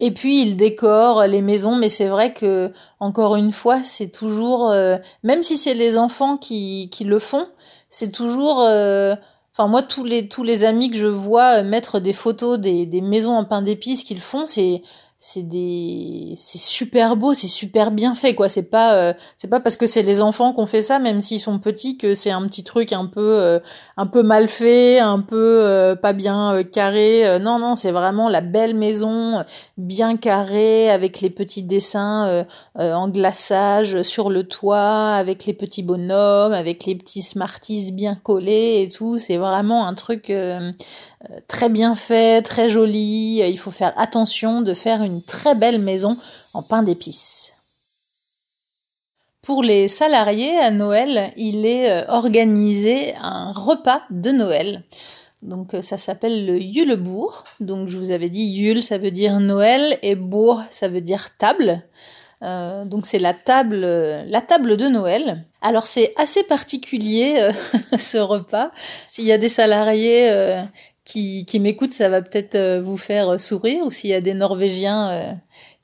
Et 0.00 0.10
puis 0.12 0.42
il 0.42 0.56
décore 0.56 1.24
les 1.26 1.40
maisons, 1.42 1.76
mais 1.76 1.88
c'est 1.88 2.08
vrai 2.08 2.34
que 2.34 2.70
encore 3.00 3.36
une 3.36 3.52
fois, 3.52 3.82
c'est 3.82 4.08
toujours, 4.08 4.70
euh, 4.70 4.98
même 5.22 5.42
si 5.42 5.56
c'est 5.56 5.74
les 5.74 5.96
enfants 5.96 6.36
qui, 6.36 6.90
qui 6.90 7.04
le 7.04 7.18
font, 7.18 7.48
c'est 7.88 8.12
toujours, 8.12 8.60
euh, 8.60 9.14
enfin 9.52 9.68
moi 9.68 9.82
tous 9.82 10.04
les 10.04 10.28
tous 10.28 10.42
les 10.42 10.64
amis 10.64 10.90
que 10.90 10.98
je 10.98 11.06
vois 11.06 11.62
mettre 11.62 11.98
des 11.98 12.12
photos 12.12 12.58
des, 12.58 12.84
des 12.84 13.00
maisons 13.00 13.32
en 13.36 13.44
pain 13.44 13.62
d'épices 13.62 14.04
qu'ils 14.04 14.20
font, 14.20 14.44
c'est 14.44 14.82
c'est 15.28 15.42
des 15.42 16.34
c'est 16.36 16.60
super 16.60 17.16
beau 17.16 17.34
c'est 17.34 17.48
super 17.48 17.90
bien 17.90 18.14
fait 18.14 18.36
quoi. 18.36 18.48
C'est 18.48 18.70
pas 18.70 18.94
euh, 18.94 19.12
c'est 19.38 19.48
pas 19.48 19.58
parce 19.58 19.76
que 19.76 19.88
c'est 19.88 20.02
les 20.02 20.22
enfants 20.22 20.52
qu'on 20.52 20.66
fait 20.66 20.82
ça 20.82 21.00
même 21.00 21.20
s'ils 21.20 21.40
sont 21.40 21.58
petits 21.58 21.98
que 21.98 22.14
c'est 22.14 22.30
un 22.30 22.46
petit 22.46 22.62
truc 22.62 22.92
un 22.92 23.06
peu 23.06 23.40
euh, 23.40 23.58
un 23.96 24.06
peu 24.06 24.22
mal 24.22 24.46
fait 24.46 25.00
un 25.00 25.18
peu 25.18 25.36
euh, 25.64 25.96
pas 25.96 26.12
bien 26.12 26.62
carré. 26.62 27.40
Non 27.40 27.58
non 27.58 27.74
c'est 27.74 27.90
vraiment 27.90 28.28
la 28.28 28.40
belle 28.40 28.76
maison 28.76 29.42
bien 29.76 30.16
carrée 30.16 30.90
avec 30.90 31.20
les 31.20 31.30
petits 31.30 31.64
dessins 31.64 32.46
en 32.76 33.08
glaçage 33.08 34.02
sur 34.02 34.30
le 34.30 34.44
toit 34.44 35.14
avec 35.14 35.44
les 35.44 35.54
petits 35.54 35.82
bonhommes 35.82 36.52
avec 36.52 36.86
les 36.86 36.94
petits 36.94 37.22
smarties 37.22 37.90
bien 37.90 38.14
collés 38.14 38.82
et 38.82 38.88
tout. 38.88 39.18
C'est 39.18 39.38
vraiment 39.38 39.88
un 39.88 39.94
truc 39.94 40.30
très 41.48 41.68
bien 41.68 41.94
fait, 41.94 42.42
très 42.42 42.68
joli. 42.68 43.38
Il 43.38 43.58
faut 43.58 43.70
faire 43.70 43.92
attention 43.96 44.62
de 44.62 44.74
faire 44.74 45.02
une 45.02 45.22
très 45.22 45.54
belle 45.54 45.80
maison 45.80 46.16
en 46.54 46.62
pain 46.62 46.82
d'épices. 46.82 47.56
Pour 49.46 49.62
les 49.62 49.86
salariés 49.86 50.58
à 50.58 50.72
Noël, 50.72 51.32
il 51.36 51.66
est 51.66 51.88
euh, 51.88 52.04
organisé 52.08 53.14
un 53.22 53.52
repas 53.52 54.02
de 54.10 54.32
Noël. 54.32 54.82
Donc 55.40 55.72
euh, 55.72 55.82
ça 55.82 55.98
s'appelle 55.98 56.46
le 56.46 56.58
Yulebourg. 56.58 57.44
Donc 57.60 57.88
je 57.88 57.96
vous 57.96 58.10
avais 58.10 58.28
dit 58.28 58.42
Yule 58.42 58.82
ça 58.82 58.98
veut 58.98 59.12
dire 59.12 59.38
Noël 59.38 60.00
et 60.02 60.16
Bourg 60.16 60.62
ça 60.70 60.88
veut 60.88 61.00
dire 61.00 61.36
table. 61.38 61.84
Euh, 62.42 62.84
donc 62.86 63.06
c'est 63.06 63.20
la 63.20 63.34
table, 63.34 63.82
la 63.82 64.40
table 64.40 64.76
de 64.76 64.88
Noël. 64.88 65.44
Alors 65.62 65.86
c'est 65.86 66.12
assez 66.16 66.42
particulier 66.42 67.48
ce 67.96 68.18
repas. 68.18 68.72
S'il 69.06 69.26
y 69.26 69.32
a 69.32 69.38
des 69.38 69.48
salariés 69.48 70.28
qui, 71.06 71.46
qui 71.46 71.60
ça 71.90 72.08
va 72.08 72.20
peut-être 72.20 72.56
euh, 72.56 72.82
vous 72.82 72.98
faire 72.98 73.30
euh, 73.34 73.38
sourire, 73.38 73.86
ou 73.86 73.90
s'il 73.90 74.10
y 74.10 74.14
a 74.14 74.20
des 74.20 74.34
Norvégiens 74.34 75.10
euh, 75.10 75.32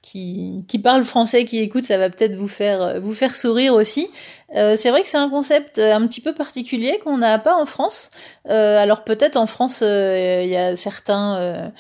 qui, 0.02 0.64
qui 0.66 0.80
parlent 0.80 1.04
français, 1.04 1.44
qui 1.44 1.60
écoutent, 1.60 1.84
ça 1.84 1.96
va 1.96 2.10
peut-être 2.10 2.34
vous 2.34 2.48
faire 2.48 3.00
vous 3.00 3.14
faire 3.14 3.36
sourire 3.36 3.74
aussi. 3.74 4.10
Euh, 4.56 4.74
c'est 4.76 4.90
vrai 4.90 5.02
que 5.02 5.08
c'est 5.08 5.16
un 5.16 5.30
concept 5.30 5.78
un 5.78 6.06
petit 6.06 6.20
peu 6.20 6.34
particulier 6.34 6.98
qu'on 7.02 7.18
n'a 7.18 7.38
pas 7.38 7.56
en 7.56 7.66
France. 7.66 8.10
Euh, 8.50 8.82
alors 8.82 9.04
peut-être 9.04 9.36
en 9.36 9.46
France, 9.46 9.80
il 9.82 10.48
y 10.48 10.56
a 10.56 10.74
certains 10.76 11.72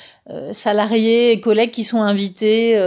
salariés 0.52 1.32
et 1.32 1.40
collègues 1.40 1.72
qui 1.72 1.84
sont 1.84 2.00
invités, 2.00 2.78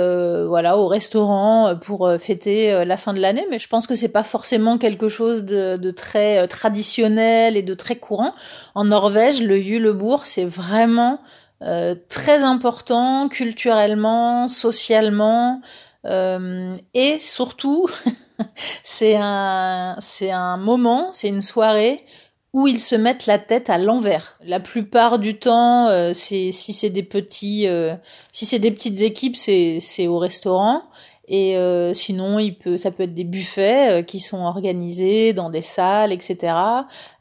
voilà, 0.47 0.77
au 0.77 0.87
restaurant 0.87 1.75
pour 1.75 2.09
fêter 2.17 2.85
la 2.85 2.97
fin 2.97 3.13
de 3.13 3.19
l'année, 3.19 3.45
mais 3.51 3.59
je 3.59 3.67
pense 3.67 3.87
que 3.87 3.95
c'est 3.95 4.09
pas 4.09 4.23
forcément 4.23 4.77
quelque 4.77 5.09
chose 5.09 5.43
de, 5.43 5.75
de 5.75 5.91
très 5.91 6.47
traditionnel 6.47 7.57
et 7.57 7.61
de 7.61 7.73
très 7.73 7.97
courant. 7.97 8.33
En 8.73 8.85
Norvège, 8.85 9.43
le 9.43 9.59
Julebourg, 9.59 10.25
c'est 10.25 10.45
vraiment 10.45 11.19
euh, 11.61 11.95
très 12.09 12.43
important 12.43 13.29
culturellement, 13.29 14.47
socialement, 14.47 15.61
euh, 16.05 16.75
et 16.93 17.19
surtout, 17.19 17.87
c'est 18.83 19.15
un, 19.17 19.95
c'est 19.99 20.31
un 20.31 20.57
moment, 20.57 21.11
c'est 21.11 21.29
une 21.29 21.41
soirée 21.41 22.05
où 22.53 22.67
ils 22.67 22.79
se 22.79 22.95
mettent 22.95 23.25
la 23.25 23.37
tête 23.37 23.69
à 23.69 23.77
l'envers. 23.77 24.37
La 24.43 24.59
plupart 24.59 25.19
du 25.19 25.37
temps, 25.37 25.87
euh, 25.87 26.13
c'est 26.13 26.51
si 26.51 26.71
c'est 26.71 26.89
des 26.89 27.03
petits, 27.03 27.67
euh, 27.67 27.95
si 28.31 28.45
c'est 28.45 28.59
des 28.59 28.71
petites 28.71 29.01
équipes, 29.01 29.35
c'est 29.35 29.79
c'est 29.81 30.07
au 30.07 30.17
restaurant. 30.19 30.83
Et 31.27 31.57
euh, 31.57 31.93
sinon, 31.93 32.39
il 32.39 32.55
peut, 32.57 32.77
ça 32.77 32.91
peut 32.91 33.03
être 33.03 33.13
des 33.13 33.23
buffets 33.23 34.03
qui 34.05 34.19
sont 34.19 34.37
organisés 34.37 35.33
dans 35.33 35.49
des 35.49 35.61
salles, 35.61 36.11
etc., 36.11 36.53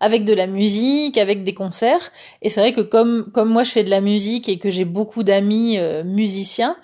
avec 0.00 0.24
de 0.24 0.34
la 0.34 0.46
musique, 0.46 1.16
avec 1.16 1.44
des 1.44 1.54
concerts. 1.54 2.12
Et 2.42 2.50
c'est 2.50 2.60
vrai 2.60 2.72
que 2.72 2.82
comme 2.82 3.30
comme 3.32 3.48
moi 3.48 3.64
je 3.64 3.70
fais 3.70 3.84
de 3.84 3.90
la 3.90 4.00
musique 4.00 4.48
et 4.48 4.58
que 4.58 4.70
j'ai 4.70 4.84
beaucoup 4.84 5.22
d'amis 5.22 5.78
musiciens, 6.04 6.76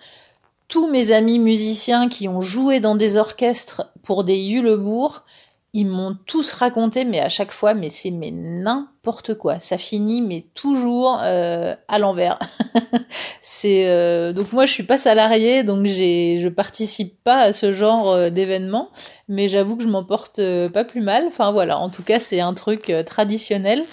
tous 0.68 0.88
mes 0.88 1.12
amis 1.12 1.38
musiciens 1.38 2.08
qui 2.08 2.28
ont 2.28 2.40
joué 2.40 2.80
dans 2.80 2.94
des 2.94 3.16
orchestres 3.16 3.92
pour 4.02 4.24
des 4.24 4.38
Yulebourg, 4.38 5.24
ils 5.72 5.86
m'ont 5.86 6.16
tous 6.26 6.52
raconté, 6.52 7.04
mais 7.04 7.20
à 7.20 7.28
chaque 7.28 7.52
fois, 7.52 7.74
mais 7.74 7.90
c'est 7.90 8.10
mais 8.10 8.32
n'importe 8.32 9.34
quoi. 9.34 9.60
Ça 9.60 9.78
finit, 9.78 10.20
mais 10.20 10.46
toujours 10.54 11.20
euh, 11.22 11.76
à 11.86 11.98
l'envers. 12.00 12.40
c'est 13.40 13.88
euh, 13.88 14.32
donc 14.32 14.52
moi, 14.52 14.66
je 14.66 14.72
suis 14.72 14.82
pas 14.82 14.98
salariée, 14.98 15.62
donc 15.62 15.86
j'ai, 15.86 16.40
je 16.42 16.48
participe 16.48 17.22
pas 17.22 17.38
à 17.38 17.52
ce 17.52 17.72
genre 17.72 18.10
euh, 18.10 18.30
d'événement, 18.30 18.90
mais 19.28 19.48
j'avoue 19.48 19.76
que 19.76 19.84
je 19.84 19.88
m'en 19.88 20.02
porte 20.02 20.40
pas 20.72 20.82
plus 20.82 21.02
mal. 21.02 21.26
Enfin 21.28 21.52
voilà, 21.52 21.78
en 21.78 21.88
tout 21.88 22.02
cas, 22.02 22.18
c'est 22.18 22.40
un 22.40 22.54
truc 22.54 22.92
traditionnel 23.06 23.84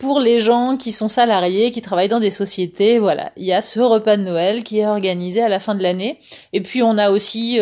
pour 0.00 0.18
les 0.18 0.40
gens 0.40 0.76
qui 0.76 0.92
sont 0.92 1.08
salariés, 1.08 1.70
qui 1.70 1.82
travaillent 1.82 2.08
dans 2.08 2.20
des 2.20 2.30
sociétés, 2.30 2.98
voilà, 2.98 3.32
il 3.36 3.44
y 3.44 3.52
a 3.52 3.60
ce 3.60 3.80
repas 3.80 4.16
de 4.16 4.22
Noël 4.22 4.64
qui 4.64 4.78
est 4.78 4.86
organisé 4.86 5.42
à 5.42 5.48
la 5.48 5.60
fin 5.60 5.74
de 5.74 5.82
l'année. 5.82 6.18
Et 6.54 6.62
puis 6.62 6.82
on 6.82 6.96
a 6.96 7.10
aussi 7.10 7.60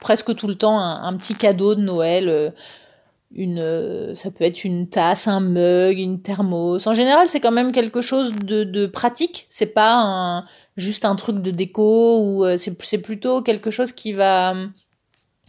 presque 0.00 0.34
tout 0.36 0.46
le 0.46 0.54
temps 0.54 0.78
un, 0.78 1.02
un, 1.02 1.16
petit 1.16 1.34
cadeau 1.34 1.74
de 1.74 1.80
Noël 1.80 2.52
une 3.34 3.58
euh, 3.58 4.14
ça 4.14 4.30
peut 4.30 4.44
être 4.44 4.64
une 4.64 4.88
tasse, 4.88 5.28
un 5.28 5.40
mug, 5.40 5.98
une 5.98 6.20
thermos. 6.20 6.86
En 6.86 6.94
général, 6.94 7.28
c'est 7.28 7.40
quand 7.40 7.52
même 7.52 7.72
quelque 7.72 8.00
chose 8.00 8.34
de, 8.34 8.64
de 8.64 8.86
pratique. 8.86 9.46
C'est 9.50 9.66
pas 9.66 9.94
un, 9.96 10.44
juste 10.76 11.04
un 11.04 11.16
truc 11.16 11.40
de 11.40 11.50
déco 11.50 12.20
ou 12.20 12.44
euh, 12.44 12.56
c'est 12.56 12.80
c'est 12.82 12.98
plutôt 12.98 13.42
quelque 13.42 13.70
chose 13.70 13.92
qui 13.92 14.12
va 14.12 14.54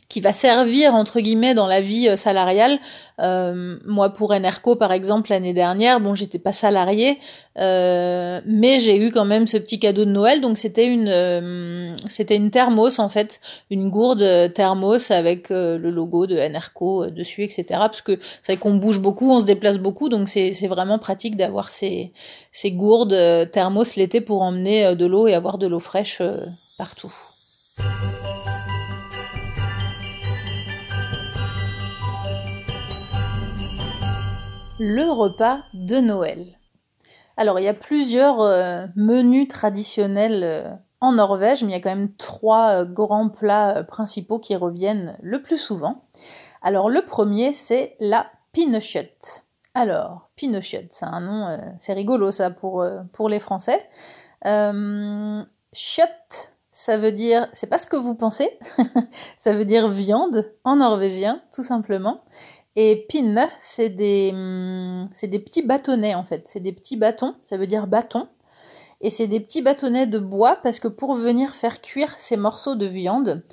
qui 0.09 0.21
va 0.21 0.33
servir 0.33 0.93
entre 0.95 1.19
guillemets 1.19 1.53
dans 1.53 1.67
la 1.67 1.81
vie 1.81 2.09
euh, 2.09 2.15
salariale. 2.15 2.79
Euh, 3.19 3.77
moi, 3.85 4.09
pour 4.09 4.31
Enerco, 4.31 4.75
par 4.75 4.91
exemple, 4.91 5.29
l'année 5.29 5.53
dernière, 5.53 5.99
bon, 5.99 6.15
j'étais 6.15 6.39
pas 6.39 6.51
salariée, 6.51 7.19
euh, 7.59 8.41
mais 8.45 8.79
j'ai 8.79 8.97
eu 8.97 9.11
quand 9.11 9.25
même 9.25 9.45
ce 9.45 9.57
petit 9.57 9.79
cadeau 9.79 10.05
de 10.05 10.09
Noël. 10.09 10.41
Donc 10.41 10.57
c'était 10.57 10.87
une, 10.87 11.07
euh, 11.07 11.95
c'était 12.07 12.35
une 12.35 12.49
thermos 12.49 12.99
en 12.99 13.09
fait, 13.09 13.39
une 13.69 13.89
gourde 13.89 14.53
thermos 14.53 15.11
avec 15.11 15.49
le 15.49 15.89
logo 15.89 16.25
de 16.25 16.37
Enerco 16.37 17.07
dessus, 17.07 17.43
etc. 17.43 17.65
Parce 17.69 18.01
que 18.01 18.19
c'est 18.41 18.53
vrai 18.53 18.57
qu'on 18.57 18.75
bouge 18.75 18.99
beaucoup, 18.99 19.31
on 19.31 19.39
se 19.39 19.45
déplace 19.45 19.77
beaucoup, 19.77 20.09
donc 20.09 20.27
c'est 20.27 20.53
c'est 20.53 20.67
vraiment 20.67 20.99
pratique 20.99 21.37
d'avoir 21.37 21.69
ces 21.69 22.11
ces 22.51 22.71
gourdes 22.71 23.15
thermos 23.51 23.95
l'été 23.95 24.21
pour 24.21 24.41
emmener 24.41 24.95
de 24.95 25.05
l'eau 25.05 25.27
et 25.27 25.33
avoir 25.33 25.57
de 25.57 25.67
l'eau 25.67 25.79
fraîche 25.79 26.21
partout. 26.77 27.13
Le 34.83 35.09
repas 35.09 35.63
de 35.73 35.95
Noël. 36.01 36.59
Alors 37.37 37.57
il 37.57 37.63
y 37.63 37.69
a 37.69 37.73
plusieurs 37.73 38.41
euh, 38.41 38.85
menus 38.97 39.47
traditionnels 39.47 40.43
euh, 40.43 40.69
en 40.99 41.13
Norvège, 41.13 41.63
mais 41.63 41.69
il 41.69 41.71
y 41.71 41.77
a 41.77 41.79
quand 41.79 41.95
même 41.95 42.13
trois 42.15 42.81
euh, 42.81 42.85
grands 42.85 43.29
plats 43.29 43.85
principaux 43.85 44.39
qui 44.39 44.57
reviennent 44.57 45.17
le 45.21 45.41
plus 45.41 45.57
souvent. 45.57 46.03
Alors 46.61 46.89
le 46.89 47.01
premier 47.01 47.53
c'est 47.53 47.95
la 48.01 48.27
pinnekjøtt. 48.51 49.45
Alors 49.73 50.29
pinnekjøtt, 50.35 50.89
c'est 50.91 51.05
un 51.05 51.21
nom, 51.21 51.57
c'est 51.79 51.93
rigolo 51.93 52.31
ça 52.31 52.51
pour 52.51 52.85
pour 53.13 53.29
les 53.29 53.39
Français. 53.39 53.89
Euh, 54.45 55.43
ça 56.73 56.97
veut 56.97 57.11
dire, 57.11 57.47
c'est 57.53 57.67
pas 57.67 57.77
ce 57.77 57.85
que 57.85 57.95
vous 57.95 58.15
pensez, 58.15 58.59
ça 59.37 59.53
veut 59.53 59.63
dire 59.63 59.89
viande 59.89 60.51
en 60.63 60.77
norvégien, 60.77 61.41
tout 61.53 61.61
simplement. 61.61 62.23
Et 62.75 63.05
pin, 63.07 63.49
c'est 63.61 63.89
des, 63.89 64.31
hum, 64.33 65.03
c'est 65.13 65.27
des 65.27 65.39
petits 65.39 65.61
bâtonnets 65.61 66.15
en 66.15 66.23
fait. 66.23 66.47
C'est 66.47 66.59
des 66.59 66.73
petits 66.73 66.97
bâtons, 66.97 67.35
ça 67.45 67.57
veut 67.57 67.67
dire 67.67 67.87
bâton. 67.87 68.27
Et 69.01 69.09
c'est 69.09 69.27
des 69.27 69.39
petits 69.39 69.61
bâtonnets 69.61 70.07
de 70.07 70.17
bois 70.17 70.57
parce 70.63 70.79
que 70.79 70.87
pour 70.87 71.13
venir 71.13 71.51
faire 71.51 71.81
cuire 71.81 72.15
ces 72.17 72.37
morceaux 72.37 72.75
de 72.75 72.85
viande, 72.85 73.43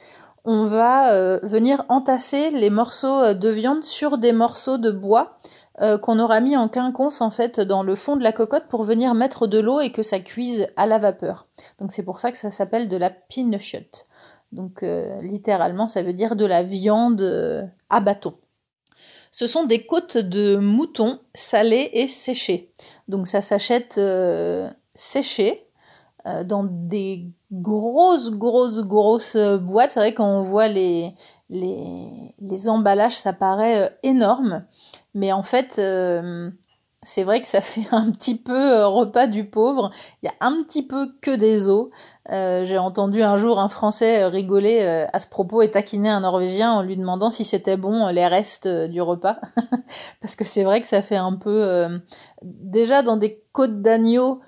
on 0.44 0.66
va 0.66 1.12
euh, 1.12 1.38
venir 1.42 1.84
entasser 1.88 2.50
les 2.50 2.70
morceaux 2.70 3.20
euh, 3.20 3.34
de 3.34 3.48
viande 3.48 3.84
sur 3.84 4.16
des 4.16 4.32
morceaux 4.32 4.78
de 4.78 4.90
bois 4.90 5.38
euh, 5.80 5.98
qu'on 5.98 6.18
aura 6.18 6.40
mis 6.40 6.56
en 6.56 6.68
quinconce 6.68 7.20
en 7.20 7.30
fait 7.30 7.60
dans 7.60 7.82
le 7.82 7.94
fond 7.94 8.16
de 8.16 8.22
la 8.22 8.32
cocotte 8.32 8.68
pour 8.68 8.84
venir 8.84 9.14
mettre 9.14 9.46
de 9.46 9.58
l'eau 9.58 9.80
et 9.80 9.92
que 9.92 10.02
ça 10.02 10.20
cuise 10.20 10.66
à 10.76 10.86
la 10.86 10.98
vapeur. 10.98 11.46
Donc 11.78 11.92
c'est 11.92 12.04
pour 12.04 12.20
ça 12.20 12.32
que 12.32 12.38
ça 12.38 12.50
s'appelle 12.50 12.88
de 12.88 12.96
la 12.96 13.10
pinnekjøtt. 13.10 14.06
Donc 14.52 14.82
littéralement 15.22 15.88
ça 15.88 16.02
veut 16.02 16.12
dire 16.12 16.34
de 16.34 16.44
la 16.44 16.64
viande 16.64 17.70
à 17.88 18.00
bâton 18.00 18.34
ce 19.30 19.46
sont 19.46 19.64
des 19.64 19.86
côtes 19.86 20.16
de 20.16 20.56
mouton 20.56 21.20
salées 21.34 21.90
et 21.92 22.08
séchées. 22.08 22.72
Donc 23.08 23.28
ça 23.28 23.40
s'achète 23.40 23.96
euh, 23.98 24.68
séché 24.94 25.66
euh, 26.26 26.44
dans 26.44 26.64
des 26.64 27.26
grosses, 27.52 28.30
grosses, 28.30 28.80
grosses 28.80 29.36
boîtes. 29.36 29.92
C'est 29.92 30.00
vrai 30.00 30.14
quand 30.14 30.28
on 30.28 30.42
voit 30.42 30.68
les, 30.68 31.14
les, 31.48 32.68
emballages, 32.68 33.18
ça 33.18 33.32
paraît 33.32 33.86
euh, 33.86 33.88
énorme. 34.02 34.64
Mais 35.14 35.32
en 35.32 35.42
fait, 35.42 35.80
c'est 37.02 37.22
vrai 37.22 37.40
que 37.40 37.48
ça 37.48 37.60
fait 37.60 37.86
un 37.92 38.10
petit 38.10 38.36
peu 38.36 38.84
repas 38.84 39.28
du 39.28 39.44
pauvre. 39.44 39.90
Il 40.22 40.26
y 40.26 40.28
a 40.28 40.34
un 40.40 40.62
petit 40.62 40.82
peu 40.82 41.12
que 41.20 41.34
des 41.34 41.68
os. 41.68 41.90
Euh, 42.30 42.64
j'ai 42.64 42.78
entendu 42.78 43.22
un 43.22 43.36
jour 43.36 43.58
un 43.58 43.68
Français 43.68 44.22
euh, 44.22 44.28
rigoler 44.28 44.80
euh, 44.82 45.06
à 45.12 45.18
ce 45.18 45.26
propos 45.26 45.62
et 45.62 45.70
taquiner 45.70 46.10
un 46.10 46.20
Norvégien 46.20 46.70
en 46.70 46.82
lui 46.82 46.96
demandant 46.96 47.30
si 47.30 47.44
c'était 47.44 47.76
bon 47.76 48.06
les 48.08 48.26
restes 48.26 48.68
du 48.68 49.02
repas. 49.02 49.38
Parce 50.20 50.36
que 50.36 50.44
c'est 50.44 50.62
vrai 50.62 50.80
que 50.80 50.86
ça 50.86 51.02
fait 51.02 51.16
un 51.16 51.34
peu... 51.34 51.88
déjà 52.42 53.02
dans 53.02 53.16
des 53.16 53.42
côtes 53.52 53.82
d'agneau 53.82 54.40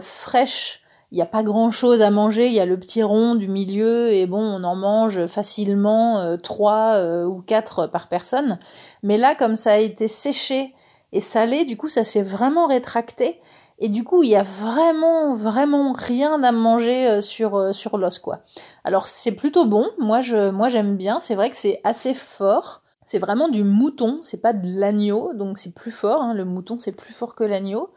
fraîches, 0.00 0.82
il 1.10 1.16
n'y 1.16 1.22
a 1.22 1.26
pas 1.26 1.42
grand 1.42 1.70
chose 1.70 2.02
à 2.02 2.10
manger, 2.10 2.46
il 2.46 2.52
y 2.52 2.60
a 2.60 2.66
le 2.66 2.78
petit 2.78 3.02
rond 3.02 3.34
du 3.34 3.48
milieu 3.48 4.12
et 4.12 4.26
bon, 4.26 4.42
on 4.42 4.62
en 4.62 4.76
mange 4.76 5.26
facilement 5.26 6.36
trois 6.38 7.24
ou 7.24 7.40
quatre 7.40 7.86
par 7.86 8.08
personne. 8.08 8.58
Mais 9.02 9.18
là, 9.18 9.34
comme 9.34 9.56
ça 9.56 9.72
a 9.72 9.78
été 9.78 10.06
séché 10.06 10.74
et 11.12 11.20
salé, 11.20 11.64
du 11.64 11.76
coup, 11.76 11.88
ça 11.88 12.04
s'est 12.04 12.22
vraiment 12.22 12.66
rétracté 12.66 13.40
et 13.78 13.88
du 13.88 14.04
coup 14.04 14.22
il 14.22 14.30
y 14.30 14.36
a 14.36 14.42
vraiment 14.42 15.34
vraiment 15.34 15.92
rien 15.92 16.42
à 16.42 16.52
manger 16.52 17.08
euh, 17.08 17.20
sur 17.20 17.56
euh, 17.56 17.72
sur 17.72 17.98
l'os 17.98 18.18
quoi. 18.18 18.40
Alors 18.84 19.08
c'est 19.08 19.32
plutôt 19.32 19.66
bon, 19.66 19.86
moi 19.98 20.20
je 20.20 20.50
moi 20.50 20.68
j'aime 20.68 20.96
bien, 20.96 21.20
c'est 21.20 21.34
vrai 21.34 21.50
que 21.50 21.56
c'est 21.56 21.80
assez 21.84 22.14
fort. 22.14 22.82
C'est 23.04 23.18
vraiment 23.20 23.48
du 23.48 23.62
mouton, 23.62 24.18
c'est 24.24 24.40
pas 24.40 24.52
de 24.52 24.66
l'agneau, 24.80 25.32
donc 25.32 25.58
c'est 25.58 25.72
plus 25.72 25.92
fort. 25.92 26.22
Hein. 26.22 26.34
Le 26.34 26.44
mouton 26.44 26.78
c'est 26.78 26.92
plus 26.92 27.12
fort 27.14 27.34
que 27.34 27.44
l'agneau. 27.44 27.90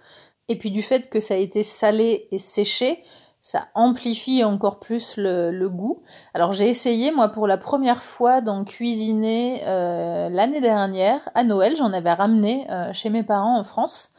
Et 0.50 0.58
puis 0.58 0.72
du 0.72 0.82
fait 0.82 1.10
que 1.10 1.20
ça 1.20 1.36
a 1.36 1.38
été 1.38 1.64
salé 1.64 2.28
et 2.32 2.40
séché, 2.40 3.04
ça 3.42 3.68
amplifie 3.74 4.44
encore 4.44 4.80
plus 4.80 5.16
le, 5.18 5.68
goût. 5.68 6.02
Alors 6.34 6.54
j'ai 6.54 6.70
essayé 6.70 7.12
moi 7.12 7.30
pour 7.30 7.48
la 7.48 7.58
première 7.58 8.04
fois 8.04 8.42
d'en 8.42 8.64
cuisiner 8.66 9.62
euh, 9.66 10.30
l'année 10.30 10.62
dernière 10.62 11.22
à 11.34 11.44
Noël. 11.44 11.76
J'en 11.76 11.94
avais 11.94 12.14
ramené 12.14 12.68
chez 12.94 13.10
mes 13.10 13.24
parents 13.24 13.58
en 13.58 13.64
France. 13.64 14.12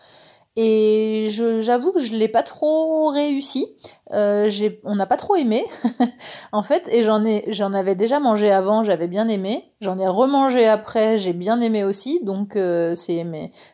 Et 0.57 1.28
j'avoue 1.30 1.92
que 1.92 2.01
je 2.01 2.12
l'ai 2.12 2.26
pas 2.26 2.42
trop 2.42 3.09
réussi. 3.09 3.68
Euh, 4.12 4.51
on 4.82 4.96
n'a 4.96 5.07
pas 5.07 5.16
trop 5.16 5.36
aimé, 5.36 5.64
en 6.53 6.64
fait. 6.64 6.88
Et 6.92 7.05
j'en 7.05 7.24
ai, 7.24 7.44
j'en 7.53 7.72
avais 7.72 7.94
déjà 7.94 8.18
mangé 8.18 8.51
avant, 8.51 8.82
j'avais 8.82 9.07
bien 9.07 9.28
aimé. 9.28 9.72
J'en 9.80 9.96
ai 9.98 10.09
remangé 10.09 10.66
après, 10.66 11.18
j'ai 11.18 11.32
bien 11.32 11.61
aimé 11.61 11.84
aussi. 11.84 12.20
Donc 12.24 12.57
euh, 12.57 12.96
c'est 12.96 13.24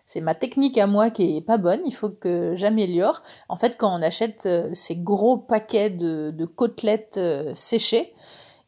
c'est 0.04 0.20
ma 0.20 0.34
technique 0.34 0.76
à 0.76 0.86
moi 0.86 1.08
qui 1.08 1.38
est 1.38 1.40
pas 1.40 1.56
bonne. 1.56 1.80
Il 1.86 1.94
faut 1.94 2.10
que 2.10 2.54
j'améliore. 2.56 3.22
En 3.48 3.56
fait, 3.56 3.76
quand 3.78 3.98
on 3.98 4.02
achète 4.02 4.44
euh, 4.44 4.68
ces 4.74 4.96
gros 4.96 5.38
paquets 5.38 5.88
de, 5.88 6.30
de 6.30 6.44
côtelettes 6.44 7.16
euh, 7.16 7.52
séchées, 7.54 8.12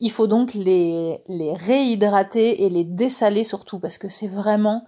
il 0.00 0.11
faut 0.11 0.26
donc 0.26 0.54
les 0.54 1.20
les 1.28 1.52
réhydrater 1.52 2.64
et 2.64 2.70
les 2.70 2.84
dessaler 2.84 3.44
surtout 3.44 3.78
parce 3.80 3.98
que 3.98 4.09
c'est 4.09 4.28
vraiment 4.28 4.84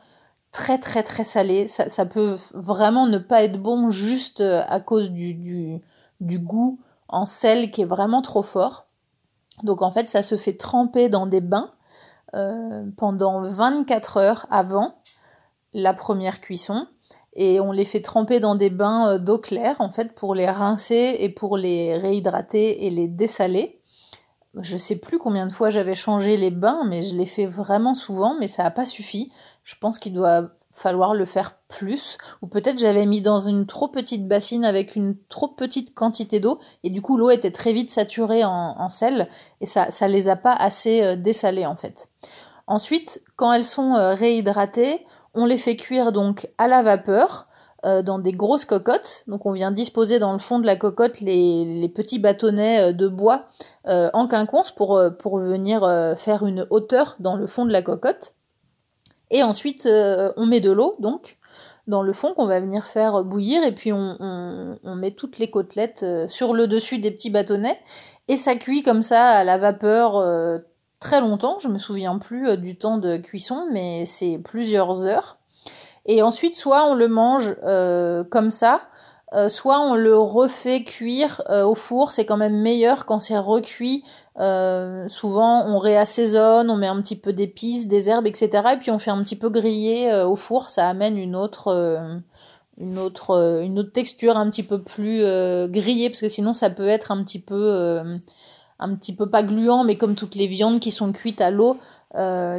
très 0.53 0.79
très 0.79 1.03
très 1.03 1.25
salé. 1.25 1.69
Ça, 1.69 2.07
peut 2.07 2.37
vraiment 2.55 3.07
ne 3.07 3.19
pas 3.19 3.43
être 3.43 3.61
bon 3.61 3.91
juste 3.91 4.41
euh, 4.41 4.63
à 4.69 4.81
cause 4.81 5.11
du, 5.11 5.81
goût 6.21 6.81
en 7.09 7.27
sel 7.27 7.71
qui 7.71 7.83
est 7.83 7.87
vraiment 7.87 8.23
trop 8.23 8.43
fort. 8.43 8.87
Donc 9.63 9.83
en 9.83 9.91
fait 9.91 10.09
ça 10.09 10.23
se 10.23 10.37
fait 10.37 10.57
tremper 10.57 11.09
dans 11.09 11.27
des 11.27 11.41
bains 11.41 11.71
euh, 12.35 12.85
pendant 12.97 13.43
24 13.43 14.17
heures 14.17 14.47
avant 14.51 14.95
la 15.75 15.93
première 15.95 16.41
cuisson 16.41 16.87
et 17.35 17.61
on 17.61 17.71
les 17.71 17.85
fait 17.85 18.01
tremper 18.01 18.41
dans 18.41 18.55
des 18.55 18.71
bains 18.71 19.15
euh, 19.15 19.19
d'eau 19.19 19.39
claire 19.39 19.77
en 19.81 19.91
fait 19.91 20.15
pour 20.15 20.35
les 20.35 20.49
rincer 20.49 21.17
et 21.21 21.29
pour 21.29 21.57
les 21.57 21.97
réhydrater 21.97 22.87
et 22.87 22.91
les 22.91 23.07
dessaler. 23.07 23.81
Je 24.59 24.77
sais 24.77 24.97
plus 24.97 25.19
combien 25.19 25.47
de 25.47 25.53
fois 25.53 25.71
j'avais 25.71 25.95
changé 25.95 26.37
les 26.37 26.51
bains 26.51 26.83
mais 26.89 27.03
je 27.03 27.15
l'ai 27.15 27.27
fait 27.27 27.47
vraiment 27.47 27.95
souvent 27.95 28.35
mais 28.39 28.49
ça 28.49 28.63
n'a 28.63 28.71
pas 28.71 28.87
suffi. 28.87 29.31
Je 29.71 29.77
pense 29.79 30.01
qu'il 30.01 30.15
doit 30.15 30.49
falloir 30.73 31.15
le 31.15 31.25
faire 31.25 31.59
plus. 31.69 32.19
Ou 32.43 32.49
peut-être 32.49 32.81
j'avais 32.81 33.07
mis 33.07 33.21
dans 33.21 33.39
une 33.39 33.67
trop 33.67 33.87
petite 33.87 34.27
bassine 34.27 34.65
avec 34.65 34.97
une 34.97 35.15
trop 35.29 35.47
petite 35.47 35.95
quantité 35.95 36.41
d'eau 36.41 36.59
et 36.83 36.91
du 36.91 37.01
coup 37.01 37.17
l'eau 37.17 37.31
était 37.31 37.53
très 37.53 37.73
vite 37.73 37.89
saturée 37.89 38.43
en, 38.45 38.89
sel 38.89 39.29
et 39.61 39.67
ça 39.67 39.93
ça 39.93 40.09
les 40.09 40.29
a 40.29 40.35
pas 40.35 40.55
assez 40.55 41.03
euh, 41.03 41.15
dessalées 41.15 41.67
en 41.67 41.77
fait. 41.77 42.09
Ensuite, 42.67 43.23
quand 43.37 43.53
elles 43.53 43.65
sont 43.65 43.95
euh, 43.95 44.13
réhydratées, 44.15 45.07
on 45.35 45.47
les 45.47 45.59
fait 45.59 45.77
cuire 45.77 46.11
donc 46.11 46.49
à 46.59 46.67
la 46.67 46.83
vapeur 46.83 47.47
euh, 47.87 48.03
dans 48.03 48.19
des 48.19 48.33
grosses 48.33 48.65
cocottes. 48.65 49.23
Donc 49.29 49.47
on 49.47 49.53
vient 49.53 49.71
disposer 49.71 50.19
dans 50.19 50.33
le 50.33 50.41
fond 50.41 50.59
de 50.59 50.67
la 50.67 50.75
cocotte 50.75 51.21
les, 51.21 51.89
petits 51.95 52.19
bâtonnets 52.19 52.93
de 52.93 53.07
bois 53.07 53.47
en 53.85 54.27
quinconce 54.27 54.73
pour, 54.73 55.01
pour 55.21 55.39
venir 55.39 55.81
faire 56.17 56.45
une 56.45 56.67
hauteur 56.71 57.15
dans 57.21 57.37
le 57.37 57.47
fond 57.47 57.67
de 57.67 57.73
la 57.73 57.83
cocotte. 57.83 58.35
Et 59.31 59.43
ensuite, 59.43 59.87
euh, 59.87 60.33
on 60.37 60.47
met 60.47 60.61
de 60.61 60.71
l'eau, 60.71 60.97
donc, 60.99 61.39
dans 61.87 62.03
le 62.03 62.13
fond 62.13 62.35
qu'on 62.35 62.47
va 62.47 62.61
venir 62.61 62.87
faire 62.87 63.23
bouillir, 63.25 63.63
et 63.63 63.73
puis 63.73 63.93
on, 63.93 64.79
met 64.97 65.13
toutes 65.13 65.39
les 65.39 65.51
côtelettes 65.51 66.03
euh, 66.03 66.29
sur 66.29 66.53
le 66.53 66.67
dessus 66.67 66.99
des 66.99 67.11
petits 67.11 67.31
bâtonnets, 67.31 67.79
et 68.29 68.37
ça 68.37 68.55
cuit 68.57 68.83
comme 68.83 69.03
ça 69.03 69.27
à 69.27 69.45
la 69.45 69.59
vapeur 69.59 70.17
euh, 70.17 70.59
très 70.99 71.21
longtemps. 71.21 71.59
Je 71.59 71.69
me 71.69 71.79
souviens 71.79 72.19
plus 72.19 72.57
du 72.59 72.77
temps 72.77 72.99
de 72.99 73.17
cuisson, 73.17 73.67
mais 73.73 74.05
c'est 74.05 74.39
plusieurs 74.39 75.05
heures. 75.05 75.39
Et 76.07 76.23
ensuite, 76.23 76.57
soit 76.57 76.87
on 76.87 76.95
le 76.95 77.09
mange 77.09 77.57
comme 78.31 78.51
ça, 78.51 78.83
soit 79.49 79.81
on 79.81 79.95
le 79.95 80.17
refait 80.17 80.83
cuire 80.83 81.43
au 81.49 81.75
four, 81.75 82.13
c'est 82.13 82.25
quand 82.25 82.39
même 82.39 82.57
meilleur 82.57 83.05
quand 83.05 83.21
c'est 83.21 83.39
recuit. 83.39 84.03
Euh, 84.39 85.09
souvent, 85.09 85.67
on 85.67 85.79
réassaisonne, 85.79 86.71
on 86.71 86.77
met 86.77 86.87
un 86.87 87.01
petit 87.03 87.17
peu 87.17 87.33
d'épices, 87.33 87.89
des 87.89 88.09
herbes, 88.09 88.27
etc. 88.27 88.69
Et 88.75 88.77
puis 88.77 88.91
on 88.91 88.99
fait 88.99 89.11
un 89.11 89.23
petit 89.23 89.37
peu 89.37 89.51
griller 89.51 90.23
au 90.23 90.37
four, 90.37 90.71
ça 90.71 90.89
amène 90.89 91.19
une 91.19 91.37
autre, 91.37 91.69
une 92.79 92.99
autre, 92.99 93.63
une 93.63 93.79
autre 93.79 93.93
texture 93.93 94.37
un 94.37 94.49
petit 94.49 94.63
peu 94.63 94.81
plus 94.81 95.23
grillée, 95.69 96.11
parce 96.11 96.21
que 96.21 96.29
sinon 96.29 96.53
ça 96.53 96.71
peut 96.71 96.89
être 96.89 97.11
un 97.11 97.23
petit 97.25 97.41
peu, 97.41 98.01
un 98.79 98.95
petit 98.95 99.15
peu 99.15 99.29
pas 99.29 99.43
gluant, 99.43 99.85
mais 99.85 99.97
comme 99.97 100.15
toutes 100.15 100.37
les 100.37 100.47
viandes 100.47 100.81
qui 100.81 100.93
sont 100.93 101.13
cuites 101.13 101.41
à 101.41 101.51
l'eau. 101.51 101.77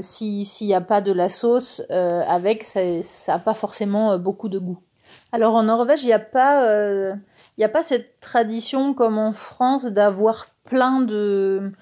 s'il 0.01 0.67
n'y 0.67 0.75
a 0.75 0.81
pas 0.81 1.01
de 1.01 1.13
la 1.13 1.29
sauce 1.29 1.81
avec, 1.89 2.63
ça 2.65 2.81
n'a 3.27 3.39
pas 3.39 3.53
forcément 3.53 4.17
beaucoup 4.17 4.49
de 4.49 4.59
goût. 4.59 4.79
Alors 5.31 5.55
en 5.55 5.63
Norvège, 5.63 6.03
il 6.03 6.07
n'y 6.07 6.13
a 6.13 6.19
pas, 6.19 6.65
euh, 6.65 7.13
il 7.57 7.63
a 7.63 7.69
pas 7.69 7.83
cette 7.83 8.19
tradition 8.19 8.93
comme 8.93 9.17
en 9.17 9.33
France 9.33 9.85
d'avoir 9.85 10.47
plein 10.71 11.01
de, 11.01 11.73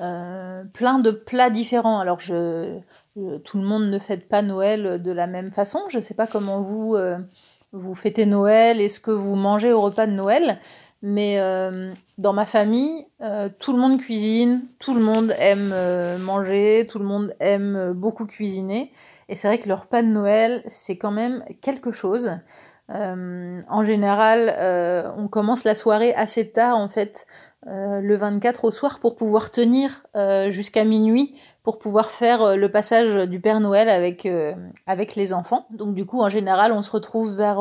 euh, 0.00 0.64
plein 0.72 1.00
de 1.00 1.10
plats 1.10 1.50
différents. 1.50 2.00
Alors 2.00 2.16
tout 2.16 3.58
le 3.58 3.62
monde 3.62 3.90
ne 3.90 3.98
fête 3.98 4.26
pas 4.26 4.40
Noël 4.40 5.02
de 5.02 5.12
la 5.12 5.26
même 5.26 5.52
façon. 5.52 5.80
Je 5.90 5.98
ne 5.98 6.02
sais 6.02 6.14
pas 6.14 6.26
comment 6.26 6.62
vous 6.62 6.94
euh, 6.94 7.18
vous 7.72 7.94
fêtez 7.94 8.24
Noël 8.24 8.80
et 8.80 8.88
ce 8.88 9.00
que 9.00 9.10
vous 9.10 9.36
mangez 9.36 9.70
au 9.70 9.82
repas 9.82 10.06
de 10.06 10.12
Noël? 10.12 10.60
Mais 11.02 11.38
dans 12.16 12.32
ma 12.32 12.44
famille, 12.44 13.06
tout 13.60 13.72
le 13.72 13.78
monde 13.78 14.00
cuisine, 14.00 14.62
tout 14.80 14.94
le 14.94 15.00
monde 15.00 15.32
aime 15.38 15.72
manger, 16.18 16.88
tout 16.90 16.98
le 16.98 17.04
monde 17.04 17.36
aime 17.38 17.92
beaucoup 17.92 18.26
cuisiner. 18.26 18.90
Et 19.28 19.36
c'est 19.36 19.46
vrai 19.46 19.58
que 19.58 19.68
le 19.68 19.74
repas 19.74 20.02
de 20.02 20.08
Noël, 20.08 20.64
c'est 20.66 20.96
quand 20.96 21.12
même 21.12 21.44
quelque 21.60 21.92
chose. 21.92 22.32
Euh, 22.90 23.60
en 23.68 23.84
général, 23.84 24.54
euh, 24.56 25.10
on 25.16 25.28
commence 25.28 25.64
la 25.64 25.74
soirée 25.74 26.14
assez 26.14 26.50
tard 26.50 26.78
en 26.78 26.88
fait, 26.88 27.26
euh, 27.66 28.00
le 28.00 28.16
24 28.16 28.64
au 28.64 28.70
soir 28.70 29.00
pour 29.00 29.16
pouvoir 29.16 29.50
tenir 29.50 30.04
jusqu'à 30.50 30.84
minuit 30.84 31.34
pour 31.64 31.78
pouvoir 31.78 32.10
faire 32.10 32.56
le 32.56 32.70
passage 32.70 33.28
du 33.28 33.40
Père 33.40 33.60
Noël 33.60 33.90
avec 33.90 34.26
avec 34.86 35.16
les 35.16 35.34
enfants. 35.34 35.66
Donc 35.70 35.94
du 35.94 36.06
coup, 36.06 36.22
en 36.22 36.30
général, 36.30 36.72
on 36.72 36.80
se 36.80 36.90
retrouve 36.90 37.36
vers 37.36 37.58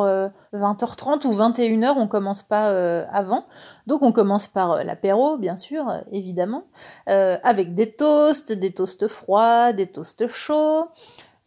20h30 0.53 1.27
ou 1.27 1.33
21h, 1.33 1.95
on 1.97 2.07
commence 2.07 2.41
pas 2.41 2.69
avant. 3.11 3.47
Donc 3.85 4.03
on 4.03 4.13
commence 4.13 4.47
par 4.47 4.81
l'apéro, 4.85 5.37
bien 5.37 5.57
sûr, 5.57 5.91
évidemment, 6.13 6.63
avec 7.05 7.75
des 7.75 7.91
toasts, 7.91 8.53
des 8.53 8.71
toasts 8.71 9.09
froids, 9.09 9.73
des 9.73 9.87
toasts 9.87 10.27
chauds. 10.29 10.87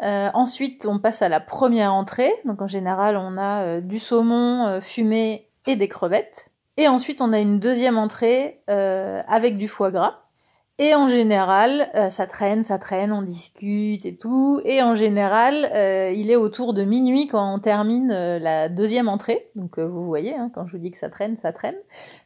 Euh, 0.03 0.31
ensuite, 0.33 0.87
on 0.87 0.99
passe 0.99 1.23
à 1.23 1.29
la 1.29 1.41
première 1.41 1.93
entrée. 1.93 2.33
Donc 2.45 2.63
en 2.63 2.69
général, 2.69 3.17
on 3.17 3.37
a 3.37 3.63
euh, 3.63 3.81
du 3.81 3.99
saumon 3.99 4.67
euh, 4.67 4.81
fumé 4.81 5.49
et 5.67 5.77
des 5.77 5.89
crevettes. 5.89 6.50
Et 6.81 6.89
ensuite, 6.89 7.20
on 7.20 7.35
a 7.35 7.39
une 7.39 7.61
deuxième 7.61 7.99
entrée 7.99 8.62
avec 8.66 9.59
du 9.59 9.68
foie 9.68 9.91
gras. 9.91 10.20
Et 10.83 10.95
en 10.95 11.09
général, 11.09 11.91
euh, 11.95 12.09
ça 12.09 12.26
traîne, 12.26 12.64
ça 12.64 12.78
traîne, 12.78 13.12
on 13.12 13.20
discute 13.20 14.07
et 14.07 14.16
tout. 14.16 14.62
Et 14.64 14.83
en 14.83 14.95
général, 14.97 15.70
euh, 15.74 16.11
il 16.11 16.31
est 16.31 16.37
autour 16.37 16.72
de 16.72 16.85
minuit 16.85 17.26
quand 17.26 17.55
on 17.55 17.59
termine 17.59 18.11
euh, 18.11 18.39
la 18.39 18.70
deuxième 18.70 19.07
entrée. 19.07 19.51
Donc 19.57 19.78
vous 19.78 20.07
voyez, 20.07 20.35
hein, 20.35 20.51
quand 20.55 20.66
je 20.66 20.72
vous 20.72 20.83
dis 20.83 20.91
que 20.91 20.97
ça 20.97 21.11
traîne, 21.11 21.37
ça 21.37 21.53
traîne. 21.53 21.74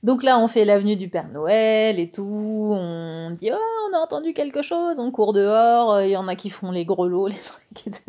Donc 0.05 0.23
là, 0.23 0.39
on 0.39 0.47
fait 0.47 0.65
l'avenue 0.65 0.95
du 0.95 1.09
Père 1.09 1.27
Noël 1.33 1.99
et 1.99 2.13
tout. 2.13 2.77
On 2.79 3.37
dit 3.41 3.51
oh, 3.53 3.91
on 3.91 3.97
a 3.97 3.99
entendu 3.99 4.35
quelque 4.35 4.63
chose. 4.63 5.01
On 5.01 5.11
court 5.11 5.33
dehors. 5.33 6.01
Il 6.03 6.11
y 6.11 6.17
en 6.17 6.29
a 6.29 6.37
qui 6.37 6.49
font 6.49 6.71
les 6.71 6.85
grelots, 6.85 7.27
les 7.27 7.35
trucs. 7.35 8.05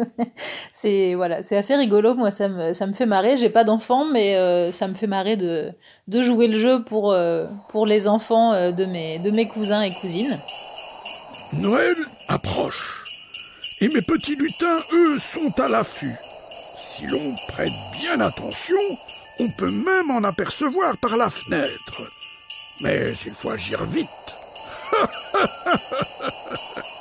c'est 0.73 1.15
voilà, 1.15 1.41
c'est 1.41 1.57
assez 1.57 1.75
rigolo. 1.75 2.13
Moi, 2.13 2.29
ça 2.29 2.49
me 2.49 2.73
ça 2.73 2.85
me 2.85 2.93
fait 2.93 3.07
marrer. 3.07 3.37
J'ai 3.37 3.49
pas 3.49 3.63
d'enfants, 3.63 4.05
mais 4.05 4.71
ça 4.71 4.87
me 4.87 4.93
fait 4.93 5.07
marrer 5.07 5.37
de 5.37 5.71
de 6.07 6.21
jouer 6.21 6.47
le 6.47 6.57
jeu 6.57 6.83
pour 6.83 7.15
pour 7.69 7.85
les 7.85 8.07
enfants 8.07 8.71
de 8.71 8.85
mes 8.85 9.19
de 9.19 9.31
mes 9.31 9.47
cousins 9.47 9.81
et 9.81 9.93
cousines. 9.93 10.37
Noël 11.53 11.95
approche, 12.27 13.03
et 13.81 13.87
mes 13.87 14.01
petits 14.01 14.35
lutins, 14.35 14.79
eux, 14.93 15.19
sont 15.19 15.59
à 15.59 15.69
l'affût. 15.69 16.15
Si 16.77 17.05
l'on 17.07 17.35
prête 17.49 17.71
bien 17.99 18.19
attention, 18.19 18.77
on 19.39 19.49
peut 19.49 19.71
même 19.71 20.11
en 20.11 20.23
apercevoir 20.23 20.97
par 20.97 21.17
la 21.17 21.29
fenêtre. 21.29 22.01
Mais 22.81 23.13
il 23.25 23.33
faut 23.33 23.49
agir 23.49 23.83
vite. 23.85 24.07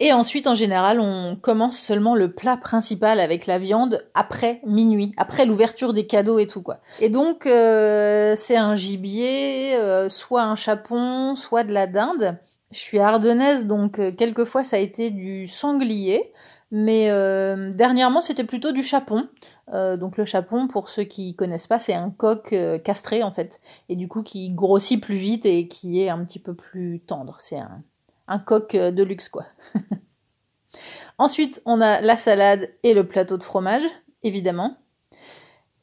Et 0.00 0.12
ensuite, 0.12 0.46
en 0.46 0.54
général, 0.54 1.00
on 1.00 1.36
commence 1.36 1.78
seulement 1.78 2.14
le 2.14 2.30
plat 2.30 2.56
principal 2.56 3.20
avec 3.20 3.46
la 3.46 3.58
viande 3.58 4.04
après 4.14 4.60
minuit, 4.64 5.12
après 5.16 5.46
l'ouverture 5.46 5.92
des 5.92 6.06
cadeaux 6.06 6.38
et 6.38 6.46
tout 6.46 6.62
quoi. 6.62 6.78
Et 7.00 7.08
donc, 7.08 7.46
euh, 7.46 8.34
c'est 8.36 8.56
un 8.56 8.76
gibier, 8.76 9.74
euh, 9.76 10.08
soit 10.08 10.42
un 10.42 10.56
chapon, 10.56 11.34
soit 11.34 11.64
de 11.64 11.72
la 11.72 11.86
dinde. 11.86 12.38
Je 12.70 12.78
suis 12.78 12.98
ardennaise, 12.98 13.66
donc 13.66 13.98
euh, 13.98 14.12
quelquefois 14.12 14.62
ça 14.62 14.76
a 14.76 14.78
été 14.78 15.10
du 15.10 15.46
sanglier, 15.46 16.32
mais 16.70 17.08
euh, 17.10 17.72
dernièrement 17.72 18.20
c'était 18.20 18.44
plutôt 18.44 18.72
du 18.72 18.82
chapon. 18.82 19.26
Euh, 19.72 19.96
donc 19.96 20.18
le 20.18 20.26
chapon, 20.26 20.68
pour 20.68 20.90
ceux 20.90 21.04
qui 21.04 21.34
connaissent 21.34 21.66
pas, 21.66 21.78
c'est 21.78 21.94
un 21.94 22.10
coq 22.10 22.54
castré 22.84 23.22
en 23.22 23.32
fait, 23.32 23.60
et 23.88 23.96
du 23.96 24.06
coup 24.06 24.22
qui 24.22 24.50
grossit 24.50 25.02
plus 25.02 25.16
vite 25.16 25.46
et 25.46 25.66
qui 25.66 26.02
est 26.02 26.10
un 26.10 26.22
petit 26.24 26.38
peu 26.38 26.54
plus 26.54 27.00
tendre. 27.00 27.36
C'est 27.40 27.58
un, 27.58 27.82
un 28.28 28.38
coq 28.38 28.76
de 28.76 29.02
luxe 29.02 29.28
quoi. 29.28 29.46
ensuite, 31.18 31.62
on 31.64 31.80
a 31.80 32.00
la 32.00 32.16
salade 32.16 32.70
et 32.82 32.94
le 32.94 33.06
plateau 33.06 33.36
de 33.36 33.42
fromage, 33.42 33.84
évidemment. 34.22 34.76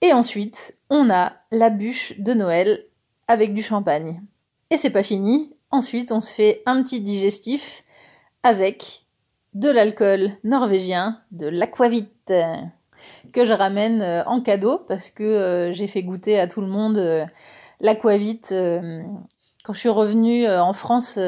Et 0.01 0.13
ensuite, 0.13 0.77
on 0.89 1.09
a 1.09 1.33
la 1.51 1.69
bûche 1.69 2.13
de 2.19 2.33
Noël 2.33 2.85
avec 3.27 3.53
du 3.53 3.63
champagne. 3.63 4.21
Et 4.69 4.77
c'est 4.77 4.91
pas 4.91 5.03
fini, 5.03 5.55
Ensuite, 5.75 6.13
on 6.13 6.21
se 6.21 6.31
fait 6.31 6.63
un 6.65 6.81
petit 6.83 7.01
digestif 7.01 7.83
avec 8.43 9.05
de 9.55 9.69
l'alcool 9.69 10.31
norvégien, 10.45 11.21
de 11.31 11.47
l'aquavit, 11.47 12.07
que 13.33 13.43
je 13.43 13.51
ramène 13.51 14.01
euh, 14.01 14.23
en 14.23 14.39
cadeau 14.39 14.79
parce 14.87 15.09
que 15.09 15.23
euh, 15.23 15.73
j'ai 15.73 15.87
fait 15.87 16.01
goûter 16.01 16.39
à 16.39 16.47
tout 16.47 16.61
le 16.61 16.67
monde 16.67 16.97
euh, 16.97 17.25
l'aquavit 17.81 18.39
quand 18.39 19.73
je 19.73 19.79
suis 19.79 19.89
revenue 19.89 20.47
en 20.47 20.71
France 20.71 21.19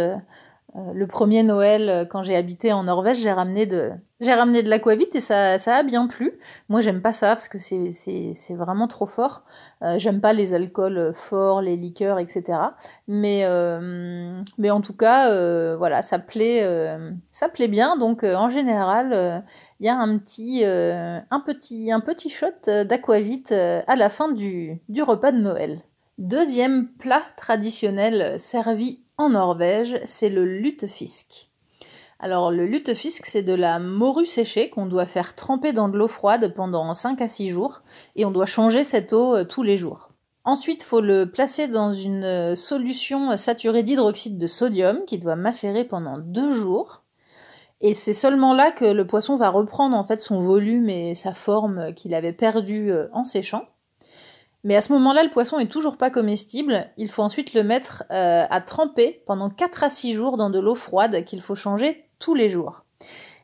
le 0.94 1.08
premier 1.08 1.44
Noël 1.44 2.08
quand 2.10 2.24
j'ai 2.24 2.36
habité 2.36 2.72
en 2.74 2.84
Norvège, 2.84 3.18
j'ai 3.18 3.32
ramené 3.32 3.66
de 3.66 3.92
j'ai 4.20 4.34
ramené 4.34 4.64
de 4.64 4.70
l'aquavite 4.70 5.16
et 5.16 5.22
ça, 5.22 5.60
ça 5.60 5.76
a 5.76 5.84
bien 5.84 6.08
plu. 6.08 6.40
Moi, 6.70 6.82
j'aime 6.82 7.02
pas 7.02 7.14
ça 7.14 7.36
parce 7.36 7.48
que 7.48 7.60
c'est, 7.60 7.92
c'est, 7.92 8.34
c'est 8.36 8.56
vraiment 8.56 8.88
trop 8.88 9.06
fort. 9.06 9.44
Euh, 9.84 10.00
j'aime 10.00 10.22
pas 10.22 10.34
les 10.34 10.56
alcools 10.56 11.14
forts, 11.14 11.62
les 11.62 11.76
liqueurs, 11.76 12.18
etc. 12.18 12.44
Mais, 13.08 13.42
euh, 13.46 14.42
mais 14.58 14.72
en 14.72 14.82
tout 14.82 14.96
cas, 14.96 15.30
euh, 15.30 15.76
voilà, 15.78 16.02
ça 16.02 16.18
plaît, 16.18 16.64
euh, 16.64 17.12
ça 17.32 17.48
plaît 17.48 17.68
bien. 17.68 17.96
Donc, 17.96 18.24
euh, 18.24 18.34
en 18.36 18.50
général, 18.50 19.44
il 19.80 19.86
y 19.86 19.90
a 19.90 19.96
un 19.96 20.18
petit, 20.18 20.64
un 20.66 21.40
petit, 21.46 21.92
un 21.92 22.00
petit 22.00 22.30
shot 22.30 22.48
d'aquavite 22.66 23.52
à 23.52 23.96
la 23.96 24.10
fin 24.10 24.32
du, 24.32 24.82
du 24.90 25.04
repas 25.04 25.32
de 25.32 25.38
Noël. 25.38 25.82
Deuxième 26.18 26.88
plat 26.88 27.22
traditionnel 27.38 28.40
servi 28.40 29.04
en 29.18 29.30
Norvège, 29.30 30.00
c'est 30.06 30.30
le 30.30 30.46
lutefisk. 30.46 31.50
Alors 32.20 32.52
le 32.52 32.66
lutefisk, 32.66 33.26
c'est 33.26 33.44
de 33.44 33.54
la 33.54 33.80
morue 33.80 34.26
séchée 34.26 34.70
qu'on 34.70 34.86
doit 34.86 35.06
faire 35.06 35.36
tremper 35.36 35.74
dans 35.74 35.90
de 35.90 35.98
l'eau 35.98 36.08
froide 36.08 36.54
pendant 36.56 36.94
5 36.94 37.22
à 37.22 37.28
6 37.28 37.50
jours 37.50 37.82
et 38.16 38.26
on 38.26 38.32
doit 38.32 38.46
changer 38.46 38.84
cette 38.84 39.14
eau 39.14 39.36
euh, 39.36 39.44
tous 39.44 39.64
les 39.64 39.78
jours. 39.78 40.10
Ensuite, 40.44 40.82
faut 40.82 41.02
le 41.02 41.30
placer 41.30 41.68
dans 41.68 41.94
une 41.94 42.24
euh, 42.24 42.56
solution 42.56 43.36
saturée 43.38 43.84
d'hydroxyde 43.84 44.38
de 44.38 44.48
sodium 44.48 45.04
qui 45.06 45.20
doit 45.20 45.36
macérer 45.36 45.84
pendant 45.84 46.18
2 46.18 46.54
jours. 46.54 47.04
Et 47.82 47.94
c'est 47.94 48.14
seulement 48.14 48.54
là 48.54 48.72
que 48.72 48.86
le 48.86 49.06
poisson 49.06 49.36
va 49.36 49.50
reprendre 49.50 49.96
en 49.96 50.04
fait 50.04 50.20
son 50.20 50.42
volume 50.42 50.90
et 50.90 51.14
sa 51.14 51.36
forme 51.36 51.94
qu'il 51.94 52.16
avait 52.16 52.34
perdu 52.34 52.92
euh, 52.92 53.08
en 53.14 53.24
séchant. 53.24 53.66
Mais 54.64 54.76
à 54.76 54.82
ce 54.82 54.92
moment-là, 54.94 55.24
le 55.24 55.30
poisson 55.30 55.60
est 55.60 55.72
toujours 55.72 55.98
pas 55.98 56.10
comestible. 56.10 56.88
Il 56.98 57.10
faut 57.10 57.24
ensuite 57.24 57.54
le 57.54 57.64
mettre 57.64 58.04
euh, 58.12 58.46
à 58.50 58.62
tremper 58.62 59.24
pendant 59.26 59.50
4 59.50 59.84
à 59.84 59.90
6 59.90 60.14
jours 60.14 60.38
dans 60.38 60.50
de 60.50 60.60
l'eau 60.60 60.76
froide 60.76 61.24
qu'il 61.26 61.42
faut 61.42 61.56
changer 61.56 62.06
tous 62.20 62.34
les 62.34 62.50
jours. 62.50 62.84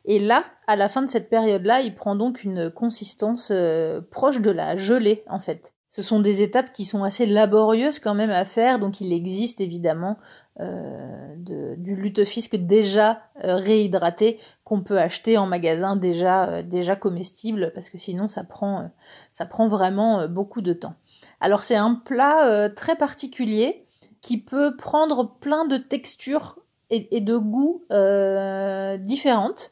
Et 0.05 0.20
là, 0.20 0.43
à 0.68 0.76
la 0.76 0.89
fin 0.89 1.01
de 1.01 1.09
cette 1.09 1.30
période-là, 1.30 1.82
il 1.82 1.95
prend 1.95 2.16
donc 2.16 2.43
une 2.43 2.70
consistance 2.70 3.49
euh, 3.51 4.01
proche 4.11 4.41
de 4.41 4.51
la 4.51 4.76
gelée 4.76 5.24
en 5.30 5.39
fait. 5.39 5.74
Ce 5.89 6.01
sont 6.01 6.20
des 6.20 6.41
étapes 6.41 6.74
qui 6.74 6.86
sont 6.86 7.03
assez 7.03 7.28
laborieuses 7.28 7.99
quand 7.99 8.16
même 8.16 8.32
à 8.32 8.45
faire, 8.45 8.80
donc 8.80 8.99
il 8.99 9.14
existe 9.14 9.61
évidemment 9.61 10.18
euh, 10.59 11.36
du 11.78 11.95
lutefisk 11.95 12.55
déjà 12.55 13.24
euh, 13.43 13.55
réhydraté 13.55 14.39
qu'on 14.64 14.82
peut 14.82 14.99
acheter 14.99 15.36
en 15.39 15.47
magasin 15.47 15.95
déjà 15.95 16.47
euh, 16.47 16.61
déjà 16.61 16.95
comestible 16.95 17.72
parce 17.74 17.89
que 17.89 17.97
sinon 17.97 18.28
ça 18.28 18.43
prend 18.43 18.91
ça 19.32 19.47
prend 19.47 19.68
vraiment 19.68 20.28
beaucoup 20.28 20.61
de 20.61 20.74
temps. 20.74 20.93
Alors 21.44 21.64
c'est 21.64 21.76
un 21.76 21.94
plat 21.94 22.70
très 22.70 22.96
particulier 22.96 23.86
qui 24.22 24.38
peut 24.39 24.76
prendre 24.76 25.36
plein 25.39 25.66
de 25.66 25.78
textures 25.78 26.58
et, 26.89 27.22
de 27.22 27.38
goûts 27.38 27.84
différentes. 29.06 29.70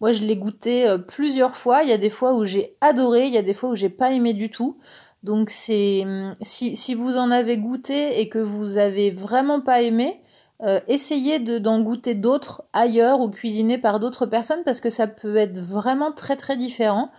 Moi, 0.00 0.12
je 0.12 0.22
l'ai 0.22 0.36
goûté 0.36 0.86
plusieurs 1.08 1.56
fois. 1.56 1.82
Il 1.82 1.88
y 1.88 1.92
a 1.92 1.98
des 1.98 2.10
fois 2.10 2.34
où 2.34 2.44
j'ai 2.44 2.76
adoré, 2.80 3.26
il 3.26 3.34
y 3.34 3.38
a 3.38 3.42
des 3.42 3.54
fois 3.54 3.70
où 3.70 3.74
j'ai 3.74 3.88
pas 3.88 4.12
aimé 4.12 4.34
du 4.34 4.50
tout. 4.50 4.78
Donc 5.22 5.48
c'est 5.48 6.04
si, 6.42 6.76
si 6.76 6.94
vous 6.94 7.16
en 7.16 7.30
avez 7.30 7.56
goûté 7.56 8.20
et 8.20 8.28
que 8.28 8.38
vous 8.38 8.76
avez 8.76 9.10
vraiment 9.10 9.62
pas 9.62 9.80
aimé, 9.80 10.22
euh, 10.62 10.80
essayez 10.86 11.40
de, 11.40 11.58
d'en 11.58 11.80
goûter 11.80 12.14
d'autres 12.14 12.62
ailleurs 12.72 13.20
ou 13.20 13.28
cuisinés 13.28 13.78
par 13.78 14.00
d'autres 14.00 14.26
personnes 14.26 14.62
parce 14.64 14.80
que 14.80 14.90
ça 14.90 15.06
peut 15.06 15.36
être 15.36 15.58
vraiment 15.58 16.12
très 16.12 16.36
très 16.36 16.56
différent. 16.56 17.10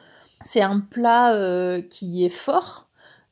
C'est 0.44 0.62
un 0.62 0.80
plat 0.80 1.34
euh, 1.34 1.82
qui 1.82 2.26
est 2.26 2.30
fort, 2.30 2.88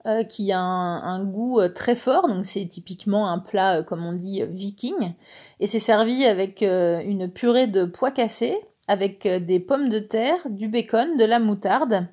euh, 0.05 0.23
qui 0.23 0.51
a 0.51 0.59
un, 0.59 1.23
goût 1.23 1.61
très 1.73 1.95
fort, 1.95 2.27
donc 2.27 2.45
c'est 2.45 2.65
typiquement 2.65 3.29
un 3.29 3.39
plat 3.39 3.83
comme 3.83 4.05
on 4.05 4.13
dit 4.13 4.43
viking, 4.49 5.13
et 5.59 5.67
c'est 5.67 5.79
servi 5.79 6.25
avec 6.25 6.61
une 6.61 7.29
purée 7.29 7.67
de 7.67 7.85
pois 7.85 8.11
cassés, 8.11 8.57
avec 8.87 9.27
des 9.27 9.59
pommes 9.59 9.89
de 9.89 9.99
terre, 9.99 10.39
du 10.49 10.67
bacon, 10.67 11.15
de 11.17 11.23
la 11.23 11.39
moutarde, 11.39 12.07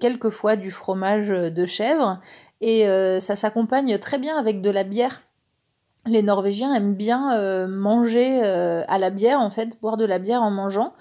quelquefois 0.00 0.56
du 0.56 0.70
fromage 0.70 1.28
de 1.28 1.66
chèvre, 1.66 2.20
et 2.62 2.86
ça 3.20 3.36
s'accompagne 3.36 3.98
très 3.98 4.18
bien 4.18 4.38
avec 4.38 4.62
de 4.62 4.70
la 4.70 4.84
bière. 4.84 5.20
Les 6.06 6.22
Norvégiens 6.22 6.74
aiment 6.74 6.94
bien 6.94 7.34
euh, 7.34 7.68
manger 7.68 8.40
euh, 8.42 8.82
à 8.88 8.98
la 8.98 9.10
bière, 9.10 9.40
en 9.40 9.50
fait, 9.50 9.78
boire 9.80 9.96
de 9.96 10.04
la 10.06 10.18
bière 10.18 10.42
en 10.42 10.50
mangeant. 10.50 10.94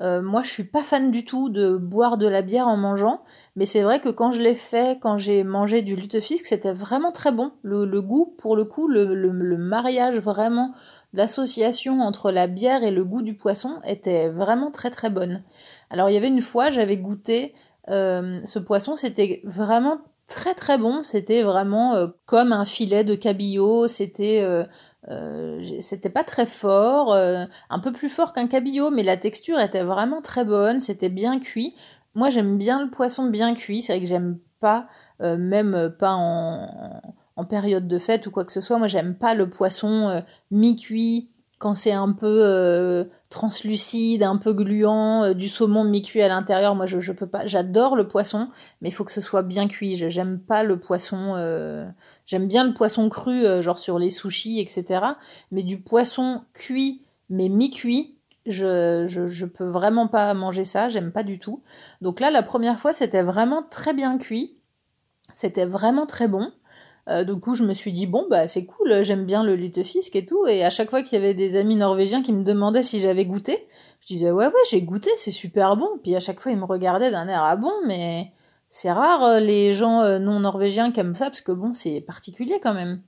Euh, 0.00 0.20
moi, 0.20 0.42
je 0.42 0.50
suis 0.50 0.64
pas 0.64 0.82
fan 0.82 1.10
du 1.10 1.24
tout 1.24 1.48
de 1.48 1.76
boire 1.76 2.18
de 2.18 2.26
la 2.26 2.42
bière 2.42 2.68
en 2.68 2.76
mangeant, 2.76 3.22
mais 3.56 3.66
c'est 3.66 3.82
vrai 3.82 4.00
que 4.00 4.08
quand 4.08 4.32
je 4.32 4.40
l'ai 4.40 4.54
fait, 4.54 4.98
quand 5.00 5.18
j'ai 5.18 5.44
mangé 5.44 5.82
du 5.82 5.96
lutefisk, 5.96 6.46
c'était 6.46 6.72
vraiment 6.72 7.12
très 7.12 7.32
bon. 7.32 7.52
Le, 7.62 8.00
goût, 8.00 8.34
pour 8.38 8.56
le 8.56 8.64
coup, 8.64 8.88
le, 8.88 9.58
mariage 9.58 10.16
vraiment, 10.16 10.74
l'association 11.12 12.00
entre 12.00 12.30
la 12.30 12.46
bière 12.46 12.82
et 12.82 12.90
le 12.90 13.04
goût 13.04 13.22
du 13.22 13.34
poisson 13.34 13.80
était 13.84 14.30
vraiment 14.30 14.70
très 14.70 14.90
très 14.90 15.10
bonne. 15.10 15.42
Alors 15.90 16.08
il 16.08 16.14
y 16.14 16.16
avait 16.16 16.28
une 16.28 16.40
fois, 16.40 16.70
j'avais 16.70 16.96
goûté 16.96 17.54
ce 17.88 18.58
poisson, 18.58 18.96
c'était 18.96 19.42
vraiment 19.44 19.98
très 20.32 20.54
très 20.54 20.78
bon. 20.78 21.02
C'était 21.02 21.42
vraiment 21.42 21.94
euh, 21.94 22.08
comme 22.26 22.52
un 22.52 22.64
filet 22.64 23.04
de 23.04 23.14
cabillaud. 23.14 23.88
C'était 23.88 24.40
euh, 24.42 24.64
euh, 25.10 25.62
c'était 25.80 26.10
pas 26.10 26.24
très 26.24 26.46
fort, 26.46 27.14
un 27.16 27.78
peu 27.80 27.92
plus 27.92 28.08
fort 28.08 28.32
qu'un 28.32 28.46
cabillaud, 28.46 28.90
mais 28.90 29.02
la 29.02 29.16
texture 29.16 29.60
était 29.60 29.82
vraiment 29.82 30.22
très 30.22 30.44
bonne. 30.44 30.80
C'était 30.80 31.08
bien 31.08 31.38
cuit. 31.38 31.74
Moi, 32.14 32.30
j'aime 32.30 32.58
bien 32.58 32.84
le 32.84 32.90
poisson 32.90 33.28
bien 33.28 33.54
cuit. 33.54 33.82
C'est 33.82 33.92
vrai 33.92 34.00
que 34.00 34.06
j'aime 34.06 34.38
pas, 34.60 34.86
même 35.20 35.94
pas 35.98 36.12
en, 36.12 37.00
en, 37.36 37.44
période 37.44 37.88
de 37.88 37.98
fête 37.98 38.26
ou 38.26 38.30
quoi 38.30 38.44
que 38.44 38.52
ce 38.52 38.60
soit. 38.60 38.78
Moi, 38.78 38.88
j'aime 38.88 39.14
pas 39.14 39.34
le 39.34 39.48
poisson 39.48 40.22
mi-cuit 40.50 41.30
quand 41.58 41.74
c'est 41.74 41.92
un 41.92 42.12
peu 42.12 43.08
translucide, 43.32 44.22
un 44.22 44.36
peu 44.36 44.52
gluant, 44.52 45.24
euh, 45.24 45.34
du 45.34 45.48
saumon 45.48 45.82
mi-cuit 45.82 46.22
à 46.22 46.28
l'intérieur. 46.28 46.76
Moi, 46.76 46.86
je, 46.86 47.00
je 47.00 47.10
peux 47.10 47.26
pas. 47.26 47.46
J'adore 47.46 47.96
le 47.96 48.06
poisson, 48.06 48.48
mais 48.80 48.90
il 48.90 48.92
faut 48.92 49.04
que 49.04 49.10
ce 49.10 49.20
soit 49.20 49.42
bien 49.42 49.66
cuit. 49.66 49.96
J'aime 49.96 50.38
pas 50.38 50.62
le 50.62 50.78
poisson. 50.78 51.32
Euh, 51.34 51.88
j'aime 52.26 52.46
bien 52.46 52.64
le 52.64 52.74
poisson 52.74 53.08
cru, 53.08 53.44
euh, 53.44 53.62
genre 53.62 53.80
sur 53.80 53.98
les 53.98 54.10
sushis, 54.10 54.60
etc. 54.60 55.04
Mais 55.50 55.64
du 55.64 55.80
poisson 55.80 56.42
cuit, 56.52 57.02
mais 57.28 57.48
mi-cuit, 57.48 58.16
je, 58.46 59.06
je, 59.08 59.28
je 59.28 59.46
peux 59.46 59.66
vraiment 59.66 60.08
pas 60.08 60.32
manger 60.34 60.64
ça. 60.64 60.88
J'aime 60.88 61.12
pas 61.12 61.22
du 61.22 61.38
tout. 61.38 61.62
Donc 62.00 62.20
là, 62.20 62.30
la 62.30 62.42
première 62.42 62.80
fois, 62.80 62.92
c'était 62.92 63.22
vraiment 63.22 63.62
très 63.62 63.94
bien 63.94 64.18
cuit. 64.18 64.58
C'était 65.34 65.66
vraiment 65.66 66.06
très 66.06 66.28
bon. 66.28 66.52
Euh, 67.08 67.24
du 67.24 67.34
coup, 67.40 67.54
je 67.54 67.64
me 67.64 67.74
suis 67.74 67.92
dit 67.92 68.06
bon 68.06 68.26
bah 68.30 68.46
c'est 68.46 68.64
cool, 68.64 69.02
j'aime 69.02 69.26
bien 69.26 69.42
le 69.42 69.56
lutefisk 69.56 70.14
et 70.14 70.24
tout. 70.24 70.46
Et 70.46 70.64
à 70.64 70.70
chaque 70.70 70.90
fois 70.90 71.02
qu'il 71.02 71.14
y 71.14 71.22
avait 71.22 71.34
des 71.34 71.56
amis 71.56 71.74
norvégiens 71.76 72.22
qui 72.22 72.32
me 72.32 72.44
demandaient 72.44 72.82
si 72.84 73.00
j'avais 73.00 73.26
goûté, 73.26 73.66
je 74.00 74.06
disais 74.06 74.30
ouais 74.30 74.46
ouais 74.46 74.52
j'ai 74.70 74.82
goûté, 74.82 75.10
c'est 75.16 75.32
super 75.32 75.76
bon. 75.76 75.88
Puis 76.02 76.14
à 76.14 76.20
chaque 76.20 76.38
fois 76.40 76.52
ils 76.52 76.58
me 76.58 76.64
regardaient 76.64 77.10
d'un 77.10 77.26
air 77.28 77.42
ah 77.42 77.56
bon, 77.56 77.72
mais 77.86 78.30
c'est 78.70 78.92
rare 78.92 79.24
euh, 79.24 79.40
les 79.40 79.74
gens 79.74 80.00
euh, 80.02 80.18
non 80.20 80.40
norvégiens 80.40 80.92
comme 80.92 81.14
ça 81.16 81.26
parce 81.26 81.40
que 81.40 81.52
bon 81.52 81.74
c'est 81.74 82.00
particulier 82.02 82.60
quand 82.62 82.74
même. 82.74 83.02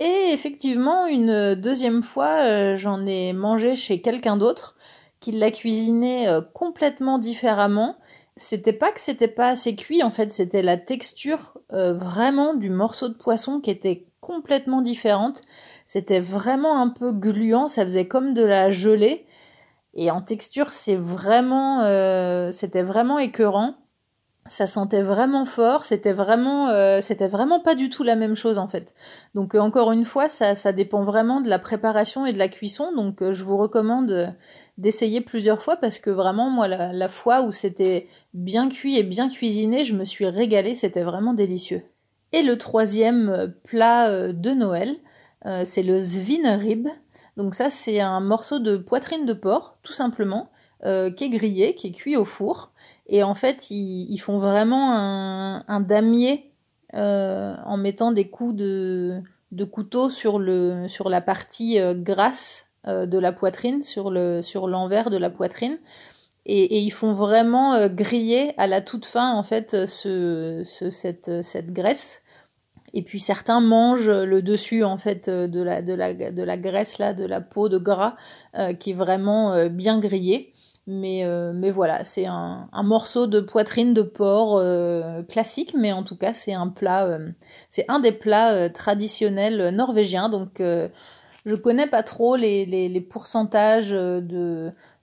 Et 0.00 0.30
effectivement 0.32 1.06
une 1.06 1.54
deuxième 1.54 2.02
fois 2.02 2.74
j'en 2.76 3.06
ai 3.06 3.32
mangé 3.32 3.76
chez 3.76 4.00
quelqu'un 4.02 4.36
d'autre 4.36 4.76
qui 5.20 5.32
l'a 5.32 5.50
cuisiné 5.50 6.28
complètement 6.52 7.18
différemment 7.18 7.96
c'était 8.36 8.72
pas 8.72 8.90
que 8.92 9.00
c'était 9.00 9.28
pas 9.28 9.48
assez 9.48 9.76
cuit, 9.76 10.02
en 10.02 10.10
fait, 10.10 10.32
c'était 10.32 10.62
la 10.62 10.76
texture 10.76 11.58
euh, 11.72 11.94
vraiment 11.94 12.54
du 12.54 12.70
morceau 12.70 13.08
de 13.08 13.14
poisson 13.14 13.60
qui 13.60 13.70
était 13.70 14.06
complètement 14.20 14.82
différente. 14.82 15.42
C'était 15.86 16.20
vraiment 16.20 16.80
un 16.80 16.88
peu 16.88 17.12
gluant, 17.12 17.68
ça 17.68 17.84
faisait 17.84 18.08
comme 18.08 18.34
de 18.34 18.42
la 18.42 18.70
gelée. 18.70 19.26
Et 19.94 20.10
en 20.10 20.22
texture, 20.22 20.72
c'est 20.72 20.96
vraiment, 20.96 21.82
euh, 21.82 22.50
c'était 22.50 22.82
vraiment 22.82 23.18
écœurant. 23.18 23.76
Ça 24.46 24.66
sentait 24.66 25.02
vraiment 25.02 25.46
fort, 25.46 25.86
c'était 25.86 26.12
vraiment, 26.12 26.68
euh, 26.68 27.00
c'était 27.02 27.28
vraiment 27.28 27.60
pas 27.60 27.74
du 27.74 27.88
tout 27.88 28.02
la 28.02 28.14
même 28.14 28.36
chose 28.36 28.58
en 28.58 28.68
fait. 28.68 28.94
Donc 29.34 29.54
encore 29.54 29.90
une 29.92 30.04
fois, 30.04 30.28
ça, 30.28 30.54
ça 30.54 30.72
dépend 30.72 31.02
vraiment 31.02 31.40
de 31.40 31.48
la 31.48 31.58
préparation 31.58 32.26
et 32.26 32.32
de 32.32 32.38
la 32.38 32.48
cuisson. 32.48 32.92
Donc 32.94 33.22
je 33.22 33.42
vous 33.42 33.56
recommande 33.56 34.34
d'essayer 34.78 35.20
plusieurs 35.20 35.62
fois 35.62 35.76
parce 35.76 35.98
que 35.98 36.10
vraiment 36.10 36.50
moi 36.50 36.66
la, 36.68 37.08
fois 37.08 37.42
où 37.42 37.52
c'était 37.52 38.08
bien 38.32 38.68
cuit 38.68 38.98
et 38.98 39.02
bien 39.02 39.28
cuisiné, 39.28 39.84
je 39.84 39.94
me 39.94 40.04
suis 40.04 40.26
régalée, 40.26 40.74
c'était 40.74 41.02
vraiment 41.02 41.34
délicieux. 41.34 41.82
Et 42.32 42.42
le 42.42 42.58
troisième 42.58 43.28
euh, 43.28 43.46
plat 43.62 44.08
euh, 44.08 44.32
de 44.32 44.50
Noël, 44.50 44.96
euh, 45.46 45.62
c'est 45.64 45.84
le 45.84 46.00
Zwinerib. 46.00 46.88
Donc 47.36 47.54
ça 47.54 47.70
c'est 47.70 48.00
un 48.00 48.20
morceau 48.20 48.58
de 48.58 48.76
poitrine 48.76 49.26
de 49.26 49.32
porc, 49.32 49.78
tout 49.82 49.92
simplement, 49.92 50.50
qui 50.82 51.24
est 51.24 51.30
grillé, 51.30 51.74
qui 51.74 51.86
est 51.86 51.92
cuit 51.92 52.14
au 52.14 52.26
four. 52.26 52.73
Et 53.06 53.22
en 53.22 53.34
fait 53.34 53.70
ils, 53.70 54.18
font 54.18 54.38
vraiment 54.38 54.92
un, 54.92 55.80
damier 55.80 56.52
en 56.92 57.76
mettant 57.76 58.12
des 58.12 58.30
coups 58.30 58.54
de, 58.56 59.22
couteau 59.70 60.10
sur, 60.10 60.38
le, 60.38 60.88
sur 60.88 61.08
la 61.08 61.20
partie 61.20 61.78
grasse 61.94 62.66
euh, 62.86 63.06
de 63.06 63.18
la 63.18 63.32
poitrine, 63.32 63.82
sur 63.82 64.10
le 64.10 64.42
sur 64.42 64.68
l'envers 64.68 65.08
de 65.08 65.16
la 65.16 65.30
poitrine. 65.30 65.78
Et, 66.44 66.80
ils 66.80 66.90
font 66.90 67.12
vraiment 67.12 67.72
euh, 67.72 67.88
griller 67.88 68.52
à 68.58 68.66
la 68.66 68.82
toute 68.82 69.06
fin 69.06 69.32
en 69.32 69.42
fait 69.42 69.86
ce, 69.86 70.64
cette, 70.92 71.42
cette 71.42 71.72
graisse. 71.72 72.22
Et 72.92 73.02
puis 73.02 73.20
certains 73.20 73.60
mangent 73.60 74.10
le 74.10 74.42
dessus 74.42 74.84
en 74.84 74.98
fait 74.98 75.30
de 75.30 75.62
la, 75.62 75.80
de 75.80 75.94
la, 75.94 76.12
de 76.12 76.42
la 76.42 76.56
graisse 76.58 76.98
là, 76.98 77.14
de 77.14 77.24
la 77.24 77.40
peau 77.40 77.70
de 77.70 77.78
gras 77.78 78.16
euh, 78.58 78.74
qui 78.74 78.90
est 78.90 78.94
vraiment 78.94 79.68
bien 79.68 79.98
grillée. 79.98 80.52
Mais, 80.86 81.24
mais 81.54 81.70
voilà, 81.70 82.04
c'est 82.04 82.26
un, 82.26 82.68
morceau 82.82 83.26
de 83.26 83.40
poitrine 83.40 83.94
de 83.94 84.02
porc 84.02 84.60
classique, 85.28 85.74
mais 85.74 85.92
en 85.92 86.02
tout 86.02 86.16
cas 86.16 86.34
c'est 86.34 86.52
un 86.52 86.68
plat, 86.68 87.18
c'est 87.70 87.86
un 87.88 88.00
des 88.00 88.12
plats 88.12 88.68
traditionnels 88.68 89.70
norvégiens. 89.74 90.28
Donc 90.28 90.60
je 90.60 91.54
connais 91.54 91.86
pas 91.86 92.02
trop 92.02 92.36
les, 92.36 92.66
les, 92.66 93.00
pourcentages 93.00 93.90
de, 93.90 94.20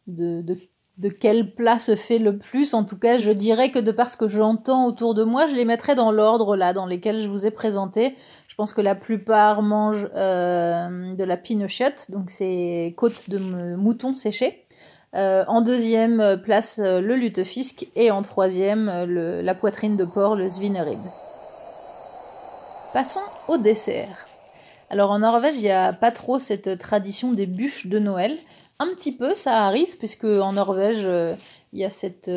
de, 0.08 0.42
de, 0.42 0.58
de 0.98 1.10
quel 1.10 1.54
plat 1.54 1.80
se 1.80 1.96
fait 1.96 2.20
le 2.20 2.38
plus. 2.38 2.74
En 2.74 2.84
tout 2.84 2.98
cas, 2.98 3.18
je 3.18 3.32
dirais 3.32 3.72
que 3.72 3.80
de 3.80 3.92
par 3.92 4.10
ce 4.10 4.18
que 4.18 4.28
j'entends 4.28 4.86
autour 4.86 5.16
de 5.16 5.24
moi, 5.24 5.48
je 5.48 5.56
les 5.56 5.66
mettrais 5.66 5.96
dans 5.96 6.12
l'ordre 6.12 6.56
là, 6.56 6.74
dans 6.74 6.86
lesquels 6.86 7.22
je 7.22 7.28
vous 7.28 7.46
ai 7.46 7.52
présenté. 7.52 8.16
Je 8.48 8.56
pense 8.56 8.74
que 8.74 8.82
la 8.82 8.96
plupart 8.96 9.62
mangent 9.62 10.10
euh, 10.16 11.16
de 11.16 11.24
la 11.24 11.38
pinochet, 11.38 11.96
donc 12.10 12.30
c'est 12.30 12.94
côte 12.98 13.30
de 13.30 13.38
mouton 13.76 14.14
séché. 14.14 14.66
Euh, 15.14 15.44
en 15.48 15.62
deuxième 15.62 16.40
place, 16.42 16.80
euh, 16.80 17.02
le 17.02 17.16
lutefisk. 17.16 17.88
Et 17.96 18.12
en 18.12 18.22
troisième, 18.22 19.06
le, 19.06 19.42
la 19.42 19.54
poitrine 19.54 19.98
de 19.98 20.06
porc, 20.06 20.36
le 20.36 20.48
svinerib. 20.48 21.00
Passons 22.94 23.20
au 23.48 23.58
dessert. 23.58 24.28
Alors 24.90 25.12
en 25.12 25.20
Norvège, 25.20 25.56
il 25.56 25.64
n'y 25.64 25.72
a 25.72 25.94
pas 25.94 26.12
trop 26.12 26.40
cette 26.40 26.78
tradition 26.80 27.32
des 27.32 27.46
bûches 27.46 27.88
de 27.88 28.00
Noël. 28.00 28.38
Un 28.80 28.88
petit 28.88 29.12
peu, 29.12 29.36
ça 29.36 29.66
arrive, 29.66 29.98
puisque 29.98 30.26
en 30.26 30.54
Norvège, 30.54 31.08
il 31.72 31.80
y 31.80 31.86
a 31.86 31.92
cette 31.92 32.30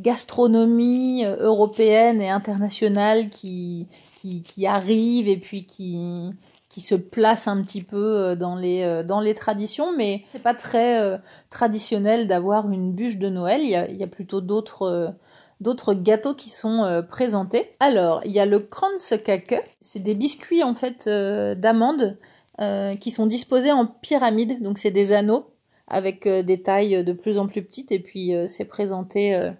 gastronomie 0.00 1.24
européenne 1.24 2.20
et 2.20 2.30
internationale 2.30 3.28
qui, 3.28 3.86
qui, 4.16 4.42
qui 4.42 4.66
arrive 4.66 5.28
et 5.28 5.36
puis 5.36 5.66
qui, 5.66 6.32
qui 6.68 6.80
se 6.80 6.94
place 6.94 7.48
un 7.48 7.62
petit 7.62 7.82
peu 7.82 8.36
dans 8.36 8.54
les, 8.54 9.02
dans 9.04 9.20
les 9.20 9.34
traditions, 9.34 9.96
mais 9.96 10.24
c'est 10.30 10.42
pas 10.42 10.54
très 10.54 11.18
traditionnel 11.48 12.26
d'avoir 12.26 12.70
une 12.70 12.92
bûche 12.92 13.16
de 13.16 13.28
Noël. 13.28 13.60
Il 13.62 13.96
y 13.96 14.02
a, 14.02 14.06
plutôt 14.06 14.40
d'autres 14.42 15.14
d'autres 15.60 15.94
gâteaux 15.94 16.34
qui 16.34 16.50
sont 16.50 16.84
euh, 16.84 17.02
présentés. 17.02 17.70
Alors, 17.80 18.20
il 18.24 18.32
y 18.32 18.40
a 18.40 18.46
le 18.46 18.60
Kranskake, 18.60 19.60
c'est 19.80 20.02
des 20.02 20.14
biscuits 20.14 20.62
en 20.62 20.74
fait 20.74 21.06
euh, 21.06 21.54
d'amandes 21.54 22.16
euh, 22.60 22.96
qui 22.96 23.10
sont 23.10 23.26
disposés 23.26 23.72
en 23.72 23.86
pyramide, 23.86 24.62
donc 24.62 24.78
c'est 24.78 24.90
des 24.90 25.12
anneaux 25.12 25.50
avec 25.86 26.28
des 26.28 26.62
tailles 26.62 27.02
de 27.02 27.12
plus 27.14 27.38
en 27.38 27.46
plus 27.46 27.62
petites 27.62 27.92
et 27.92 27.98
puis 27.98 28.34
c'est 28.50 28.66
présenté 28.66 29.52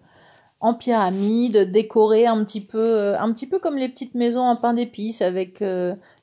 en 0.60 0.74
pyramide, 0.74 1.72
décoré 1.72 2.26
un 2.26 2.44
petit 2.44 2.60
peu, 2.60 3.14
un 3.16 3.32
petit 3.32 3.46
peu 3.46 3.58
comme 3.58 3.78
les 3.78 3.88
petites 3.88 4.14
maisons 4.14 4.42
en 4.42 4.54
pain 4.54 4.74
d'épices 4.74 5.22
avec 5.22 5.64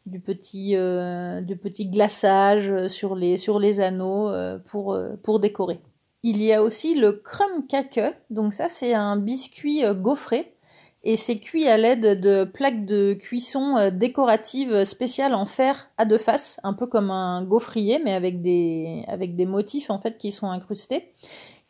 du 0.06 0.20
petit, 0.20 0.76
du 0.76 1.58
petit 1.58 1.90
glaçage 1.90 2.88
sur 2.88 3.16
les 3.16 3.38
sur 3.38 3.60
les 3.60 3.80
anneaux 3.80 4.32
pour 4.66 4.98
pour 5.24 5.40
décorer. 5.40 5.80
Il 6.28 6.42
y 6.42 6.54
a 6.54 6.64
aussi 6.64 6.96
le 6.96 7.12
Krumkake, 7.12 8.16
donc 8.32 8.56
ça 8.56 8.68
c'est 8.68 8.96
un 8.96 9.16
biscuit 9.16 9.86
euh, 9.86 9.94
gaufré 9.94 10.56
et 11.04 11.18
c'est 11.18 11.38
cuit 11.38 11.68
à 11.68 11.78
l'aide 11.78 12.20
de 12.20 12.46
plaques 12.46 12.88
de 12.88 13.14
cuisson 13.14 13.78
euh, 13.78 13.92
décoratives 13.92 14.86
spéciales 14.86 15.36
en 15.36 15.46
fer 15.46 15.88
à 16.00 16.06
deux 16.06 16.18
faces, 16.18 16.60
un 16.64 16.74
peu 16.74 16.88
comme 16.88 17.12
un 17.12 17.44
gaufrier 17.44 18.02
mais 18.04 18.16
avec 18.16 18.42
des 18.42 19.06
avec 19.08 19.36
des 19.36 19.46
motifs 19.46 19.92
en 19.92 20.00
fait 20.00 20.18
qui 20.18 20.32
sont 20.32 20.50
incrustés. 20.50 21.14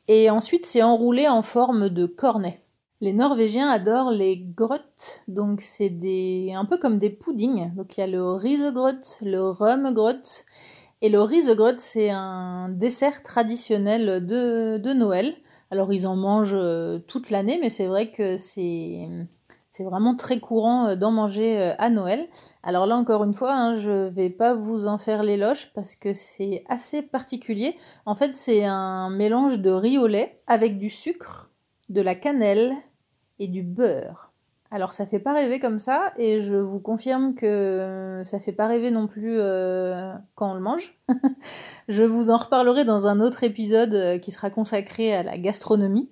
Et 0.08 0.30
ensuite 0.30 0.66
c'est 0.66 0.84
enroulé 0.84 1.28
en 1.28 1.42
forme 1.42 1.90
de 1.90 2.06
cornet. 2.06 2.62
Les 3.02 3.12
Norvégiens 3.12 3.70
adorent 3.70 4.12
les 4.12 4.38
grottes, 4.38 5.22
donc 5.28 5.60
c'est 5.62 5.90
des 5.90 6.54
un 6.56 6.64
peu 6.64 6.78
comme 6.78 6.98
des 6.98 7.10
puddings. 7.10 7.74
Donc 7.76 7.98
il 7.98 8.00
y 8.00 8.04
a 8.04 8.08
le 8.08 8.32
risegrot, 8.32 9.20
le 9.22 9.50
rumgrot 9.50 10.46
et 11.02 11.10
le 11.10 11.22
risegrot, 11.22 11.78
c'est 11.78 12.10
un 12.10 12.70
dessert 12.70 13.22
traditionnel 13.22 14.26
de, 14.26 14.78
de 14.78 14.94
Noël. 14.94 15.36
Alors 15.72 15.92
ils 15.92 16.08
en 16.08 16.16
mangent 16.16 16.54
euh, 16.54 17.00
toute 17.00 17.30
l'année, 17.30 17.60
mais 17.62 17.70
c'est 17.70 17.88
vrai 17.88 18.12
que 18.12 18.38
c'est 18.38 19.10
c'est 19.70 19.84
vraiment 19.84 20.16
très 20.16 20.40
courant 20.40 20.88
euh, 20.88 20.96
d'en 20.96 21.12
manger 21.12 21.60
euh, 21.60 21.74
à 21.80 21.90
Noël. 21.90 22.28
Alors 22.64 22.86
là 22.86 22.96
encore 22.96 23.26
une 23.26 23.34
fois, 23.34 23.54
hein, 23.54 23.78
je 23.78 24.08
vais 24.08 24.30
pas 24.30 24.54
vous 24.54 24.88
en 24.88 24.98
faire 24.98 25.22
l'éloge 25.22 25.72
parce 25.76 25.96
que 25.96 26.14
c'est 26.14 26.64
assez 26.70 27.02
particulier. 27.02 27.76
En 28.06 28.16
fait, 28.16 28.36
c'est 28.36 28.64
un 28.64 29.10
mélange 29.10 29.60
de 29.60 29.72
riz 29.72 29.98
au 29.98 30.08
lait 30.08 30.42
avec 30.48 30.78
du 30.78 30.90
sucre, 30.90 31.45
de 31.90 32.02
la 32.02 32.16
cannelle 32.16 32.74
et 33.40 33.48
du 33.48 33.64
beurre. 33.64 34.26
Alors 34.72 34.94
ça 34.94 35.06
fait 35.06 35.20
pas 35.20 35.34
rêver 35.34 35.60
comme 35.60 35.80
ça 35.80 36.12
et 36.18 36.42
je 36.42 36.56
vous 36.56 36.80
confirme 36.80 37.36
que 37.36 38.24
ça 38.26 38.40
fait 38.40 38.52
pas 38.52 38.68
rêver 38.68 38.92
non 38.92 39.08
plus 39.08 39.36
euh, 39.38 40.12
quand 40.34 40.52
on 40.52 40.54
le 40.56 40.60
mange. 40.60 40.98
je 41.88 42.04
vous 42.04 42.30
en 42.30 42.38
reparlerai 42.38 42.84
dans 42.84 43.08
un 43.08 43.22
autre 43.22 43.44
épisode 43.44 43.94
euh, 43.94 44.18
qui 44.18 44.32
sera 44.32 44.50
consacré 44.50 45.16
à 45.16 45.24
la 45.24 45.38
gastronomie. 45.38 46.10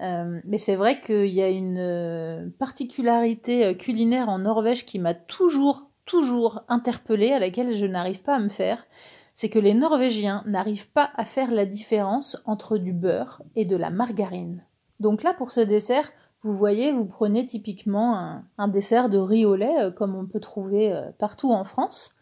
Euh, 0.00 0.40
mais 0.44 0.58
c'est 0.58 0.76
vrai 0.76 1.00
qu'il 1.02 1.26
y 1.26 1.42
a 1.42 1.50
une 1.50 2.52
particularité 2.58 3.76
culinaire 3.76 4.30
en 4.30 4.38
Norvège 4.38 4.86
qui 4.86 4.98
m'a 4.98 5.12
toujours, 5.12 5.90
toujours 6.06 6.64
interpellée, 6.68 7.32
à 7.32 7.38
laquelle 7.38 7.76
je 7.76 7.84
n'arrive 7.84 8.22
pas 8.22 8.36
à 8.36 8.40
me 8.40 8.48
faire. 8.48 8.86
C'est 9.34 9.50
que 9.50 9.58
les 9.58 9.74
Norvégiens 9.74 10.42
n'arrivent 10.46 10.90
pas 10.90 11.10
à 11.16 11.26
faire 11.26 11.50
la 11.50 11.66
différence 11.66 12.42
entre 12.46 12.78
du 12.78 12.94
beurre 12.94 13.42
et 13.56 13.66
de 13.66 13.76
la 13.76 13.90
margarine. 13.90 14.64
Donc 15.00 15.22
là, 15.22 15.34
pour 15.34 15.50
ce 15.50 15.60
dessert, 15.60 16.12
vous 16.42 16.56
voyez, 16.56 16.92
vous 16.92 17.04
prenez 17.04 17.44
typiquement 17.44 18.42
un, 18.56 18.68
dessert 18.68 19.10
de 19.10 19.18
riz 19.18 19.44
au 19.44 19.56
lait, 19.56 19.78
euh, 19.78 19.90
comme 19.90 20.14
on 20.14 20.26
peut 20.26 20.40
trouver 20.40 20.92
euh, 20.92 21.10
partout 21.18 21.52
en 21.52 21.64
France. 21.64 22.16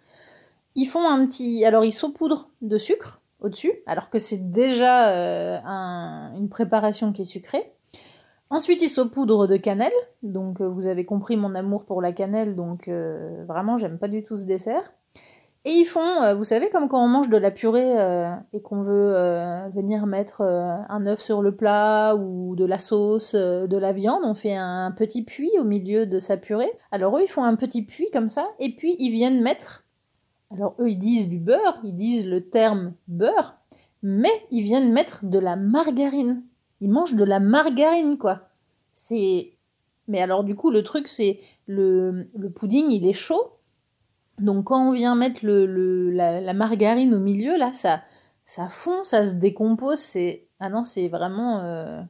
Ils 0.74 0.86
font 0.86 1.08
un 1.08 1.26
petit... 1.26 1.64
Alors 1.64 1.84
ils 1.84 1.92
saupoudrent 1.92 2.50
de 2.62 2.78
sucre 2.78 3.20
au-dessus, 3.40 3.72
alors 3.86 4.10
que 4.10 4.18
c'est 4.18 4.50
déjà 4.50 5.10
euh, 5.10 5.58
une 6.36 6.48
préparation 6.48 7.12
qui 7.12 7.22
est 7.22 7.26
sucrée. 7.26 7.72
Ensuite, 8.50 8.80
ils 8.82 8.88
saupoudrent 8.88 9.46
de 9.46 9.56
cannelle. 9.56 9.92
Donc, 10.22 10.62
vous 10.62 10.86
avez 10.86 11.04
compris 11.04 11.36
mon 11.36 11.54
amour 11.54 11.84
pour 11.84 12.00
la 12.00 12.12
cannelle. 12.12 12.56
Donc, 12.56 12.88
vraiment, 12.88 13.76
j'aime 13.76 13.98
pas 13.98 14.08
du 14.08 14.24
tout 14.24 14.38
ce 14.38 14.44
dessert. 14.44 14.90
Et 15.64 15.72
ils 15.72 15.84
font, 15.84 16.22
euh, 16.22 16.34
vous 16.34 16.44
savez, 16.44 16.70
comme 16.70 16.88
quand 16.88 17.04
on 17.04 17.08
mange 17.08 17.28
de 17.28 17.36
la 17.36 17.50
purée 17.50 17.98
euh, 17.98 18.32
et 18.52 18.62
qu'on 18.62 18.82
veut 18.82 19.12
euh, 19.14 19.68
venir 19.74 20.06
mettre 20.06 20.40
un 20.42 21.06
œuf 21.06 21.20
sur 21.20 21.42
le 21.42 21.54
plat 21.54 22.14
ou 22.14 22.54
de 22.56 22.64
la 22.64 22.78
sauce, 22.78 23.34
de 23.34 23.76
la 23.76 23.92
viande, 23.92 24.22
on 24.24 24.34
fait 24.34 24.54
un 24.54 24.92
petit 24.96 25.24
puits 25.24 25.58
au 25.58 25.64
milieu 25.64 26.06
de 26.06 26.20
sa 26.20 26.36
purée. 26.36 26.70
Alors 26.92 27.18
eux, 27.18 27.22
ils 27.22 27.28
font 27.28 27.42
un 27.42 27.56
petit 27.56 27.82
puits 27.82 28.08
comme 28.12 28.30
ça, 28.30 28.48
et 28.60 28.74
puis 28.76 28.96
ils 28.98 29.10
viennent 29.10 29.42
mettre, 29.42 29.84
alors 30.52 30.74
eux, 30.78 30.90
ils 30.90 30.98
disent 30.98 31.28
du 31.28 31.38
beurre, 31.38 31.80
ils 31.84 31.96
disent 31.96 32.26
le 32.26 32.48
terme 32.48 32.94
beurre, 33.08 33.56
mais 34.02 34.32
ils 34.50 34.62
viennent 34.62 34.92
mettre 34.92 35.24
de 35.24 35.38
la 35.38 35.56
margarine. 35.56 36.44
Ils 36.80 36.90
mangent 36.90 37.16
de 37.16 37.24
la 37.24 37.40
margarine, 37.40 38.16
quoi. 38.16 38.48
C'est... 38.94 39.52
Mais 40.06 40.22
alors 40.22 40.44
du 40.44 40.54
coup, 40.54 40.70
le 40.70 40.82
truc, 40.82 41.08
c'est 41.08 41.40
le, 41.66 42.30
le 42.34 42.48
pudding, 42.48 42.90
il 42.90 43.06
est 43.06 43.12
chaud, 43.12 43.57
donc 44.38 44.66
quand 44.66 44.88
on 44.88 44.92
vient 44.92 45.14
mettre 45.14 45.40
le, 45.44 46.10
la, 46.10 46.54
margarine 46.54 47.14
au 47.14 47.18
milieu, 47.18 47.56
là, 47.56 47.72
ça, 47.72 48.02
ça 48.44 48.68
fond, 48.68 49.04
ça 49.04 49.26
se 49.26 49.34
décompose. 49.34 49.98
C'est 49.98 50.46
ah 50.60 50.68
non, 50.68 50.84
c'est 50.84 51.08
vraiment 51.08 51.60
euh, 51.60 52.02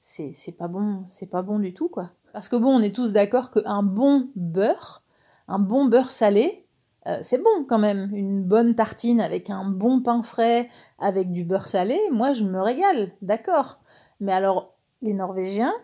c'est 0.00 0.56
pas 0.56 0.68
bon, 0.68 1.04
c'est 1.08 1.30
pas 1.30 1.42
bon 1.42 1.58
du 1.58 1.74
tout 1.74 1.88
quoi. 1.88 2.10
Parce 2.32 2.48
que 2.48 2.56
bon, 2.56 2.68
on 2.68 2.82
est 2.82 2.94
tous 2.94 3.12
d'accord 3.12 3.50
qu'un 3.50 3.82
bon 3.82 4.28
beurre, 4.36 5.02
un 5.48 5.58
bon 5.58 5.86
beurre 5.86 6.10
salé, 6.10 6.66
euh, 7.06 7.18
c'est 7.22 7.42
bon 7.42 7.64
quand 7.68 7.78
même. 7.78 8.10
Une 8.14 8.42
bonne 8.42 8.74
tartine 8.74 9.20
avec 9.20 9.50
un 9.50 9.64
bon 9.64 10.02
pain 10.02 10.22
frais, 10.22 10.68
avec 10.98 11.32
du 11.32 11.44
beurre 11.44 11.68
salé, 11.68 11.98
moi 12.10 12.32
je 12.32 12.44
me 12.44 12.60
régale, 12.60 13.12
d'accord. 13.22 13.80
Mais 14.20 14.32
alors 14.32 14.74
les 15.02 15.14
Norvégiens, 15.14 15.74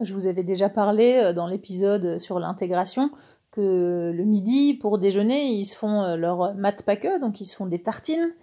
je 0.00 0.14
vous 0.14 0.26
avais 0.26 0.44
déjà 0.44 0.68
parlé 0.68 1.20
euh, 1.22 1.32
dans 1.32 1.46
l'épisode 1.46 2.18
sur 2.18 2.38
l'intégration 2.38 3.10
que 3.50 4.12
le 4.14 4.24
midi, 4.24 4.74
pour 4.74 4.98
déjeuner, 4.98 5.52
ils 5.52 5.64
se 5.64 5.76
font 5.76 6.02
euh, 6.02 6.16
leur 6.16 6.54
matpake, 6.54 7.20
donc 7.20 7.40
ils 7.40 7.46
se 7.46 7.56
font 7.56 7.66
des 7.66 7.82
tartines 7.82 8.34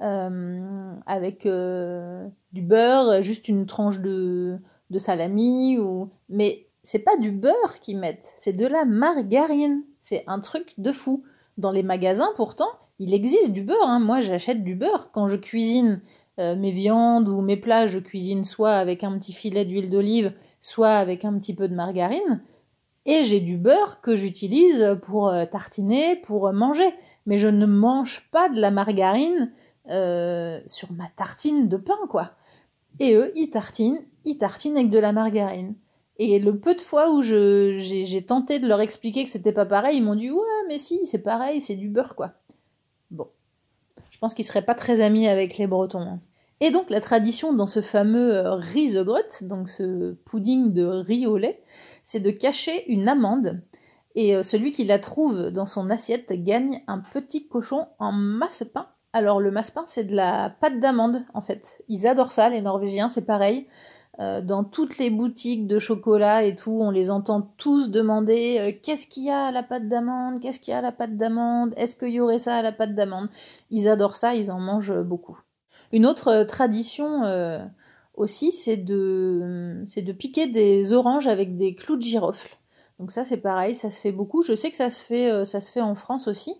euh, 0.00 0.94
avec 1.06 1.46
euh, 1.46 2.26
du 2.52 2.62
beurre, 2.62 3.22
juste 3.22 3.48
une 3.48 3.66
tranche 3.66 4.00
de, 4.00 4.58
de 4.90 4.98
salami, 4.98 5.78
ou... 5.78 6.10
mais 6.28 6.66
c'est 6.82 6.98
pas 6.98 7.16
du 7.16 7.30
beurre 7.30 7.78
qu'ils 7.80 7.98
mettent, 7.98 8.32
c'est 8.36 8.52
de 8.52 8.66
la 8.66 8.84
margarine. 8.84 9.82
C'est 10.00 10.24
un 10.26 10.40
truc 10.40 10.74
de 10.76 10.92
fou. 10.92 11.24
Dans 11.56 11.70
les 11.70 11.82
magasins, 11.82 12.30
pourtant, 12.36 12.68
il 12.98 13.14
existe 13.14 13.52
du 13.52 13.62
beurre. 13.62 13.88
Hein. 13.88 14.00
Moi, 14.00 14.20
j'achète 14.20 14.64
du 14.64 14.74
beurre. 14.74 15.10
Quand 15.12 15.28
je 15.28 15.36
cuisine 15.36 16.02
mes 16.36 16.72
viandes 16.72 17.28
ou 17.28 17.40
mes 17.40 17.56
plats, 17.56 17.86
je 17.86 18.00
cuisine 18.00 18.44
soit 18.44 18.74
avec 18.74 19.02
un 19.02 19.16
petit 19.18 19.32
filet 19.32 19.64
d'huile 19.64 19.88
d'olive, 19.88 20.34
soit 20.60 20.96
avec 20.96 21.24
un 21.24 21.38
petit 21.38 21.54
peu 21.54 21.68
de 21.68 21.74
margarine. 21.74 22.42
Et 23.06 23.24
j'ai 23.24 23.40
du 23.40 23.58
beurre 23.58 24.00
que 24.00 24.16
j'utilise 24.16 24.96
pour 25.02 25.28
euh, 25.28 25.44
tartiner, 25.44 26.16
pour 26.16 26.48
euh, 26.48 26.52
manger. 26.52 26.88
Mais 27.26 27.38
je 27.38 27.48
ne 27.48 27.66
mange 27.66 28.28
pas 28.30 28.48
de 28.48 28.60
la 28.60 28.70
margarine 28.70 29.52
euh, 29.90 30.60
sur 30.66 30.92
ma 30.92 31.08
tartine 31.16 31.68
de 31.68 31.76
pain, 31.76 31.98
quoi. 32.08 32.32
Et 33.00 33.14
eux, 33.14 33.32
ils 33.34 33.50
tartinent, 33.50 34.04
ils 34.24 34.38
tartinent 34.38 34.76
avec 34.76 34.90
de 34.90 34.98
la 34.98 35.12
margarine. 35.12 35.74
Et 36.16 36.38
le 36.38 36.58
peu 36.58 36.74
de 36.74 36.80
fois 36.80 37.10
où 37.10 37.22
j'ai 37.22 38.24
tenté 38.26 38.60
de 38.60 38.68
leur 38.68 38.80
expliquer 38.80 39.24
que 39.24 39.30
c'était 39.30 39.52
pas 39.52 39.66
pareil, 39.66 39.96
ils 39.96 40.04
m'ont 40.04 40.14
dit 40.14 40.30
ouais, 40.30 40.62
mais 40.68 40.78
si, 40.78 41.04
c'est 41.06 41.18
pareil, 41.18 41.60
c'est 41.60 41.74
du 41.74 41.88
beurre, 41.88 42.14
quoi. 42.14 42.34
Bon. 43.10 43.26
Je 44.10 44.18
pense 44.18 44.32
qu'ils 44.32 44.44
seraient 44.44 44.64
pas 44.64 44.76
très 44.76 45.00
amis 45.00 45.26
avec 45.26 45.58
les 45.58 45.66
Bretons. 45.66 46.00
Hein. 46.00 46.20
Et 46.60 46.70
donc 46.70 46.88
la 46.88 47.00
tradition 47.00 47.52
dans 47.52 47.66
ce 47.66 47.80
fameux 47.80 48.48
risegrot, 48.48 49.42
donc 49.42 49.68
ce 49.68 50.12
pudding 50.24 50.72
de 50.72 50.84
riz 50.84 51.26
au 51.26 51.36
lait, 51.36 51.60
c'est 52.04 52.20
de 52.20 52.30
cacher 52.30 52.90
une 52.90 53.08
amande. 53.08 53.62
Et 54.14 54.36
euh, 54.36 54.42
celui 54.42 54.72
qui 54.72 54.84
la 54.84 54.98
trouve 54.98 55.50
dans 55.50 55.66
son 55.66 55.90
assiette 55.90 56.32
gagne 56.32 56.82
un 56.86 56.98
petit 56.98 57.48
cochon 57.48 57.88
en 57.98 58.12
masse-pain. 58.12 58.86
Alors 59.12 59.40
le 59.40 59.50
masse-pain, 59.50 59.84
c'est 59.86 60.04
de 60.04 60.14
la 60.14 60.50
pâte 60.50 60.80
d'amande, 60.80 61.24
en 61.34 61.40
fait. 61.40 61.82
Ils 61.88 62.06
adorent 62.06 62.32
ça, 62.32 62.48
les 62.48 62.60
Norvégiens, 62.60 63.08
c'est 63.08 63.26
pareil. 63.26 63.66
Euh, 64.20 64.40
dans 64.40 64.62
toutes 64.62 64.98
les 64.98 65.10
boutiques 65.10 65.66
de 65.66 65.80
chocolat 65.80 66.44
et 66.44 66.54
tout, 66.54 66.78
on 66.80 66.90
les 66.90 67.10
entend 67.10 67.42
tous 67.56 67.90
demander 67.90 68.58
euh, 68.60 68.70
qu'est-ce 68.80 69.08
qu'il 69.08 69.24
y 69.24 69.30
a 69.30 69.46
à 69.46 69.50
la 69.50 69.64
pâte 69.64 69.88
d'amande, 69.88 70.40
qu'est-ce 70.40 70.60
qu'il 70.60 70.70
y 70.70 70.74
a 70.74 70.78
à 70.78 70.82
la 70.82 70.92
pâte 70.92 71.16
d'amande, 71.16 71.74
est-ce 71.76 71.96
qu'il 71.96 72.10
y 72.10 72.20
aurait 72.20 72.38
ça 72.38 72.56
à 72.56 72.62
la 72.62 72.70
pâte 72.70 72.94
d'amande? 72.94 73.28
Ils 73.70 73.88
adorent 73.88 74.16
ça, 74.16 74.36
ils 74.36 74.52
en 74.52 74.60
mangent 74.60 75.02
beaucoup. 75.02 75.36
Une 75.90 76.06
autre 76.06 76.44
tradition 76.44 77.22
aussi, 78.16 78.52
c'est 78.52 78.76
de, 78.76 79.82
c'est 79.86 80.02
de 80.02 80.12
piquer 80.12 80.46
des 80.46 80.92
oranges 80.92 81.26
avec 81.26 81.56
des 81.56 81.74
clous 81.74 81.96
de 81.96 82.02
girofle. 82.02 82.56
Donc 82.98 83.10
ça, 83.12 83.24
c'est 83.24 83.38
pareil, 83.38 83.74
ça 83.74 83.90
se 83.90 84.00
fait 84.00 84.12
beaucoup. 84.12 84.42
Je 84.42 84.54
sais 84.54 84.70
que 84.70 84.76
ça 84.76 84.90
se 84.90 85.02
fait, 85.02 85.30
euh, 85.30 85.44
ça 85.44 85.60
se 85.60 85.70
fait 85.70 85.80
en 85.80 85.94
France 85.94 86.28
aussi. 86.28 86.54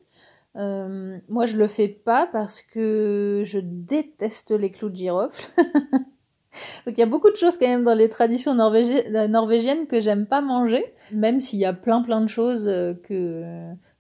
Euh, 0.57 1.19
moi, 1.29 1.47
je 1.47 1.57
le 1.57 1.67
fais 1.67 1.89
pas 1.89 2.29
parce 2.33 2.63
que 2.63 3.43
je 3.45 3.59
déteste 3.61 4.53
les 4.53 4.71
clous 4.71 4.89
de 4.89 4.97
girofle. 4.97 5.51
Donc 6.87 6.97
il 6.97 7.01
y 7.01 7.03
a 7.03 7.07
beaucoup 7.07 7.31
de 7.31 7.37
choses 7.37 7.57
quand 7.57 7.67
même 7.67 7.83
dans 7.83 7.95
les 7.95 8.09
traditions 8.09 8.53
euh, 8.53 9.29
norvégiennes 9.29 9.87
que 9.89 10.01
j'aime 10.01 10.27
pas 10.27 10.41
manger, 10.41 10.85
même 11.11 11.41
s'il 11.41 11.59
y 11.59 11.65
a 11.65 11.73
plein 11.73 12.01
plein 12.01 12.21
de 12.21 12.29
choses 12.29 12.69
euh, 12.69 12.95
que 12.95 13.43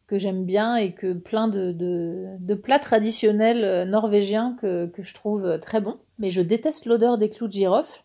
que 0.06 0.18
j'aime 0.18 0.44
bien 0.44 0.76
et 0.76 0.92
que 0.92 1.14
plein 1.14 1.48
de, 1.48 1.72
de, 1.72 2.26
de 2.38 2.54
plats 2.54 2.78
traditionnels 2.78 3.88
norvégiens 3.88 4.54
que, 4.60 4.86
que 4.86 5.02
je 5.02 5.14
trouve 5.14 5.58
très 5.60 5.80
bons. 5.80 5.98
Mais 6.18 6.30
je 6.30 6.40
déteste 6.40 6.86
l'odeur 6.86 7.18
des 7.18 7.28
clous 7.28 7.48
de 7.48 7.52
girofle 7.52 8.02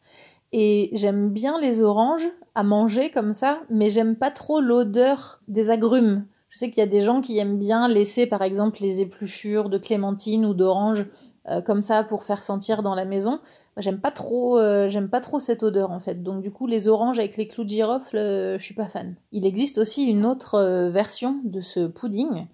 et 0.51 0.89
j'aime 0.93 1.29
bien 1.29 1.59
les 1.59 1.81
oranges 1.81 2.27
à 2.55 2.63
manger 2.63 3.11
comme 3.11 3.33
ça, 3.33 3.61
mais 3.69 3.89
j'aime 3.89 4.15
pas 4.15 4.31
trop 4.31 4.59
l'odeur 4.59 5.39
des 5.47 5.69
agrumes. 5.69 6.25
Je 6.49 6.57
sais 6.57 6.69
qu'il 6.69 6.79
y 6.79 6.87
a 6.87 6.87
des 6.87 7.01
gens 7.01 7.21
qui 7.21 7.37
aiment 7.37 7.59
bien 7.59 7.87
laisser 7.87 8.25
par 8.25 8.41
exemple 8.41 8.79
les 8.81 9.01
épluchures 9.01 9.69
de 9.69 9.77
clémentine 9.77 10.45
ou 10.45 10.53
d'orange 10.53 11.05
euh, 11.47 11.61
comme 11.61 11.81
ça 11.81 12.03
pour 12.03 12.23
faire 12.23 12.43
sentir 12.43 12.83
dans 12.83 12.95
la 12.95 13.05
maison. 13.05 13.39
J'aime 13.77 13.99
pas 13.99 14.11
trop, 14.11 14.57
euh, 14.57 14.89
j'aime 14.89 15.09
pas 15.09 15.21
trop 15.21 15.39
cette 15.39 15.63
odeur 15.63 15.91
en 15.91 15.99
fait. 15.99 16.21
Donc 16.21 16.41
du 16.41 16.51
coup, 16.51 16.67
les 16.67 16.87
oranges 16.87 17.19
avec 17.19 17.37
les 17.37 17.47
clous 17.47 17.63
de 17.63 17.69
girofle, 17.69 18.17
euh, 18.17 18.57
je 18.57 18.63
suis 18.63 18.75
pas 18.75 18.87
fan. 18.87 19.15
Il 19.31 19.45
existe 19.45 19.77
aussi 19.77 20.03
une 20.03 20.25
autre 20.25 20.89
version 20.89 21.39
de 21.43 21.61
ce 21.61 21.87
pudding 21.87 22.47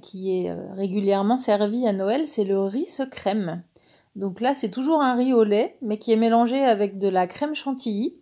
qui 0.00 0.34
est 0.34 0.50
régulièrement 0.74 1.36
servi 1.36 1.86
à 1.86 1.92
Noël, 1.92 2.26
c'est 2.26 2.44
le 2.44 2.62
riz 2.62 2.88
crème. 3.10 3.62
Donc 4.16 4.40
là, 4.40 4.54
c'est 4.54 4.70
toujours 4.70 5.02
un 5.02 5.14
riz 5.14 5.34
au 5.34 5.44
lait, 5.44 5.76
mais 5.82 5.98
qui 5.98 6.10
est 6.10 6.16
mélangé 6.16 6.64
avec 6.64 6.98
de 6.98 7.08
la 7.08 7.26
crème 7.26 7.54
chantilly, 7.54 8.16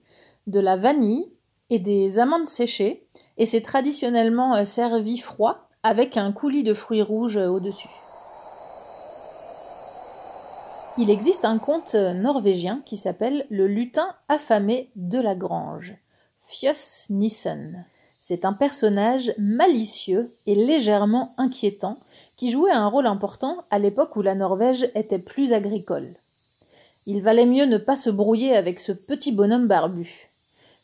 de 0.48 0.58
la 0.58 0.76
vanille 0.76 1.30
et 1.70 1.78
des 1.78 2.18
amandes 2.18 2.48
séchées, 2.48 3.06
et 3.38 3.46
c'est 3.46 3.62
traditionnellement 3.62 4.56
euh, 4.56 4.64
servi 4.64 5.18
froid 5.18 5.68
avec 5.84 6.16
un 6.16 6.32
coulis 6.32 6.64
de 6.64 6.74
fruits 6.74 7.02
rouges 7.02 7.36
euh, 7.36 7.46
au-dessus. 7.46 7.88
Il 10.98 11.10
existe 11.10 11.44
un 11.44 11.58
conte 11.58 11.94
euh, 11.94 12.12
norvégien 12.12 12.82
qui 12.84 12.96
s'appelle 12.96 13.46
Le 13.48 13.68
lutin 13.68 14.14
affamé 14.28 14.90
de 14.96 15.20
la 15.20 15.36
grange, 15.36 15.94
Fjoss 16.40 17.06
Nissen. 17.08 17.84
C'est 18.20 18.44
un 18.44 18.52
personnage 18.52 19.32
malicieux 19.38 20.28
et 20.46 20.56
légèrement 20.56 21.32
inquiétant 21.36 21.98
qui 22.36 22.50
jouait 22.50 22.72
un 22.72 22.88
rôle 22.88 23.06
important 23.06 23.64
à 23.70 23.78
l'époque 23.78 24.16
où 24.16 24.22
la 24.22 24.34
Norvège 24.34 24.90
était 24.94 25.18
plus 25.18 25.52
agricole. 25.52 26.08
Il 27.06 27.22
valait 27.22 27.46
mieux 27.46 27.66
ne 27.66 27.78
pas 27.78 27.96
se 27.96 28.10
brouiller 28.10 28.56
avec 28.56 28.80
ce 28.80 28.92
petit 28.92 29.32
bonhomme 29.32 29.66
barbu. 29.66 30.30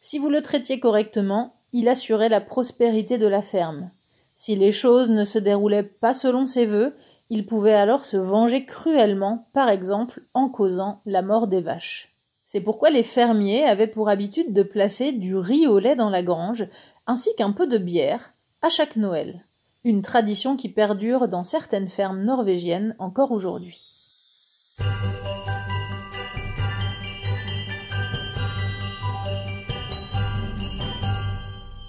Si 0.02 0.18
vous 0.18 0.28
le 0.28 0.42
traitiez 0.42 0.78
correctement, 0.78 1.52
il 1.72 1.88
assurait 1.88 2.28
la 2.28 2.40
prospérité 2.40 3.18
de 3.18 3.26
la 3.26 3.42
ferme. 3.42 3.90
Si 4.36 4.56
les 4.56 4.72
choses 4.72 5.10
ne 5.10 5.24
se 5.24 5.38
déroulaient 5.38 5.82
pas 5.82 6.14
selon 6.14 6.46
ses 6.46 6.66
vœux, 6.66 6.94
il 7.30 7.46
pouvait 7.46 7.74
alors 7.74 8.04
se 8.04 8.16
venger 8.16 8.64
cruellement, 8.64 9.46
par 9.52 9.68
exemple 9.68 10.20
en 10.34 10.48
causant 10.48 11.00
la 11.06 11.22
mort 11.22 11.46
des 11.46 11.60
vaches. 11.60 12.08
C'est 12.44 12.60
pourquoi 12.60 12.90
les 12.90 13.04
fermiers 13.04 13.64
avaient 13.64 13.86
pour 13.86 14.08
habitude 14.08 14.52
de 14.52 14.64
placer 14.64 15.12
du 15.12 15.36
riz 15.36 15.68
au 15.68 15.78
lait 15.78 15.94
dans 15.94 16.10
la 16.10 16.22
grange, 16.22 16.66
ainsi 17.06 17.30
qu'un 17.36 17.52
peu 17.52 17.66
de 17.66 17.78
bière, 17.78 18.32
à 18.62 18.68
chaque 18.68 18.96
Noël. 18.96 19.40
Une 19.82 20.02
tradition 20.02 20.58
qui 20.58 20.68
perdure 20.68 21.26
dans 21.26 21.42
certaines 21.42 21.88
fermes 21.88 22.22
norvégiennes 22.22 22.94
encore 22.98 23.32
aujourd'hui. 23.32 23.80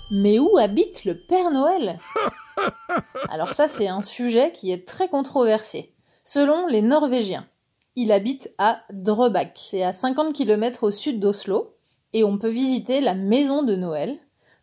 Mais 0.10 0.39
où 0.39 0.58
habite 0.58 1.04
le 1.04 1.18
Père 1.18 1.52
Noël? 1.52 1.98
Alors 3.30 3.52
ça, 3.52 3.68
c'est 3.68 3.89
un 3.89 4.02
sujet 4.02 4.54
qui 4.54 4.72
est 4.72 4.88
très 4.88 5.10
controversé. 5.10 5.94
Selon 6.24 6.68
les 6.68 6.82
Norvégiens, 6.82 7.46
il 7.98 8.14
habite 8.14 8.54
à 8.58 8.84
Drøbak. 8.94 9.52
C'est 9.56 9.84
à 9.84 9.92
50 9.92 10.32
km 10.32 10.86
au 10.86 10.92
sud 10.92 11.20
d'Oslo. 11.20 11.76
Et 12.14 12.24
on 12.24 12.38
peut 12.38 12.50
visiter 12.50 13.02
la 13.02 13.16
maison 13.16 13.64
de 13.64 13.76
Noël. 13.76 14.18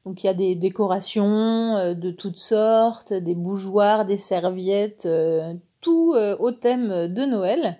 Donc 0.05 0.23
il 0.23 0.27
y 0.27 0.31
a 0.31 0.35
des 0.35 0.55
décorations 0.55 1.77
euh, 1.77 1.95
de 1.95 2.11
toutes 2.11 2.39
sortes, 2.39 3.13
des 3.13 3.35
bougeoirs, 3.35 4.05
des 4.05 4.17
serviettes, 4.17 5.07
euh, 5.07 5.53
tout 5.81 6.15
euh, 6.17 6.37
au 6.39 6.51
thème 6.51 7.09
de 7.09 7.25
Noël. 7.25 7.79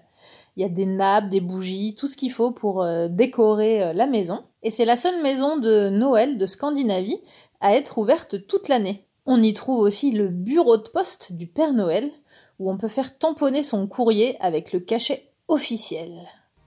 Il 0.57 0.63
y 0.63 0.65
a 0.65 0.69
des 0.69 0.87
nappes, 0.87 1.29
des 1.29 1.41
bougies, 1.41 1.95
tout 1.97 2.09
ce 2.09 2.17
qu'il 2.17 2.33
faut 2.33 2.51
pour 2.51 2.85
décorer 3.09 3.93
la 3.95 4.09
maison. 4.09 4.43
Et 4.65 4.73
c'est 4.73 4.85
la 4.85 4.97
seule 4.97 5.23
maison 5.23 5.57
de 5.57 5.89
Noël 5.89 6.37
de 6.37 6.47
Scandinavie 6.47 7.21
à 7.61 7.77
être 7.77 7.97
ouverte 7.97 8.45
toute 8.49 8.67
l'année. 8.67 9.07
On 9.25 9.41
y 9.41 9.55
trouve 9.55 9.79
aussi 9.79 10.11
le 10.11 10.27
bureau 10.27 10.77
de 10.77 10.89
poste 10.89 11.33
du 11.33 11.47
Père 11.47 11.73
Noël, 11.73 12.11
où 12.59 12.73
on 12.73 12.77
peut 12.77 12.89
faire 12.89 13.17
tamponner 13.19 13.63
son 13.63 13.87
courrier 13.87 14.37
avec 14.41 14.73
le 14.73 14.81
cachet 14.81 15.31
officiel. 15.47 16.11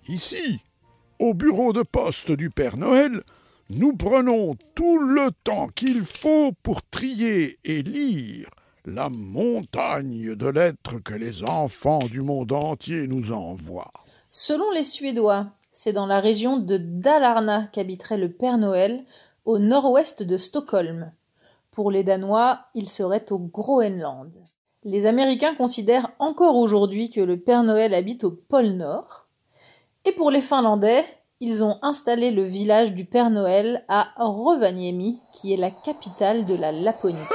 Ici, 0.08 0.60
au 1.20 1.34
bureau 1.34 1.74
de 1.74 1.84
poste 1.84 2.32
du 2.32 2.50
Père 2.50 2.78
Noël, 2.78 3.24
nous 3.74 3.96
prenons 3.96 4.56
tout 4.76 4.98
le 5.00 5.30
temps 5.46 5.70
qu'il 5.70 6.04
faut 6.04 6.52
pour 6.62 6.84
trier 6.84 7.58
et 7.64 7.82
lire 7.82 8.50
la 8.86 9.08
montagne 9.08 10.36
de 10.36 10.48
lettres 10.48 11.00
que 11.02 11.14
les 11.14 11.44
enfants 11.44 12.00
du 12.00 12.20
monde 12.20 12.52
entier 12.52 13.08
nous 13.08 13.32
envoient. 13.32 13.94
Selon 14.30 14.70
les 14.72 14.84
Suédois, 14.84 15.48
c'est 15.72 15.94
dans 15.94 16.06
la 16.06 16.20
région 16.20 16.58
de 16.58 16.76
Dalarna 16.78 17.68
qu'habiterait 17.68 18.18
le 18.18 18.30
Père 18.30 18.58
Noël, 18.58 19.06
au 19.46 19.58
nord-ouest 19.58 20.22
de 20.22 20.36
Stockholm. 20.36 21.14
Pour 21.72 21.92
les 21.92 22.04
Danois, 22.04 22.66
il 22.76 22.90
serait 22.90 23.32
au 23.32 23.40
Groenland. 23.40 24.34
Les 24.84 25.06
Américains 25.06 25.56
considèrent 25.56 26.12
encore 26.20 26.58
aujourd'hui 26.58 27.10
que 27.10 27.22
le 27.22 27.40
Père 27.40 27.64
Noël 27.64 27.94
habite 27.94 28.26
au 28.26 28.32
pôle 28.32 28.72
Nord. 28.72 29.28
Et 30.04 30.12
pour 30.12 30.30
les 30.30 30.42
Finlandais, 30.42 31.06
ils 31.42 31.64
ont 31.64 31.80
installé 31.82 32.30
le 32.30 32.44
village 32.44 32.94
du 32.94 33.04
Père 33.04 33.32
Noël 33.32 33.84
à 33.90 34.10
Rovaniemi, 34.18 35.20
qui 35.34 35.54
est 35.54 35.58
la 35.58 35.72
capitale 35.72 36.46
de 36.46 36.56
la 36.56 36.72
Laponie. 36.72 37.18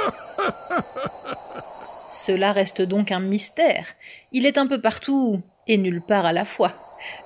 Cela 2.13 2.53
reste 2.53 2.81
donc 2.81 3.11
un 3.11 3.19
mystère. 3.19 3.85
Il 4.31 4.45
est 4.45 4.57
un 4.57 4.65
peu 4.65 4.79
partout 4.79 5.41
et 5.67 5.77
nulle 5.77 6.01
part 6.01 6.25
à 6.25 6.31
la 6.31 6.45
fois. 6.45 6.71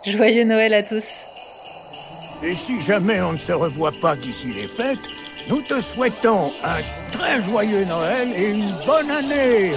Joyeux 0.05 0.43
Noël 0.43 0.73
à 0.73 0.81
tous. 0.81 1.21
Et 2.43 2.55
si 2.55 2.81
jamais 2.81 3.21
on 3.21 3.33
ne 3.33 3.37
se 3.37 3.51
revoit 3.51 3.93
pas 4.01 4.15
d'ici 4.15 4.47
les 4.47 4.67
fêtes, 4.67 4.97
nous 5.49 5.61
te 5.61 5.79
souhaitons 5.79 6.51
un 6.63 6.81
très 7.11 7.39
joyeux 7.41 7.85
Noël 7.85 8.27
et 8.35 8.49
une 8.49 8.73
bonne 8.87 9.11
année. 9.11 9.73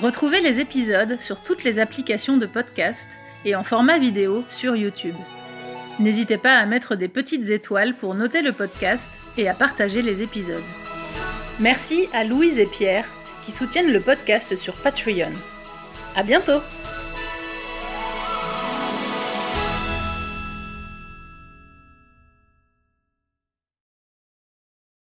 Retrouvez 0.00 0.40
les 0.40 0.60
épisodes 0.60 1.18
sur 1.18 1.40
toutes 1.42 1.64
les 1.64 1.80
applications 1.80 2.36
de 2.36 2.46
podcast 2.46 3.08
et 3.44 3.56
en 3.56 3.64
format 3.64 3.98
vidéo 3.98 4.44
sur 4.46 4.76
YouTube. 4.76 5.16
N'hésitez 5.98 6.36
pas 6.36 6.54
à 6.54 6.66
mettre 6.66 6.94
des 6.94 7.08
petites 7.08 7.50
étoiles 7.50 7.94
pour 7.94 8.14
noter 8.14 8.42
le 8.42 8.52
podcast 8.52 9.10
et 9.36 9.48
à 9.48 9.54
partager 9.54 10.02
les 10.02 10.22
épisodes. 10.22 10.62
Merci 11.58 12.08
à 12.12 12.22
Louise 12.22 12.60
et 12.60 12.66
Pierre 12.66 13.06
qui 13.44 13.50
soutiennent 13.50 13.92
le 13.92 14.00
podcast 14.00 14.54
sur 14.54 14.74
Patreon. 14.74 15.32
À 16.14 16.22
bientôt! 16.22 16.60